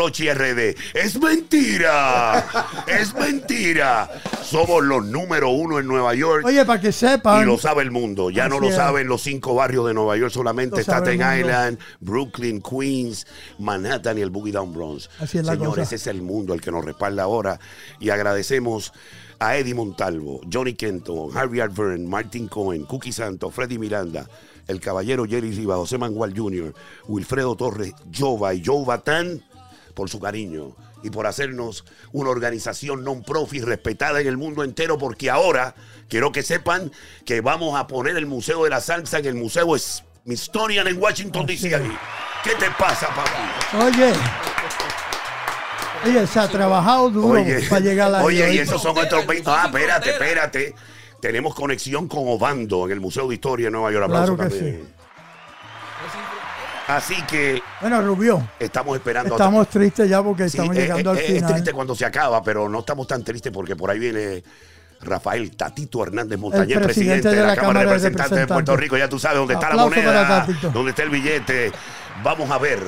Rochi 0.00 0.32
RD. 0.32 0.74
Es 0.94 1.20
mentira. 1.20 2.46
Es 2.86 3.12
mentira. 3.14 4.08
Somos 4.42 4.82
los 4.82 5.04
número 5.04 5.50
uno 5.50 5.78
en 5.78 5.86
Nueva 5.86 6.14
York. 6.14 6.44
Oye, 6.46 6.64
para 6.64 6.80
que 6.80 6.90
sepan. 6.90 7.42
Y 7.42 7.44
lo 7.46 7.58
sabe 7.58 7.82
el 7.82 7.90
mundo. 7.90 8.30
Ya 8.30 8.48
no 8.48 8.60
lo 8.60 8.70
es. 8.70 8.76
saben 8.76 9.08
los 9.08 9.20
cinco 9.20 9.54
barrios 9.54 9.86
de 9.86 9.92
Nueva 9.92 10.16
York 10.16 10.32
solamente. 10.32 10.76
Lo 10.76 10.82
Staten. 10.82 11.20
Island, 11.20 11.78
Brooklyn, 12.00 12.62
Queens, 12.62 13.26
Manhattan 13.58 14.16
y 14.16 14.22
el 14.22 14.30
Boogie 14.30 14.52
Down 14.52 14.72
Bronx. 14.72 15.10
Así 15.20 15.36
es 15.36 15.44
la 15.44 15.52
Señores, 15.52 15.70
cosa. 15.70 15.82
ese 15.82 15.96
es 15.96 16.06
el 16.06 16.22
mundo 16.22 16.54
el 16.54 16.62
que 16.62 16.72
nos 16.72 16.82
respalda 16.82 17.24
ahora. 17.24 17.60
Y 18.00 18.08
agradecemos 18.08 18.94
a 19.38 19.56
Eddie 19.58 19.74
Montalvo, 19.74 20.40
Johnny 20.50 20.72
Kenton, 20.74 21.36
Harvey 21.36 21.60
Alvern, 21.60 22.08
Martin 22.08 22.48
Cohen, 22.48 22.84
Cookie 22.86 23.12
Santos, 23.12 23.54
Freddy 23.54 23.78
Miranda, 23.78 24.26
el 24.66 24.80
caballero 24.80 25.26
Jerry 25.26 25.50
Riva, 25.52 25.76
José 25.76 25.98
Mangual 25.98 26.32
Jr., 26.36 26.74
Wilfredo 27.06 27.54
Torres, 27.54 27.92
Jova 28.16 28.54
y 28.54 28.62
Joe 28.64 28.84
Batán 28.86 29.42
por 30.00 30.08
su 30.08 30.18
cariño 30.18 30.74
y 31.02 31.10
por 31.10 31.26
hacernos 31.26 31.84
una 32.12 32.30
organización 32.30 33.04
non-profit 33.04 33.64
respetada 33.64 34.18
en 34.22 34.28
el 34.28 34.38
mundo 34.38 34.64
entero, 34.64 34.96
porque 34.96 35.28
ahora 35.28 35.74
quiero 36.08 36.32
que 36.32 36.42
sepan 36.42 36.90
que 37.26 37.42
vamos 37.42 37.78
a 37.78 37.86
poner 37.86 38.16
el 38.16 38.24
Museo 38.24 38.64
de 38.64 38.70
la 38.70 38.80
Salsa 38.80 39.18
en 39.18 39.26
el 39.26 39.34
Museo 39.34 39.76
Smithsonian 39.76 40.88
en 40.88 40.96
Washington, 40.96 41.44
D.C. 41.44 41.68
¿Qué 41.68 42.54
te 42.58 42.70
pasa, 42.78 43.08
papi? 43.08 43.76
Oye. 43.84 44.14
Oye, 46.06 46.26
se 46.26 46.40
ha 46.40 46.48
trabajado 46.48 47.10
duro 47.10 47.44
para 47.68 47.80
llegar 47.80 48.14
a 48.14 48.24
oye, 48.24 48.54
y 48.54 48.58
esos 48.58 48.80
son 48.80 48.94
nuestros 48.94 49.26
20. 49.26 49.50
Ah, 49.50 49.64
espérate, 49.66 50.10
espérate. 50.12 50.74
Tenemos 51.20 51.54
conexión 51.54 52.08
con 52.08 52.26
Obando 52.26 52.86
en 52.86 52.92
el 52.92 53.00
Museo 53.00 53.28
de 53.28 53.34
Historia 53.34 53.66
de 53.66 53.72
Nueva 53.72 53.92
York. 53.92 54.04
Aplauso 54.06 54.34
Claro 54.34 54.50
que 54.50 54.56
también. 54.56 54.99
Así 56.90 57.22
que 57.22 57.62
Bueno, 57.80 58.02
Rubio, 58.02 58.48
estamos 58.58 58.96
esperando. 58.96 59.34
hasta- 59.34 59.44
estamos 59.44 59.68
tristes 59.68 60.08
ya 60.08 60.22
porque 60.22 60.48
Sí, 60.48 60.56
estamos 60.56 60.76
eh, 60.76 60.80
llegando 60.80 61.14
eh, 61.14 61.18
al 61.18 61.18
eh, 61.18 61.26
final. 61.26 61.42
Es 61.42 61.54
triste 61.54 61.72
cuando 61.72 61.94
se 61.94 62.04
acaba, 62.04 62.42
pero 62.42 62.68
no 62.68 62.80
estamos 62.80 63.06
tan 63.06 63.22
tristes 63.22 63.52
porque 63.52 63.76
por 63.76 63.90
ahí 63.90 63.98
viene 63.98 64.42
Rafael 65.00 65.56
Tatito 65.56 66.02
Hernández 66.02 66.38
Montañez, 66.38 66.78
presidente, 66.80 67.28
de 67.28 67.42
la, 67.42 67.54
Cámara 67.56 67.80
de 67.80 67.86
Representantes 67.86 68.38
de 68.38 68.46
Puerto 68.46 68.76
Rico. 68.76 68.96
Ya 68.96 69.08
tú 69.08 69.18
sabes 69.18 69.38
dónde 69.38 69.54
está 69.54 69.68
la 69.68 69.82
Aplauso 69.82 69.96
moneda, 69.96 70.46
dónde 70.72 70.90
está 70.90 71.02
el 71.04 71.10
billete. 71.10 71.72
Vamos 72.24 72.50
a 72.50 72.58
ver 72.58 72.80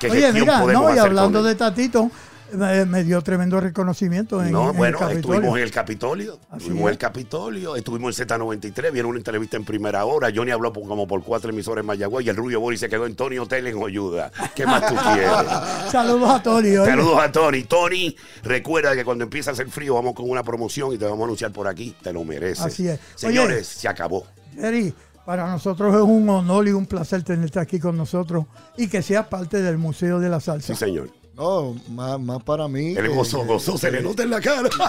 qué 0.00 0.10
Oye, 0.10 0.22
gestión 0.22 0.46
mira, 0.46 0.60
podemos 0.60 0.90
no, 0.90 0.96
y 0.96 0.98
hablando 0.98 1.38
con 1.38 1.48
de. 1.48 1.54
Tatito, 1.54 2.10
me, 2.52 2.84
me 2.86 3.04
dio 3.04 3.20
tremendo 3.22 3.60
reconocimiento 3.60 4.42
en, 4.42 4.52
No, 4.52 4.70
en 4.70 4.76
bueno, 4.76 4.98
el 4.98 5.00
Capitolio. 5.04 5.34
estuvimos 5.34 5.56
en 5.58 5.62
el 5.64 5.70
Capitolio, 5.70 6.38
Así 6.50 6.56
estuvimos 6.58 6.82
en 6.82 6.88
el 6.92 6.98
Capitolio, 6.98 7.76
estuvimos 7.76 8.18
en 8.20 8.26
Z93, 8.28 8.92
vieron 8.92 9.10
una 9.10 9.18
entrevista 9.18 9.56
en 9.56 9.64
primera 9.64 10.04
hora, 10.04 10.30
Johnny 10.34 10.50
habló 10.50 10.72
por- 10.72 10.84
como 10.86 11.06
por 11.06 11.22
cuatro 11.22 11.50
emisores 11.50 11.82
en 11.82 11.86
Mayagüez 11.86 12.26
y 12.26 12.28
el 12.30 12.36
Rubio 12.36 12.60
Boris 12.60 12.80
se 12.80 12.88
quedó 12.88 13.06
en 13.06 13.14
Tony 13.16 13.38
Hotel 13.38 13.66
en 13.66 13.78
Joyuda. 13.78 14.30
¿Qué 14.54 14.66
más 14.66 14.86
tú 14.86 14.94
quieres? 14.94 15.30
Saludos 15.90 16.30
a 16.30 16.42
Tony. 16.42 16.76
oye. 16.76 16.84
Saludos 16.90 17.18
a 17.20 17.32
Tony. 17.32 17.62
Tony, 17.64 18.16
recuerda 18.42 18.94
que 18.94 19.04
cuando 19.04 19.24
empieza 19.24 19.50
a 19.50 19.52
hacer 19.54 19.68
frío 19.70 19.94
vamos 19.94 20.14
con 20.14 20.28
una 20.30 20.42
promoción 20.42 20.92
y 20.92 20.98
te 20.98 21.04
vamos 21.04 21.20
a 21.20 21.24
anunciar 21.24 21.52
por 21.52 21.66
aquí. 21.68 21.94
Te 22.02 22.12
lo 22.12 22.24
mereces. 22.24 22.64
Así 22.64 22.88
es. 22.88 22.98
Señores, 23.14 23.56
Oye. 23.56 23.80
se 23.80 23.88
acabó. 23.88 24.26
Jerry, 24.54 24.94
para 25.24 25.48
nosotros 25.50 25.94
es 25.94 26.00
un 26.02 26.28
honor 26.28 26.68
y 26.68 26.72
un 26.72 26.86
placer 26.86 27.22
tenerte 27.24 27.58
aquí 27.58 27.80
con 27.80 27.96
nosotros 27.96 28.44
y 28.76 28.86
que 28.88 29.02
seas 29.02 29.26
parte 29.26 29.60
del 29.60 29.76
Museo 29.76 30.20
de 30.20 30.28
la 30.28 30.38
Salsa. 30.40 30.72
Sí, 30.72 30.78
señor. 30.78 31.10
No, 31.36 31.76
más, 31.90 32.18
más 32.18 32.42
para 32.42 32.66
mí. 32.66 32.94
Que- 32.94 33.08
gozó, 33.08 33.40
que- 33.42 33.46
gozó, 33.46 33.76
se 33.78 33.90
le 33.90 34.00
nota 34.02 34.22
en 34.22 34.30
la 34.30 34.40
cara. 34.40 34.68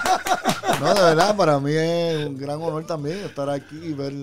No, 0.79 0.93
de 0.93 1.01
verdad, 1.01 1.35
para 1.35 1.59
mí 1.59 1.71
es 1.73 2.27
un 2.27 2.37
gran 2.37 2.61
honor 2.61 2.85
también 2.85 3.17
estar 3.25 3.49
aquí 3.49 3.79
y 3.83 3.93
ver. 3.93 4.13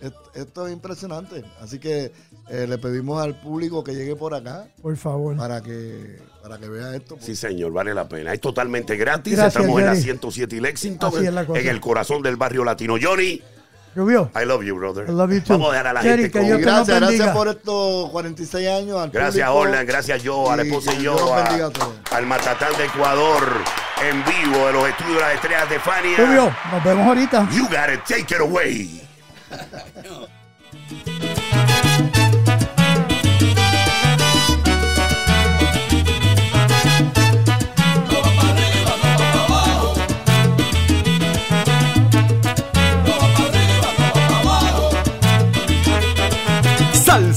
est- 0.00 0.14
Esto 0.34 0.66
es 0.66 0.72
impresionante. 0.74 1.42
Así 1.60 1.78
que 1.78 2.12
eh, 2.50 2.66
le 2.68 2.76
pedimos 2.76 3.22
al 3.22 3.40
público 3.40 3.82
que 3.82 3.94
llegue 3.94 4.14
por 4.14 4.34
acá 4.34 4.68
Por 4.82 4.94
favor. 4.98 5.34
para 5.36 5.62
que, 5.62 6.18
para 6.42 6.58
que 6.58 6.68
vea 6.68 6.94
esto. 6.94 7.16
Sí, 7.18 7.34
señor, 7.34 7.72
vale 7.72 7.94
la 7.94 8.06
pena. 8.06 8.34
Es 8.34 8.40
totalmente 8.42 8.94
gratis. 8.96 9.36
Gracias, 9.36 9.56
Estamos 9.56 9.80
en 9.80 9.86
la 9.86 9.92
Jerry. 9.92 10.02
107 10.04 10.56
y 10.56 10.60
Lexington, 10.60 11.12
Así 11.16 11.26
es 11.26 11.32
la 11.32 11.46
cosa. 11.46 11.60
en 11.60 11.66
el 11.68 11.80
corazón 11.80 12.20
del 12.22 12.36
barrio 12.36 12.62
latino. 12.62 12.96
Johnny, 13.00 13.40
Rubio, 13.96 14.30
I 14.40 14.44
love 14.44 14.62
you, 14.62 14.76
brother. 14.76 15.06
I 15.08 15.12
love 15.12 15.32
you 15.32 15.40
too. 15.40 15.54
Vamos 15.54 15.70
a 15.70 15.72
dejar 15.72 15.86
a 15.86 15.92
la 15.94 16.02
Jerry, 16.02 16.22
gente 16.24 16.32
que 16.32 16.38
con... 16.38 16.46
Dios 16.48 16.60
gracias, 16.60 17.00
bendiga. 17.00 17.24
gracias 17.24 17.34
por 17.36 17.48
estos 17.48 18.10
46 18.10 18.68
años. 18.68 19.00
Al 19.02 19.10
Gracias. 19.10 19.48
Orlan. 19.48 19.86
Gracias, 19.86 20.22
yo, 20.22 20.50
a 20.50 20.56
la 20.56 20.62
esposa 20.64 20.92
y 20.92 21.02
yo, 21.02 21.34
a- 21.34 21.70
al 22.14 22.26
Matatán 22.26 22.76
de 22.76 22.84
Ecuador, 22.84 23.42
en 24.06 24.22
vivo 24.24 24.66
de 24.66 24.72
los 24.74 24.86
estudios 24.88 25.14
de 25.14 25.20
las 25.22 25.34
estrellas 25.34 25.70
de 25.70 25.80
Fania. 25.80 26.16
Rubio, 26.18 26.54
nos 26.70 26.84
vemos 26.84 27.06
ahorita. 27.06 27.48
You 27.52 27.62
gotta 27.64 27.96
take 28.06 28.34
it 28.34 28.40
away. 28.40 29.00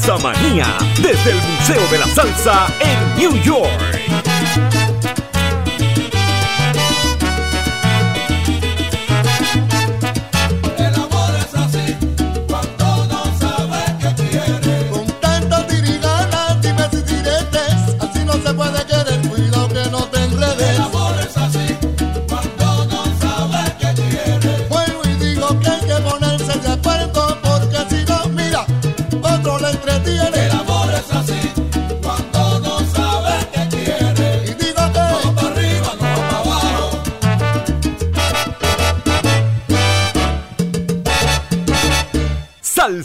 Salsa 0.09 0.23
Manía, 0.23 0.65
desde 1.03 1.31
el 1.31 1.37
Museo 1.37 1.87
de 1.91 1.97
la 1.99 2.07
Salsa 2.07 2.65
en 2.79 3.15
New 3.15 3.43
York. 3.43 3.69
Con 14.91 15.67
tiriganas, 15.67 16.61
dimes 16.61 16.89
y 16.93 17.01
diretes, 17.03 17.95
así 17.99 18.19
no 18.25 18.33
se 18.33 18.53
puede 18.55 18.85
querer, 18.87 19.08